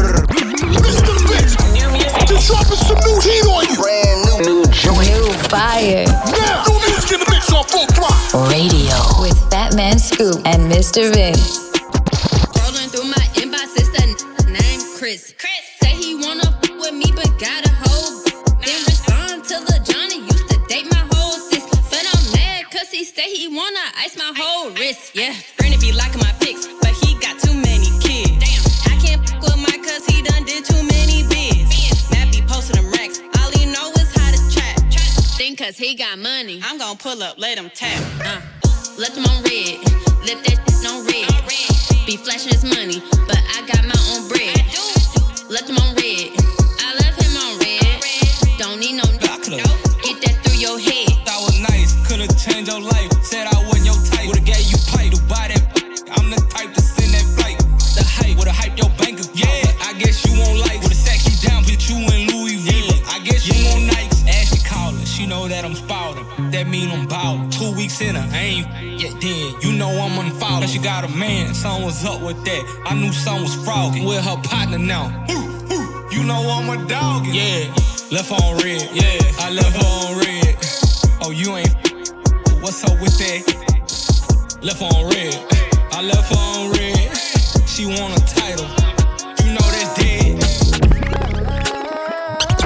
Mr. 0.79 1.15
Vince, 1.27 1.55
just 2.27 2.47
dropping 2.47 2.77
some 2.77 2.99
new 3.05 3.19
heat 3.21 3.45
on 3.47 3.65
you. 3.67 3.75
Brand 3.75 4.45
new. 4.45 4.63
New 4.63 4.71
joint. 4.71 5.09
New 5.09 5.33
fire. 5.49 6.05
Now, 6.05 6.63
new 6.67 6.79
music 6.87 7.13
in 7.13 7.19
the 7.19 7.27
mix 7.31 7.51
on 7.51 7.63
full 7.65 7.85
throttle. 7.87 8.47
Radio. 8.49 8.95
With 9.19 9.37
Fat 9.51 9.75
Man 9.75 9.99
Scoop 9.99 10.41
and 10.45 10.71
Mr. 10.71 11.13
Vince. 11.13 11.68
Chris. 14.99 15.33
Chris 15.37 15.51
say 15.81 15.95
he 15.95 16.13
wanna 16.15 16.43
f- 16.45 16.71
with 16.75 16.93
me, 16.93 17.05
but 17.15 17.29
got 17.39 17.65
a 17.65 17.71
hoe. 17.71 18.21
Then 18.65 18.83
respond 18.83 19.45
to 19.45 19.55
the 19.63 19.79
Johnny 19.89 20.19
used 20.19 20.49
to 20.49 20.59
date 20.67 20.87
my 20.91 21.07
whole 21.13 21.39
sis. 21.39 21.63
Said 21.87 22.05
I'm 22.13 22.33
mad 22.33 22.65
cause 22.69 22.89
he 22.91 23.05
say 23.05 23.33
he 23.33 23.47
wanna 23.47 23.79
ice 23.97 24.17
my 24.17 24.33
whole 24.35 24.71
wrist. 24.71 25.15
Yeah, 25.15 25.33
Bernie 25.57 25.77
be 25.77 25.93
liking 25.93 26.19
my 26.19 26.33
pics, 26.41 26.67
but 26.81 26.91
he 26.91 27.17
got 27.19 27.39
too 27.39 27.53
many 27.55 27.87
kids. 28.03 28.43
Damn, 28.43 28.91
I 28.91 28.99
can't 29.01 29.21
f- 29.23 29.41
with 29.41 29.55
my 29.57 29.77
cause 29.87 30.05
he 30.05 30.21
done 30.21 30.43
did 30.43 30.65
too 30.65 30.83
many 30.83 31.23
bids. 31.31 31.71
Matt 32.11 32.33
be 32.33 32.41
posting 32.41 32.75
them 32.75 32.91
racks, 32.91 33.21
all 33.39 33.51
he 33.51 33.65
know 33.71 33.91
is 34.03 34.11
how 34.19 34.31
to 34.35 34.39
trap. 34.53 34.79
Think 35.39 35.59
cause 35.59 35.77
he 35.77 35.95
got 35.95 36.19
money, 36.19 36.59
I'm 36.61 36.77
gon' 36.77 36.97
pull 36.97 37.23
up, 37.23 37.37
let 37.39 37.57
him 37.57 37.71
tap. 37.73 38.03
Uh. 38.25 38.68
Left 38.99 39.15
him 39.15 39.23
on 39.31 39.43
red, 39.47 39.79
left 40.27 40.43
that 40.43 40.59
shit 40.67 40.83
on 40.83 41.07
red. 41.07 41.31
Be 42.05 42.17
flashing 42.17 42.51
his 42.51 42.67
money, 42.67 42.99
but 43.31 43.39
I 43.55 43.63
got 43.63 43.87
my 43.87 43.95
own 44.11 44.27
bread. 44.27 44.59
Left 45.47 45.71
him 45.71 45.79
on 45.79 45.95
red, 45.95 46.35
I 46.83 46.99
left 46.99 47.15
him 47.23 47.31
on 47.39 47.55
red. 47.63 47.79
Don't 48.59 48.77
need 48.77 48.99
no 48.99 49.07
no. 49.07 49.63
get 50.03 50.19
that 50.19 50.35
through 50.43 50.59
your 50.59 50.75
head. 50.77 51.15
That 51.23 51.39
was 51.39 51.55
nice, 51.63 51.95
could've 52.11 52.27
changed 52.35 52.67
your 52.67 52.81
life. 52.81 53.07
Said 53.23 53.47
I 53.47 53.55
wasn't 53.71 53.87
your 53.87 53.99
type, 54.11 54.27
would've 54.27 54.43
gave 54.43 54.67
you 54.67 54.75
pipe 54.91 55.15
to 55.15 55.21
buy 55.31 55.47
that. 55.47 55.63
I'm 56.19 56.29
the 56.29 56.43
type 56.51 56.73
to 56.75 56.81
send 56.81 57.15
that 57.15 57.23
flight. 57.39 57.55
The 57.95 58.03
hype, 58.03 58.35
would've 58.35 58.51
hyped 58.51 58.77
your 58.77 58.91
bank 58.99 59.23
account. 59.23 59.39
Yeah, 59.39 59.68
she 65.19 65.25
know 65.25 65.49
that 65.49 65.65
I'm 65.65 65.75
spouting. 65.75 66.25
That 66.51 66.69
mean 66.69 66.89
I'm 66.89 67.05
ballin'. 67.05 67.49
Two 67.49 67.75
weeks 67.75 67.99
in 67.99 68.15
her, 68.15 68.25
I 68.31 68.39
ain't 68.39 69.01
yet 69.01 69.19
then. 69.19 69.53
You 69.61 69.73
know 69.77 69.89
I'm 69.89 70.17
unfollowed. 70.25 70.69
She 70.69 70.79
got 70.79 71.03
a 71.03 71.09
man, 71.09 71.53
something 71.53 71.83
was 71.83 72.05
up 72.05 72.21
with 72.21 72.41
that. 72.45 72.63
I 72.85 72.95
knew 72.95 73.11
something 73.11 73.43
was 73.43 73.55
froggy. 73.65 74.05
With 74.05 74.23
her 74.23 74.37
partner 74.43 74.77
now. 74.77 75.11
You 76.09 76.23
know 76.23 76.39
I'm 76.39 76.69
a 76.69 76.87
dog. 76.87 77.27
Yeah, 77.27 77.67
left 78.11 78.31
on 78.31 78.57
red. 78.63 78.87
Yeah, 78.95 79.19
I 79.43 79.51
left 79.51 79.75
her 79.75 79.89
on 80.07 80.19
red. 80.23 80.55
Oh, 81.21 81.31
you 81.31 81.57
ain't. 81.57 81.75
What's 82.63 82.81
up 82.85 82.97
with 83.01 83.17
that? 83.19 83.43
Left 84.61 84.81
on 84.81 85.03
red. 85.11 85.35
I 85.91 86.01
left 86.01 86.31
her 86.31 86.39
on 86.39 86.71
red. 86.71 86.95
She 87.67 87.85
want 87.85 88.15
a 88.15 88.21
title. 88.23 88.67
You 89.43 89.51
know 89.51 89.67
that's 89.67 89.93
dead. 89.99 90.39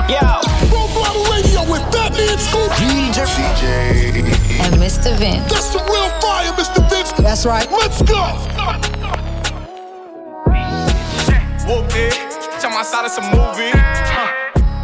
Yeah. 0.07 0.39
Full 0.69 0.87
throttle 0.89 1.25
radio 1.33 1.65
with 1.71 1.92
Fat 2.13 2.37
Fatman 2.37 2.39
Scoop. 2.39 2.71
DJ. 2.71 3.73
And 4.61 4.75
Mr. 4.75 5.17
Vince. 5.17 5.51
That's 5.51 5.71
some 5.71 5.85
real 5.87 6.09
fire, 6.21 6.51
Mr. 6.53 6.87
Vince. 6.89 7.11
That's 7.13 7.45
right. 7.45 7.69
Let's 7.71 8.01
go. 8.01 8.23
Whooped 11.67 11.95
it. 11.95 12.13
Jump 12.61 12.75
outside 12.75 13.05
of 13.05 13.11
some 13.11 13.25
movie. 13.25 13.71
Huh. 13.73 14.43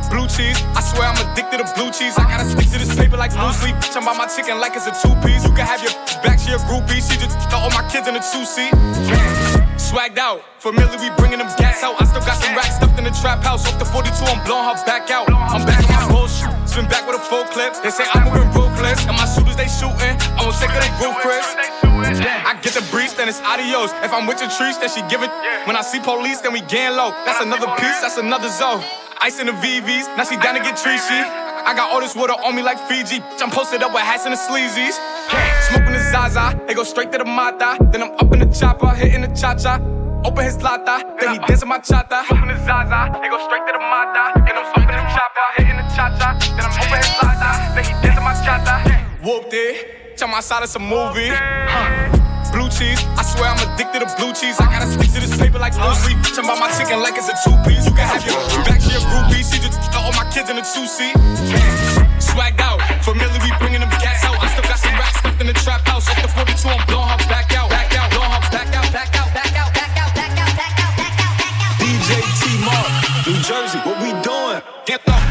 Blue 0.09 0.25
cheese, 0.25 0.57
I 0.73 0.81
swear 0.81 1.05
I'm 1.05 1.21
addicted 1.21 1.61
to 1.61 1.69
blue 1.77 1.91
cheese. 1.91 2.17
I 2.17 2.25
gotta 2.25 2.43
stick 2.49 2.65
to 2.73 2.79
this 2.81 2.95
paper 2.97 3.15
like 3.15 3.29
blue 3.29 3.53
sleep. 3.53 3.75
Bitch, 3.77 3.95
I'm 3.95 4.01
about 4.01 4.17
my 4.17 4.25
chicken 4.25 4.59
like 4.59 4.73
it's 4.73 4.89
a 4.89 4.93
two 4.97 5.13
piece. 5.21 5.45
You 5.45 5.53
can 5.53 5.69
have 5.69 5.83
your 5.85 5.93
back, 6.25 6.39
she 6.41 6.49
a 6.49 6.57
groupie. 6.65 6.97
She 6.97 7.13
just 7.21 7.37
throw 7.53 7.59
all 7.61 7.69
my 7.77 7.85
kids 7.93 8.07
in 8.09 8.17
a 8.17 8.23
two 8.33 8.41
seat. 8.41 8.73
Swagged 9.77 10.17
out, 10.17 10.41
familiar, 10.57 10.97
we 10.97 11.13
bringing 11.13 11.37
them 11.37 11.49
gas 11.61 11.83
out. 11.83 12.01
I 12.01 12.05
still 12.05 12.25
got 12.25 12.41
some 12.41 12.55
racks 12.57 12.81
stuffed 12.81 12.97
in 12.97 13.05
the 13.05 13.13
trap 13.21 13.43
house. 13.45 13.69
Off 13.69 13.77
the 13.77 13.85
42, 13.85 14.09
I'm 14.25 14.41
blowing 14.49 14.65
her 14.65 14.81
back 14.83 15.11
out. 15.11 15.29
I'm 15.29 15.61
back 15.65 15.85
on 15.85 15.93
my 15.93 16.09
bullshit, 16.09 16.49
back 16.87 17.07
with 17.07 17.17
a 17.17 17.23
full 17.25 17.43
clip. 17.51 17.73
They 17.83 17.89
say 17.89 18.05
I'm 18.13 18.23
moving 18.23 18.47
ruthless, 18.53 19.03
and 19.09 19.17
my 19.17 19.25
shooters 19.25 19.57
they 19.57 19.67
shooting. 19.67 20.15
I 20.37 20.45
won't 20.45 20.55
take 20.55 20.71
of 20.71 20.79
they 20.79 20.93
Chris. 21.19 21.47
I 22.45 22.55
get 22.61 22.73
the 22.73 22.85
breeze, 22.91 23.13
then 23.15 23.27
it's 23.27 23.41
adios. 23.41 23.91
If 24.05 24.13
I'm 24.13 24.27
with 24.27 24.39
your 24.39 24.49
trees, 24.49 24.77
then 24.79 24.89
she 24.89 25.01
give 25.09 25.23
it. 25.23 25.31
When 25.67 25.75
I 25.75 25.81
see 25.81 25.99
police, 25.99 26.41
then 26.41 26.53
we 26.53 26.61
gang 26.61 26.95
low. 26.95 27.11
That's 27.25 27.41
another 27.41 27.67
piece, 27.75 27.99
that's 28.01 28.17
another 28.17 28.49
zone. 28.49 28.83
Ice 29.21 29.39
in 29.39 29.47
the 29.47 29.53
VVs, 29.53 30.07
now 30.15 30.23
she 30.23 30.37
down 30.37 30.55
to 30.55 30.61
get 30.61 30.79
treachy. 30.79 31.21
I 31.65 31.75
got 31.75 31.91
all 31.91 31.99
this 31.99 32.15
water 32.15 32.33
on 32.33 32.55
me 32.55 32.63
like 32.63 32.79
Fiji. 32.87 33.21
I'm 33.41 33.51
posted 33.51 33.83
up 33.83 33.93
with 33.93 34.03
hats 34.03 34.25
and 34.25 34.33
the 34.33 34.39
sleazies. 34.39 34.95
Smoking 35.69 35.93
the 35.93 36.03
Zaza, 36.11 36.57
they 36.67 36.73
go 36.73 36.83
straight 36.83 37.11
to 37.11 37.17
the 37.17 37.25
Mata. 37.25 37.77
Then 37.91 38.03
I'm 38.03 38.11
up 38.15 38.31
in 38.31 38.39
the 38.39 38.47
chopper, 38.47 38.89
hitting 38.95 39.21
the 39.21 39.27
cha 39.35 39.55
cha. 39.55 39.79
Open 40.25 40.43
his 40.43 40.61
lata, 40.61 41.15
then 41.19 41.33
he 41.33 41.39
dancing 41.47 41.69
my 41.69 41.79
chata. 41.79 42.25
Smoking 42.27 42.49
the 42.51 42.57
Zaza, 42.65 43.19
they 43.21 43.29
go 43.29 43.39
straight 43.47 43.63
to 43.67 43.71
the 43.71 43.79
Mata. 43.79 44.35
Then 44.43 44.57
I'm 44.57 44.67
up 44.67 44.77
in 44.77 44.87
the 44.87 45.07
chopper, 45.15 45.28
then 47.79 47.95
he 47.95 48.01
dancing 48.03 48.23
my 48.23 48.35
chata. 48.43 48.75
Whooped 49.23 49.53
it, 49.53 50.17
jump 50.17 50.33
outside 50.33 50.63
of 50.63 50.69
some 50.69 50.83
movie. 50.83 51.31
Huh. 51.31 52.15
Blue 52.51 52.67
cheese, 52.67 52.97
I 53.13 53.21
swear 53.21 53.53
I'm 53.53 53.61
addicted 53.61 54.01
to 54.01 54.09
blue 54.17 54.33
cheese. 54.33 54.57
I 54.57 54.65
gotta 54.65 54.89
stick 54.89 55.13
to 55.13 55.21
this 55.21 55.37
paper 55.37 55.59
like 55.59 55.77
blue 55.77 55.93
sleep. 56.01 56.17
I'm 56.33 56.49
about 56.49 56.59
my 56.59 56.71
chicken 56.73 56.97
like 56.99 57.13
it's 57.13 57.29
a 57.29 57.37
two 57.45 57.53
piece. 57.61 57.85
You 57.85 57.93
can 57.93 58.09
have 58.09 58.25
your 58.25 58.41
back 58.65 58.81
to 58.81 58.89
your 58.89 59.05
groupie. 59.05 59.45
She 59.45 59.61
just 59.61 59.77
all 59.93 60.11
my 60.17 60.25
kids 60.33 60.49
in 60.49 60.57
a 60.57 60.65
two 60.65 60.89
seat. 60.89 61.13
Swagged 62.17 62.59
out, 62.59 62.81
familiar, 63.05 63.37
we 63.45 63.53
bringing 63.61 63.85
them 63.85 63.91
cats 64.01 64.25
out. 64.25 64.35
I 64.41 64.49
still 64.49 64.65
got 64.65 64.81
some 64.81 64.97
racks 64.97 65.21
stuffed 65.21 65.39
in 65.39 65.47
the 65.47 65.53
trap 65.53 65.85
house. 65.85 66.09
Off 66.09 66.19
the 66.19 66.27
42, 66.27 66.67
I'm 66.67 66.81
blowing 66.89 67.07
her 67.07 67.21
back 67.29 67.53
out. 67.53 67.69
Back 67.69 67.93
out, 67.93 68.09
blowing 68.09 68.33
her 68.33 68.41
back 68.49 68.73
out, 68.73 68.89
back 68.89 69.13
out, 69.13 69.29
back 69.29 69.53
out, 69.53 69.69
back 69.77 69.93
out, 69.93 70.11
back 70.17 70.33
out, 70.33 70.51
back 70.57 70.73
out, 70.81 70.97
back 70.97 71.15
out, 71.21 71.33
back 71.37 71.55
out. 71.69 71.73
DJ 71.77 72.09
T 72.41 72.43
Mark, 72.65 72.91
New 73.29 73.37
Jersey, 73.45 73.77
what 73.85 74.01
we 74.01 74.09
doing? 74.25 74.57
Get 74.89 75.05
up, 75.05 75.21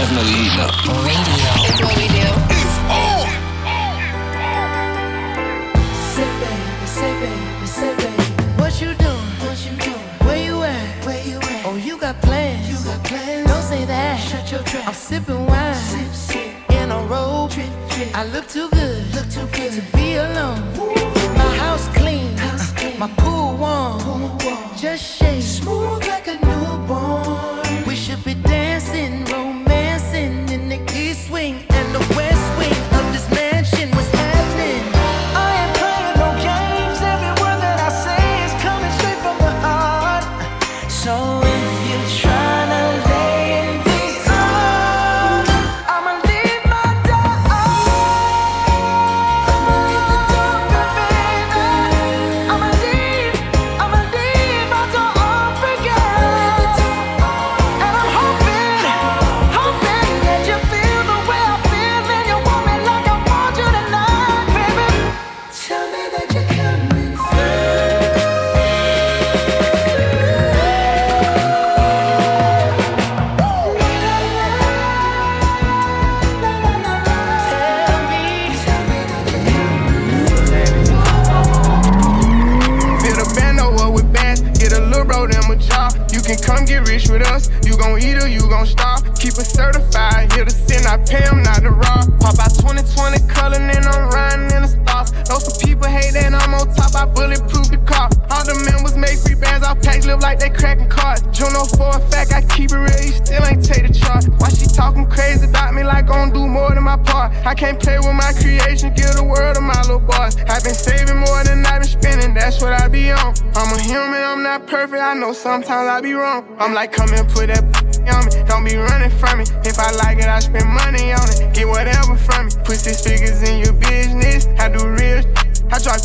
definitely 0.00 0.32
eating 0.32 0.60
up. 0.60 0.72
Radio. 1.04 1.50
It's 1.68 1.80
what 1.84 1.94
we 2.00 2.06
do. 2.08 2.28
It's 2.56 2.76
on. 2.88 3.26
Say 6.14 6.30
baby, 6.40 6.86
say 6.96 7.12
baby, 7.20 7.66
say 7.66 7.92
baby. 8.00 8.24
What 8.60 8.72
you 8.80 8.94
doing? 9.04 9.30
Where 10.24 10.42
you 10.48 10.62
at? 10.62 11.66
Oh, 11.66 11.76
you 11.76 11.98
got 11.98 12.16
plans. 12.22 12.84
Don't 13.50 13.62
say 13.72 13.84
that. 13.84 14.16
I'm 14.86 14.94
sipping 14.94 15.44
wine. 15.46 15.74
Sip, 15.74 16.12
sip. 16.12 16.70
In 16.70 16.90
a 16.90 17.00
robe. 17.12 17.50
Drip, 17.50 17.68
drip. 17.90 18.16
I 18.16 18.24
look 18.24 18.48
too 18.48 18.70
good. 18.70 19.14
Look 19.14 19.28
too 19.28 19.46
good 19.52 19.72
to 19.76 19.82
be 19.96 20.14
alone. 20.14 20.60
My 21.36 21.50
house 21.64 21.86
clean. 21.88 22.36
House 22.38 22.72
clean. 22.72 22.98
My 22.98 23.08
pool 23.18 23.56
warm. 23.58 24.00
Pool 24.00 24.38
warm. 24.44 24.76
Just 24.78 25.04
shake. 25.18 25.42
Smooth 25.42 25.99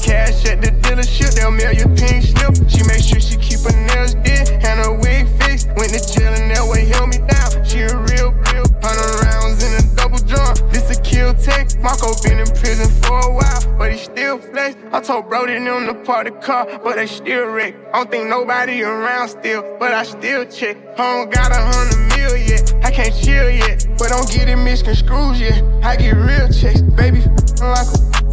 cash 0.01 0.45
at 0.45 0.61
the 0.61 0.71
dealership, 0.83 1.35
they'll 1.35 1.51
mail 1.51 1.73
you 1.73 1.87
pink 1.95 2.23
slip. 2.23 2.55
She 2.69 2.83
make 2.87 3.03
sure 3.03 3.19
she 3.19 3.37
keep 3.37 3.59
her 3.61 3.75
nails 3.93 4.15
did 4.15 4.49
and 4.49 4.79
her 4.83 4.93
wig 4.93 5.27
fixed. 5.39 5.67
Went 5.75 5.93
to 5.93 6.01
jail 6.01 6.33
and 6.33 6.51
that 6.51 6.65
way 6.67 6.85
held 6.85 7.09
me 7.09 7.19
down. 7.19 7.63
She 7.65 7.81
a 7.81 7.95
real, 7.95 8.31
real 8.51 8.65
hundred 8.81 9.11
rounds 9.25 9.63
in 9.63 9.71
a 9.79 9.95
double 9.95 10.19
drum. 10.19 10.55
This 10.71 10.89
a 10.95 11.01
kill 11.01 11.33
take. 11.33 11.77
Marco 11.81 12.13
been 12.23 12.39
in 12.39 12.47
prison 12.47 12.89
for 13.03 13.19
a 13.19 13.33
while, 13.33 13.77
but 13.77 13.91
he 13.91 13.97
still 13.97 14.39
flex. 14.39 14.75
I 14.91 15.01
told 15.01 15.29
Brody 15.29 15.53
them 15.53 15.85
to 15.87 15.93
park 15.93 16.25
the 16.25 16.31
car, 16.31 16.65
but 16.83 16.95
they 16.95 17.07
still 17.07 17.47
wreck. 17.47 17.75
I 17.93 17.97
don't 17.97 18.11
think 18.11 18.29
nobody 18.29 18.81
around 18.83 19.29
still, 19.29 19.77
but 19.79 19.93
I 19.93 20.03
still 20.03 20.45
check. 20.45 20.77
I 20.97 20.97
don't 20.97 21.31
got 21.31 21.51
a 21.51 21.61
hundred 21.61 22.17
mil 22.17 22.37
yet, 22.37 22.73
I 22.83 22.91
can't 22.91 23.13
chill 23.13 23.49
yet, 23.49 23.87
but 23.97 24.09
don't 24.09 24.29
get 24.31 24.49
it 24.49 24.55
misconstrued 24.55 25.37
yet. 25.37 25.63
I 25.83 25.95
get 25.95 26.15
real 26.15 26.49
checks, 26.51 26.81
baby, 26.81 27.21
like 27.59 27.87
a 27.87 28.24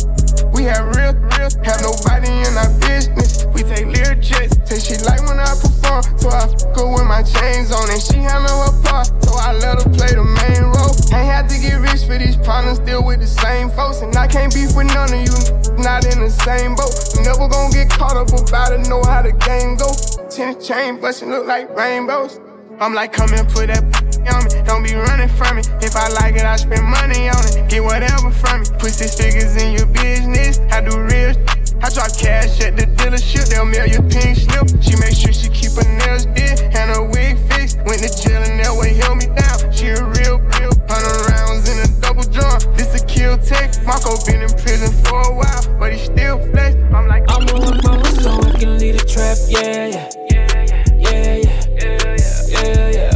we 0.52 0.64
have 0.64 0.84
real, 0.96 1.14
real, 1.36 1.50
have 1.64 1.80
nobody 1.80 2.28
in 2.28 2.52
our 2.56 2.70
business. 2.80 3.46
We 3.52 3.62
take 3.62 3.86
lyric 3.86 4.20
jets, 4.20 4.56
say 4.68 4.78
she 4.78 5.02
like 5.04 5.24
when 5.26 5.40
I 5.40 5.52
perform. 5.56 6.02
So 6.18 6.28
I 6.28 6.46
fuck 6.46 6.76
her 6.76 6.86
with 6.86 7.06
my 7.08 7.22
chains 7.22 7.72
on 7.72 7.88
and 7.90 8.00
she 8.00 8.18
handle 8.18 8.62
her 8.64 8.74
part. 8.82 9.08
So 9.24 9.32
I 9.34 9.52
let 9.52 9.82
her 9.82 9.90
play 9.90 10.12
the 10.12 10.24
main 10.24 10.64
role. 10.72 10.94
Ain't 11.12 11.28
had 11.28 11.48
to 11.48 11.58
get 11.58 11.80
rich 11.80 12.04
for 12.04 12.18
these 12.18 12.36
problems, 12.36 12.78
still 12.78 13.04
with 13.04 13.20
the 13.20 13.26
same 13.26 13.70
folks. 13.70 14.00
And 14.02 14.14
I 14.16 14.26
can't 14.26 14.52
beef 14.52 14.76
with 14.76 14.92
none 14.92 15.12
of 15.12 15.20
you, 15.20 15.36
not 15.82 16.04
in 16.04 16.20
the 16.20 16.30
same 16.30 16.74
boat. 16.76 16.92
Never 17.24 17.48
gonna 17.48 17.72
get 17.72 17.90
caught 17.90 18.16
up 18.16 18.32
about 18.32 18.72
it, 18.72 18.88
know 18.88 19.02
how 19.02 19.22
the 19.22 19.32
game 19.32 19.76
go. 19.76 19.92
Tennis 20.28 20.66
chain 20.66 21.00
bustin' 21.00 21.30
look 21.30 21.46
like 21.46 21.74
rainbows. 21.76 22.40
I'm 22.80 22.94
like, 22.94 23.12
come 23.12 23.32
and 23.32 23.48
put 23.48 23.68
that 23.68 24.11
on. 24.28 24.46
Don't 24.64 24.82
be 24.82 24.94
running 24.94 25.28
from 25.28 25.56
me. 25.56 25.62
If 25.80 25.96
I 25.96 26.08
like 26.08 26.36
it, 26.36 26.44
I 26.44 26.56
spend 26.56 26.84
money 26.84 27.28
on 27.28 27.42
it. 27.50 27.68
Get 27.68 27.82
whatever 27.82 28.30
from 28.30 28.60
me. 28.62 28.66
Put 28.78 28.92
six 28.92 29.16
figures 29.16 29.56
in 29.56 29.72
your 29.72 29.86
business. 29.86 30.58
I 30.70 30.80
do 30.80 30.98
real. 30.98 31.34
I 31.82 31.90
drop 31.90 32.14
cash 32.16 32.60
at 32.60 32.76
the 32.76 32.86
dealership. 32.94 33.48
They'll 33.50 33.66
mail 33.66 33.86
you 33.86 34.02
pink 34.06 34.38
slip. 34.38 34.70
She 34.82 34.94
make 35.02 35.16
sure 35.18 35.32
she 35.32 35.48
keep 35.50 35.72
her 35.74 35.88
nails 36.06 36.26
did 36.26 36.60
and 36.60 36.94
her 36.94 37.02
wig 37.02 37.36
fixed. 37.50 37.78
Went 37.82 38.02
to 38.02 38.10
jail 38.22 38.42
and 38.42 38.60
that 38.62 38.74
way 38.76 38.94
held 38.94 39.18
me 39.18 39.26
down. 39.26 39.72
She 39.72 39.88
a 39.90 39.98
real, 39.98 40.38
real. 40.38 40.70
Hundred 40.86 41.18
rounds 41.34 41.66
in 41.68 41.82
a 41.82 41.88
double 42.00 42.22
drum. 42.22 42.60
This 42.76 42.94
a 42.94 43.04
kill 43.06 43.36
tech. 43.38 43.74
Marco 43.84 44.14
been 44.26 44.42
in 44.42 44.50
prison 44.62 44.92
for 45.02 45.20
a 45.26 45.34
while, 45.34 45.78
but 45.78 45.92
he 45.92 45.98
still 45.98 46.38
flex. 46.52 46.76
I'm 46.94 47.08
like, 47.08 47.24
I'm 47.28 47.46
work 47.50 47.82
my 47.82 48.02
so 48.22 48.30
I 48.38 48.52
can 48.58 48.78
lead 48.78 48.94
a 48.94 49.04
trap. 49.04 49.36
Yeah, 49.48 49.86
yeah. 49.86 50.10
Yeah, 50.30 50.62
yeah. 50.62 50.82
Yeah, 51.02 51.36
yeah. 51.36 52.52
I'm 52.54 52.62
gonna 52.64 53.11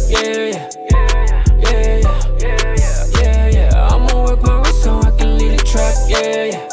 lead 0.00 0.08
a. 0.08 0.10
Yeah, 0.10 0.46
yeah. 0.48 0.70
Yeah, 1.60 1.98
yeah. 1.98 3.20
Yeah, 3.20 3.48
yeah. 3.48 3.88
I'm 3.88 4.06
gonna 4.06 4.22
work 4.24 4.40
my 4.42 4.58
wrist 4.58 4.82
so 4.82 4.98
I 4.98 5.10
can 5.16 5.38
lead 5.38 5.60
a 5.60 5.64
trap. 5.64 5.94
Yeah, 6.08 6.44
yeah. 6.44 6.68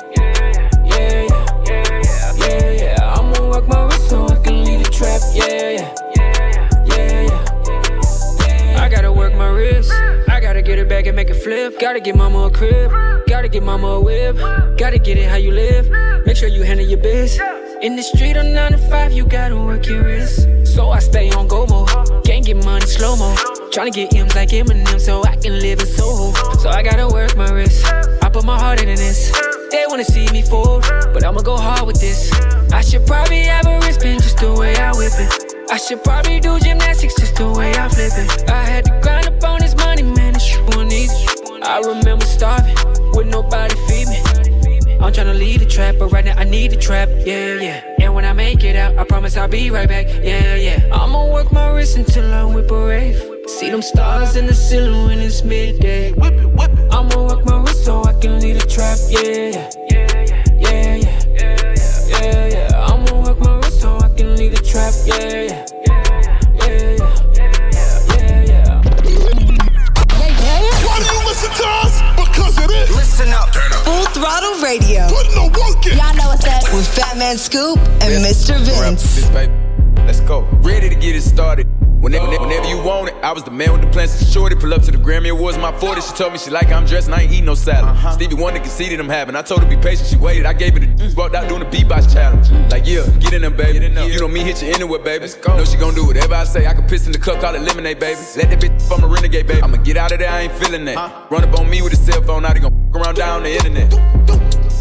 Yeah, 0.85 1.27
yeah. 1.29 2.35
Yeah, 2.37 2.71
yeah. 2.71 2.99
Trap. 4.99 5.21
Yeah, 5.33 5.69
yeah. 5.69 5.95
Yeah, 6.87 7.21
yeah. 7.21 7.45
Yeah. 8.45 8.83
I 8.83 8.89
gotta 8.89 9.11
work 9.13 9.33
my 9.33 9.47
wrist. 9.47 9.93
I 10.27 10.41
gotta 10.41 10.61
get 10.61 10.77
it 10.77 10.89
back 10.89 11.05
and 11.05 11.15
make 11.15 11.29
it 11.29 11.35
flip. 11.35 11.79
Gotta 11.79 12.01
get 12.01 12.17
mama 12.17 12.47
a 12.47 12.51
crib. 12.51 12.91
Gotta 13.25 13.47
get 13.47 13.63
mama 13.63 13.87
a 13.87 14.01
whip. 14.01 14.35
Gotta 14.77 14.99
get 14.99 15.17
it 15.17 15.29
how 15.29 15.37
you 15.37 15.51
live. 15.51 15.89
Make 16.25 16.35
sure 16.35 16.49
you 16.49 16.63
handle 16.63 16.85
your 16.85 16.99
biz. 16.99 17.39
In 17.81 17.95
the 17.95 18.03
street 18.03 18.35
on 18.35 18.53
9 18.53 18.73
to 18.73 18.77
5, 18.77 19.13
you 19.13 19.25
gotta 19.25 19.55
work 19.55 19.87
your 19.87 20.03
wrist. 20.03 20.49
So 20.65 20.89
I 20.89 20.99
stay 20.99 21.29
on 21.31 21.47
go 21.47 21.65
mo. 21.65 21.85
Can't 22.25 22.45
get 22.45 22.57
money 22.65 22.85
slow 22.85 23.15
mo. 23.15 23.33
Tryna 23.71 23.93
get 23.93 24.13
M's 24.13 24.35
like 24.35 24.49
Eminem 24.49 24.99
so 24.99 25.23
I 25.23 25.37
can 25.37 25.57
live 25.61 25.79
in 25.79 25.85
Soho. 25.85 26.33
So 26.57 26.67
I 26.67 26.83
gotta 26.83 27.07
work 27.07 27.37
my 27.37 27.49
wrist. 27.49 27.85
I 28.21 28.27
put 28.27 28.43
my 28.43 28.59
heart 28.59 28.81
into 28.81 28.95
this. 28.95 29.31
They 29.71 29.85
wanna 29.87 30.03
see 30.03 30.27
me 30.33 30.41
fall, 30.41 30.81
but 31.13 31.23
I'ma 31.23 31.39
go 31.39 31.55
hard 31.55 31.87
with 31.87 32.01
this. 32.01 32.29
I 32.73 32.81
should 32.81 33.07
probably 33.07 33.43
have 33.43 33.65
a 33.65 33.79
wristband 33.79 34.23
just 34.23 34.39
the 34.39 34.51
way 34.51 34.75
I 34.75 34.91
whip 34.91 35.13
it. 35.15 35.71
I 35.71 35.77
should 35.77 36.03
probably 36.03 36.41
do 36.41 36.59
gymnastics 36.59 37.15
just 37.15 37.35
the 37.35 37.49
way 37.49 37.71
I 37.71 37.87
flip 37.87 38.11
it. 38.17 38.49
I 38.49 38.61
had 38.65 38.85
to 38.85 38.99
grind 39.01 39.27
up 39.27 39.41
on 39.45 39.61
this 39.61 39.75
money, 39.77 40.03
man, 40.03 40.37
shit 40.37 40.61
wasn't 40.67 40.91
easy. 40.91 41.27
I 41.63 41.79
remember 41.79 42.25
starving 42.25 42.75
with 43.13 43.27
nobody 43.27 43.75
feed 43.87 44.09
me. 44.09 44.28
I'm 45.01 45.13
tryna 45.13 45.37
lead 45.39 45.61
the 45.61 45.65
trap, 45.65 45.95
but 45.97 46.11
right 46.11 46.25
now 46.25 46.35
I 46.37 46.43
need 46.43 46.71
the 46.71 46.75
trap, 46.75 47.07
yeah, 47.25 47.55
yeah. 47.55 47.95
And 47.99 48.13
when 48.13 48.25
I 48.25 48.33
make 48.33 48.65
it 48.65 48.75
out, 48.75 48.97
I 48.97 49.05
promise 49.05 49.37
I'll 49.37 49.47
be 49.47 49.71
right 49.71 49.87
back, 49.87 50.07
yeah, 50.07 50.55
yeah. 50.55 50.89
I'ma 50.91 51.31
work 51.31 51.53
my 51.53 51.69
wrist 51.69 51.95
until 51.95 52.33
I 52.33 52.43
whip 52.43 52.69
a 52.69 52.85
rave. 52.85 53.17
See 53.47 53.69
them 53.69 53.81
stars 53.81 54.35
in 54.35 54.45
the 54.45 54.53
ceiling 54.53 55.07
when 55.07 55.19
it's 55.19 55.41
midday. 55.41 56.11
Whip 56.11 56.33
it, 56.33 56.45
whip 56.45 56.71
it. 56.71 56.93
I'ma 56.93 57.27
work 57.27 57.45
my 57.45 57.61
wrist 57.61 57.85
so 57.85 58.03
I 58.03 58.11
can 58.19 58.41
lead 58.41 58.57
the 58.57 58.67
trap, 58.67 58.97
yeah, 59.09 59.21
yeah. 59.55 59.69
Yeah, 60.59 60.95
yeah. 60.95 61.19
Yeah, 62.09 62.47
yeah. 62.47 62.85
I'ma 62.85 63.23
work 63.23 63.39
my 63.39 63.55
wrist 63.55 63.79
so 63.79 63.97
I 63.99 64.09
can 64.09 64.35
lead 64.35 64.51
the 64.51 64.61
trap, 64.61 64.93
yeah, 65.05 65.15
yeah. 65.15 65.65
Yeah, 66.59 66.95
yeah. 66.99 67.15
Yeah, 68.15 68.43
yeah. 68.51 68.81
Why 70.85 70.99
do 70.99 71.05
you 71.05 71.21
listen 71.25 71.51
to 71.55 71.65
us? 71.83 72.01
Because 72.17 72.57
it 72.59 72.69
is. 72.69 72.89
Listen 72.93 73.29
up. 73.29 73.49
Full 74.13 74.23
Throttle 74.23 74.61
Radio. 74.61 75.07
Putting 75.07 75.33
the 75.33 75.59
work 75.59 75.85
in. 75.85 75.97
Y'all 75.97 76.15
know 76.15 76.29
what's 76.29 76.45
up. 76.45 76.73
With 76.73 76.87
Fat 76.87 77.17
Man 77.17 77.37
Scoop 77.37 77.77
and 77.77 78.25
Mr. 78.25 78.59
Vince. 78.59 79.29
Let's 80.05 80.19
go. 80.21 80.41
Ready 80.61 80.89
to 80.89 80.95
get 80.95 81.15
it 81.15 81.21
started. 81.21 81.67
Whenever, 81.99 82.25
whenever, 82.25 82.45
whenever 82.45 82.67
you 82.67 82.81
want 82.81 83.09
it, 83.09 83.15
I 83.21 83.33
was 83.33 83.43
the 83.43 83.51
man 83.51 83.73
with 83.73 83.81
the 83.81 83.87
plans 83.87 84.17
to 84.19 84.25
shorty. 84.25 84.55
Pull 84.55 84.73
up 84.73 84.81
to 84.83 84.91
the 84.91 84.97
Grammy 84.97 85.31
Awards, 85.31 85.57
my 85.57 85.77
40. 85.79 85.99
She 85.99 86.13
told 86.13 86.31
me 86.31 86.39
she 86.39 86.49
like 86.49 86.67
how 86.67 86.77
I'm 86.77 86.85
dressed 86.85 87.07
and 87.07 87.15
I 87.15 87.23
ain't 87.23 87.31
eat 87.33 87.43
no 87.43 87.55
salad. 87.55 87.97
Stevie 88.13 88.35
Wonder 88.35 88.61
conceded 88.61 88.99
I'm 89.01 89.09
having. 89.09 89.35
I 89.35 89.41
told 89.41 89.63
her 89.63 89.69
be 89.69 89.75
patient, 89.75 90.07
she 90.07 90.15
waited. 90.15 90.45
I 90.45 90.53
gave 90.53 90.73
her 90.73 90.79
the 90.79 91.13
walked 91.17 91.35
out 91.35 91.49
doing 91.49 91.59
the 91.59 91.65
beatbox 91.65 92.13
challenge. 92.13 92.49
Like, 92.71 92.87
yeah, 92.87 93.05
get 93.19 93.33
in 93.33 93.41
there, 93.41 93.51
baby. 93.51 93.85
You 93.85 94.19
know 94.19 94.29
me, 94.29 94.39
hit 94.39 94.61
you 94.63 94.69
anywhere, 94.69 94.99
baby. 94.99 95.27
Know 95.45 95.65
she 95.65 95.77
gon' 95.77 95.93
do 95.93 96.05
whatever 96.05 96.35
I 96.35 96.45
say. 96.45 96.67
I 96.67 96.73
can 96.73 96.87
piss 96.87 97.05
in 97.05 97.11
the 97.11 97.19
cup, 97.19 97.41
call 97.41 97.53
it 97.55 97.61
lemonade, 97.61 97.99
baby. 97.99 98.19
Let 98.37 98.49
that 98.49 98.61
bitch 98.61 98.81
from 98.87 99.03
a 99.03 99.07
renegade, 99.07 99.47
baby. 99.47 99.61
I'ma 99.61 99.77
get 99.77 99.97
out 99.97 100.13
of 100.13 100.19
there, 100.19 100.31
I 100.31 100.41
ain't 100.41 100.53
feeling 100.53 100.85
that. 100.85 101.29
Run 101.29 101.43
up 101.43 101.59
on 101.59 101.69
me 101.69 101.81
with 101.81 101.91
a 101.91 101.97
cell 101.97 102.21
phone, 102.21 102.43
now 102.43 102.53
they 102.53 102.61
gon' 102.61 102.91
around 102.95 103.15
down 103.15 103.43
the 103.43 103.51
internet. 103.51 103.93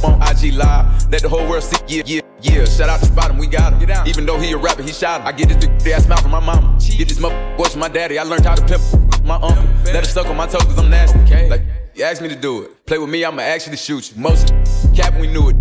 On 0.05 0.23
IG 0.23 0.55
Live, 0.55 1.11
let 1.11 1.23
the 1.23 1.29
whole 1.29 1.49
world 1.49 1.65
see, 1.65 1.77
yeah, 1.89 2.03
yeah, 2.07 2.21
yeah. 2.41 2.65
Shout 2.65 2.89
out 2.89 3.01
to 3.01 3.07
Spot 3.07 3.31
him, 3.31 3.39
we 3.39 3.47
got 3.47 3.73
him. 3.73 4.07
Even 4.07 4.27
though 4.27 4.39
he 4.39 4.53
a 4.53 4.57
rapper, 4.57 4.83
he 4.83 4.93
shot 4.93 5.21
him. 5.21 5.27
I 5.27 5.33
get 5.33 5.49
this 5.49 5.57
big 5.83 5.93
ass 5.93 6.07
mouth 6.07 6.23
from 6.23 6.31
my 6.31 6.41
mama. 6.41 6.79
Get 6.81 7.09
this 7.09 7.21
mother 7.21 7.57
voice 7.57 7.73
from 7.73 7.81
my 7.81 7.89
daddy. 7.89 8.19
I 8.19 8.23
learned 8.23 8.45
how 8.45 8.55
to 8.55 8.65
pimp 8.65 8.83
my 9.25 9.37
uncle. 9.37 9.65
Let 9.85 10.05
it 10.05 10.07
suck 10.07 10.27
on 10.27 10.37
my 10.37 10.47
toes 10.47 10.65
cause 10.65 10.79
I'm 10.79 10.91
nasty. 10.91 11.19
Like, 11.49 11.63
you 11.95 12.05
asked 12.05 12.23
me 12.23 12.29
to 12.29 12.37
do 12.37 12.63
it. 12.63 12.87
Play 12.87 12.99
with 12.99 13.11
me, 13.11 13.25
I'ma 13.25 13.43
actually 13.43 13.77
shoot 13.77 14.13
you. 14.15 14.21
Most 14.21 14.53
cap 14.95 15.19
we 15.21 15.27
knew 15.27 15.49
it. 15.49 15.57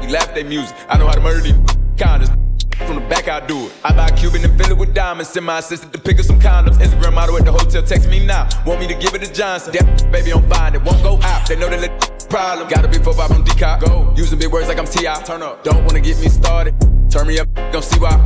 We 0.00 0.08
laugh 0.08 0.28
at 0.36 0.46
music. 0.46 0.76
I 0.88 0.98
know 0.98 1.06
how 1.06 1.14
to 1.14 1.20
murder 1.20 1.40
these 1.40 1.52
condoms. 1.96 2.47
From 2.86 2.96
the 2.96 3.06
back, 3.08 3.28
I 3.28 3.44
do 3.46 3.66
it. 3.66 3.72
I 3.84 3.92
buy 3.92 4.08
a 4.08 4.16
Cuban 4.16 4.44
and 4.44 4.56
fill 4.58 4.70
it 4.70 4.78
with 4.78 4.94
diamonds. 4.94 5.30
Send 5.30 5.46
my 5.46 5.58
assistant 5.58 5.92
to 5.92 5.98
pick 5.98 6.18
up 6.18 6.24
some 6.24 6.40
condoms. 6.40 6.78
Instagram 6.78 7.14
model 7.14 7.36
at 7.36 7.44
the 7.44 7.52
hotel, 7.52 7.82
text 7.82 8.08
me 8.08 8.24
now. 8.24 8.48
Want 8.64 8.80
me 8.80 8.86
to 8.88 8.94
give 8.94 9.14
it 9.14 9.22
to 9.24 9.32
Johnson. 9.32 9.72
That 9.72 10.10
baby 10.12 10.32
on 10.32 10.48
fine, 10.48 10.74
it 10.74 10.82
won't 10.82 11.02
go 11.02 11.18
out. 11.22 11.48
They 11.48 11.56
know 11.56 11.68
they 11.68 11.80
let 11.80 12.28
problem. 12.30 12.68
Gotta 12.68 12.88
be 12.88 12.98
4 12.98 13.14
5 13.14 13.30
on 13.32 13.44
decock. 13.44 13.80
Go. 13.80 14.12
Using 14.16 14.38
big 14.38 14.52
words 14.52 14.68
like 14.68 14.78
I'm 14.78 14.86
T.I. 14.86 15.22
Turn 15.22 15.42
up. 15.42 15.64
Don't 15.64 15.84
wanna 15.84 16.00
get 16.00 16.18
me 16.20 16.28
started. 16.28 16.74
Turn 17.10 17.26
me 17.26 17.38
up, 17.38 17.48
gon' 17.72 17.82
see 17.82 17.98
why. 17.98 18.16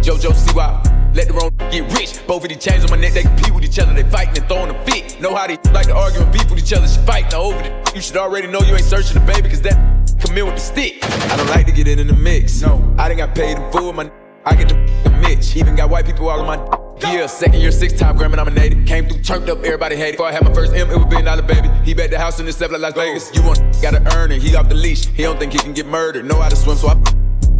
JoJo, 0.00 0.34
see 0.34 0.54
why. 0.54 0.95
Let 1.16 1.28
the 1.28 1.32
wrong 1.32 1.50
get 1.72 1.90
rich. 1.96 2.26
Both 2.26 2.42
of 2.42 2.50
these 2.50 2.62
chains 2.62 2.84
on 2.84 2.90
my 2.90 2.98
neck, 2.98 3.14
they 3.14 3.22
compete 3.22 3.54
with 3.54 3.64
each 3.64 3.78
other. 3.78 3.94
They 3.94 4.02
fighting 4.02 4.36
and 4.36 4.46
throwing 4.46 4.68
a 4.68 4.84
fit. 4.84 5.18
Know 5.18 5.34
how 5.34 5.46
they 5.46 5.56
like 5.72 5.86
to 5.86 5.96
argue 5.96 6.20
and 6.20 6.30
beef 6.30 6.50
with 6.50 6.58
each 6.58 6.74
other. 6.74 6.86
She 6.86 7.00
fight 7.06 7.32
now 7.32 7.40
over 7.40 7.58
it. 7.58 7.94
You 7.94 8.02
should 8.02 8.18
already 8.18 8.48
know 8.48 8.60
you 8.60 8.74
ain't 8.74 8.84
searching 8.84 9.14
the 9.14 9.24
baby, 9.24 9.48
cause 9.48 9.62
that 9.62 9.76
come 10.20 10.36
in 10.36 10.44
with 10.44 10.56
the 10.56 10.60
stick. 10.60 10.98
I 11.32 11.38
don't 11.38 11.48
like 11.48 11.64
to 11.64 11.72
get 11.72 11.88
in, 11.88 11.98
in 11.98 12.06
the 12.06 12.12
mix. 12.12 12.60
No, 12.60 12.94
I 12.98 13.08
done 13.08 13.16
got 13.16 13.34
paid 13.34 13.56
in 13.56 13.72
full. 13.72 13.94
My 13.94 14.10
I 14.44 14.54
get 14.54 14.68
the, 14.68 14.74
the 15.04 15.10
Mitch. 15.22 15.56
Even 15.56 15.74
got 15.74 15.88
white 15.88 16.04
people 16.04 16.28
all 16.28 16.38
on 16.38 16.46
my 16.46 16.78
yeah, 17.00 17.26
second 17.26 17.60
year, 17.60 17.72
six 17.72 17.94
time 17.94 18.18
Grammy 18.18 18.36
nominated. 18.36 18.86
Came 18.86 19.08
through, 19.08 19.22
turned 19.22 19.48
up, 19.48 19.58
everybody 19.64 19.96
hated. 19.96 20.18
Before 20.18 20.28
I 20.28 20.32
had 20.32 20.44
my 20.44 20.52
first 20.52 20.74
M, 20.74 20.90
it 20.90 20.96
was 20.96 21.06
billion 21.06 21.24
dollar 21.24 21.40
baby. 21.40 21.68
He 21.82 21.94
bet 21.94 22.10
the 22.10 22.18
house 22.18 22.40
in 22.40 22.44
the 22.46 22.52
stuff 22.52 22.72
like 22.72 22.82
Las 22.82 22.92
Vegas. 22.92 23.34
You 23.34 23.42
want, 23.42 23.60
gotta 23.80 24.02
earn 24.14 24.32
it. 24.32 24.42
He 24.42 24.54
off 24.54 24.68
the 24.68 24.74
leash. 24.74 25.06
He 25.06 25.22
don't 25.22 25.38
think 25.38 25.54
he 25.54 25.58
can 25.60 25.72
get 25.72 25.86
murdered. 25.86 26.26
Know 26.26 26.40
how 26.42 26.50
to 26.50 26.56
swim, 26.56 26.76
so 26.76 26.88
I 26.88 26.94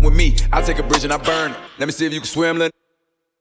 with 0.01 0.15
me. 0.15 0.37
I 0.53 0.61
take 0.61 0.79
a 0.79 0.83
bridge 0.83 1.05
and 1.05 1.13
I 1.13 1.17
burn 1.17 1.53
it. 1.53 1.59
Let 1.79 1.87
me 1.87 1.93
see 1.93 2.05
if 2.05 2.13
you 2.13 2.21
can 2.21 2.29
swim, 2.29 2.59
Lynn. 2.59 2.71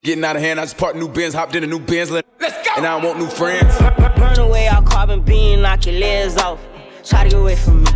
Getting 0.06 0.24
out 0.24 0.36
of 0.36 0.44
hand, 0.44 0.60
I 0.60 0.66
just 0.66 0.78
parked 0.78 0.96
new 1.00 1.08
Benz, 1.10 1.34
hopped 1.34 1.56
in 1.56 1.64
a 1.64 1.66
new 1.66 1.80
Lynn. 1.80 2.22
Let's 2.40 2.68
go. 2.68 2.74
And 2.78 2.86
I 2.86 3.04
want 3.04 3.18
new 3.18 3.26
friends. 3.26 3.76
Burn 4.16 4.38
away 4.38 4.68
all 4.68 4.84
carbon 4.84 5.22
beam, 5.22 5.64
knock 5.64 5.88
your 5.88 5.96
legs 5.96 6.38
off. 6.38 6.60
Try 7.04 7.24
to 7.24 7.30
get 7.30 7.40
away 7.40 7.56
from 7.56 7.82
me. 7.82 7.90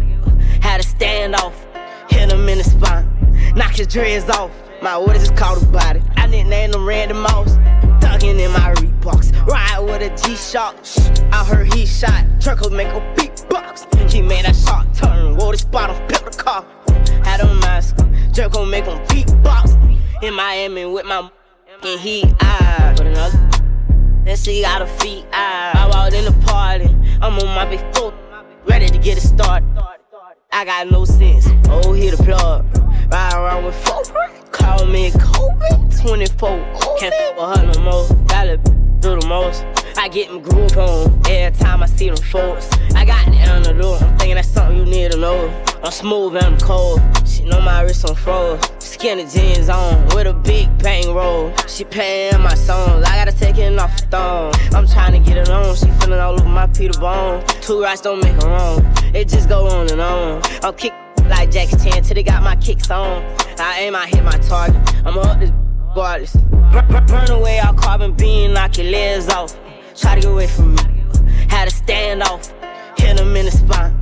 Had 0.59 0.81
to 0.81 0.87
stand 0.87 1.35
off. 1.35 1.53
Hit 2.09 2.31
him 2.31 2.49
in 2.49 2.57
the 2.57 2.63
spine. 2.63 3.53
Knock 3.55 3.75
his 3.75 3.85
dreads 3.85 4.27
off. 4.27 4.49
My 4.81 4.95
orders 4.95 5.29
just 5.29 5.37
caught 5.37 5.61
a 5.61 5.65
body. 5.67 6.01
I 6.15 6.25
nicknamed 6.25 6.73
him 6.73 6.83
Randy 6.83 7.13
Moss. 7.13 7.57
Thuggin' 8.01 8.39
in 8.39 8.51
my 8.53 8.73
Reeboks. 8.73 9.45
Ride 9.45 9.79
with 9.81 10.01
a 10.01 10.09
G-Shock. 10.27 10.77
I 11.31 11.45
heard 11.45 11.71
he 11.75 11.85
shot. 11.85 12.25
Truck 12.41 12.71
make 12.71 12.87
a 12.87 13.01
beatbox. 13.15 14.11
He 14.11 14.23
made 14.23 14.45
that 14.45 14.55
shot 14.55 14.91
turn. 14.95 15.37
Wore 15.37 15.51
the 15.51 15.59
spot 15.59 15.91
on, 15.91 16.07
the 16.07 16.35
car. 16.35 16.65
Had 17.23 17.41
a 17.41 17.53
mask. 17.53 17.97
Jerk 18.31 18.53
gon' 18.53 18.67
make 18.67 18.85
him 18.85 18.97
beatbox. 19.09 19.77
In 20.23 20.33
Miami 20.33 20.85
with 20.85 21.05
my 21.05 21.29
and 21.83 21.99
he 21.99 22.23
I 22.39 22.93
Put 22.97 23.07
another. 23.07 23.49
Then 24.23 24.37
she 24.37 24.61
got 24.61 24.81
her 24.81 24.99
feet 24.99 25.25
I 25.31 25.71
I 25.75 25.87
walked 25.87 26.13
in 26.13 26.25
the 26.25 26.45
party. 26.45 26.95
I'm 27.21 27.37
on 27.39 27.45
my 27.47 27.65
big 27.65 27.79
foot. 27.95 28.13
Ready 28.65 28.87
to 28.87 28.97
get 28.97 29.17
it 29.17 29.21
started. 29.21 29.67
I 30.51 30.65
got 30.65 30.91
no 30.91 31.05
sense. 31.05 31.47
Oh, 31.67 31.93
hit 31.93 32.17
the 32.17 32.23
plug. 32.23 32.65
Ride 33.11 33.33
around 33.33 33.65
with 33.65 33.75
four. 33.85 34.03
Call 34.51 34.85
me 34.85 35.11
Kobe. 35.11 35.89
24. 36.01 36.49
Can't 36.99 37.13
fuck 37.13 37.37
with 37.37 37.57
her 37.57 37.73
no 37.73 37.81
more. 37.81 38.07
Gotta 38.27 38.57
do 39.01 39.19
the 39.19 39.27
most. 39.27 39.65
I 39.97 40.07
get 40.07 40.29
them 40.29 40.41
groove 40.41 40.77
on 40.77 41.21
every 41.27 41.57
time 41.57 41.83
I 41.83 41.85
see 41.85 42.09
them 42.09 42.17
folks. 42.17 42.69
I 42.95 43.05
got 43.05 43.25
the 43.25 43.37
antidote. 43.37 44.01
I'm 44.01 44.17
thinking 44.17 44.35
that's 44.35 44.47
something 44.47 44.77
you 44.77 44.85
need 44.85 45.11
to 45.11 45.17
know. 45.17 45.47
I'm 45.83 45.91
smooth 45.91 46.35
and 46.35 46.45
I'm 46.45 46.57
cold. 46.59 47.01
She 47.25 47.43
know 47.45 47.61
my 47.61 47.81
wrist 47.81 48.09
on 48.09 48.15
froze. 48.15 48.59
Skinny 48.79 49.25
jeans 49.25 49.69
on 49.69 50.05
with 50.15 50.27
a 50.27 50.33
big 50.33 50.77
bang 50.79 51.13
roll. 51.13 51.53
She 51.67 51.83
paying 51.83 52.41
my 52.41 52.53
songs. 52.55 53.05
I 53.05 53.15
gotta 53.15 53.37
take 53.37 53.57
it 53.57 53.77
off 53.79 53.95
the 53.97 54.07
thumb. 54.07 54.51
I'm 54.73 54.87
trying 54.87 55.13
to 55.13 55.19
get 55.19 55.37
it 55.37 55.49
on. 55.49 55.75
She 55.75 55.89
feeling 55.99 56.19
all 56.19 56.33
over 56.33 56.49
my 56.49 56.67
Peter 56.67 56.99
Bone. 56.99 57.43
Two 57.61 57.81
rights 57.81 58.01
don't 58.01 58.21
make 58.23 58.41
her 58.41 58.49
wrong. 58.49 58.85
It 59.13 59.27
just 59.27 59.49
go 59.49 59.67
on 59.67 59.89
and 59.91 60.01
on. 60.01 60.41
I'm 60.63 60.73
kick 60.75 60.93
like 61.27 61.51
Jackie 61.51 61.77
Chan 61.77 62.03
till 62.03 62.15
they 62.15 62.23
got 62.23 62.43
my 62.43 62.55
kicks 62.55 62.89
on. 62.89 63.23
I 63.59 63.79
aim, 63.79 63.95
I 63.95 64.07
hit 64.07 64.23
my 64.23 64.37
target. 64.37 64.81
I'm 65.05 65.17
up 65.17 65.39
this 65.39 65.51
regardless. 65.89 66.35
Burn, 67.07 67.31
away 67.31 67.59
all 67.59 67.73
carbon 67.73 68.13
beam, 68.13 68.53
knock 68.53 68.77
your 68.77 68.87
legs 68.87 69.27
off. 69.29 69.57
Try 69.95 70.15
to 70.15 70.21
get 70.21 70.31
away 70.31 70.47
from 70.47 70.75
me. 70.75 70.81
Had 71.49 71.67
to 71.69 71.75
stand 71.75 72.23
off. 72.23 72.53
Hit 72.97 73.19
him 73.19 73.35
in 73.35 73.45
the 73.45 73.51
spine. 73.51 73.93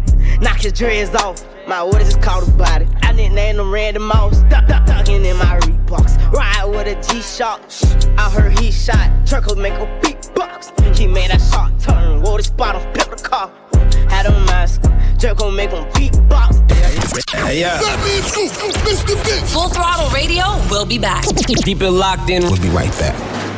knock 0.41 0.59
his 0.61 0.73
dreads 0.73 1.15
off. 1.15 1.43
My 1.67 1.81
orders 1.81 2.05
just 2.05 2.21
caught 2.21 2.47
a 2.47 2.51
body. 2.51 2.87
I 3.01 3.13
didn't 3.13 3.35
name 3.35 3.57
them 3.57 3.71
Randy 3.71 3.99
Moss. 3.99 4.39
Duck, 4.49 4.67
duck, 4.67 4.85
ducking 4.85 5.25
in 5.25 5.37
my 5.37 5.59
Reeboks. 5.59 6.31
Ride 6.31 6.65
with 6.65 6.87
a 6.87 7.13
G-Shock. 7.13 7.61
I 8.17 8.29
heard 8.29 8.57
he 8.59 8.71
shot. 8.71 9.25
Turkle 9.25 9.55
make 9.55 9.73
a 9.73 9.87
beatbox. 10.01 10.95
He 10.95 11.07
made 11.07 11.31
that 11.31 11.41
shot 11.41 11.79
turn. 11.79 12.21
Wore 12.21 12.37
the 12.37 12.43
spot 12.43 12.75
on 12.75 12.81
flip 12.93 13.09
the 13.15 13.21
car. 13.21 13.51
Had 14.09 14.25
a 14.25 14.31
mask. 14.45 14.81
Jerk 15.17 15.37
gon' 15.37 15.55
make 15.55 15.71
him 15.71 15.85
beatbox. 15.91 16.63
Yeah. 17.51 17.79
Full 19.47 19.69
throttle 19.69 20.09
radio. 20.09 20.43
We'll 20.69 20.85
be 20.85 20.97
back. 20.97 21.25
Keep 21.25 21.81
it 21.81 21.91
locked 21.91 22.29
in. 22.29 22.43
We'll 22.43 22.61
be 22.61 22.69
right 22.69 22.91
back. 22.99 23.56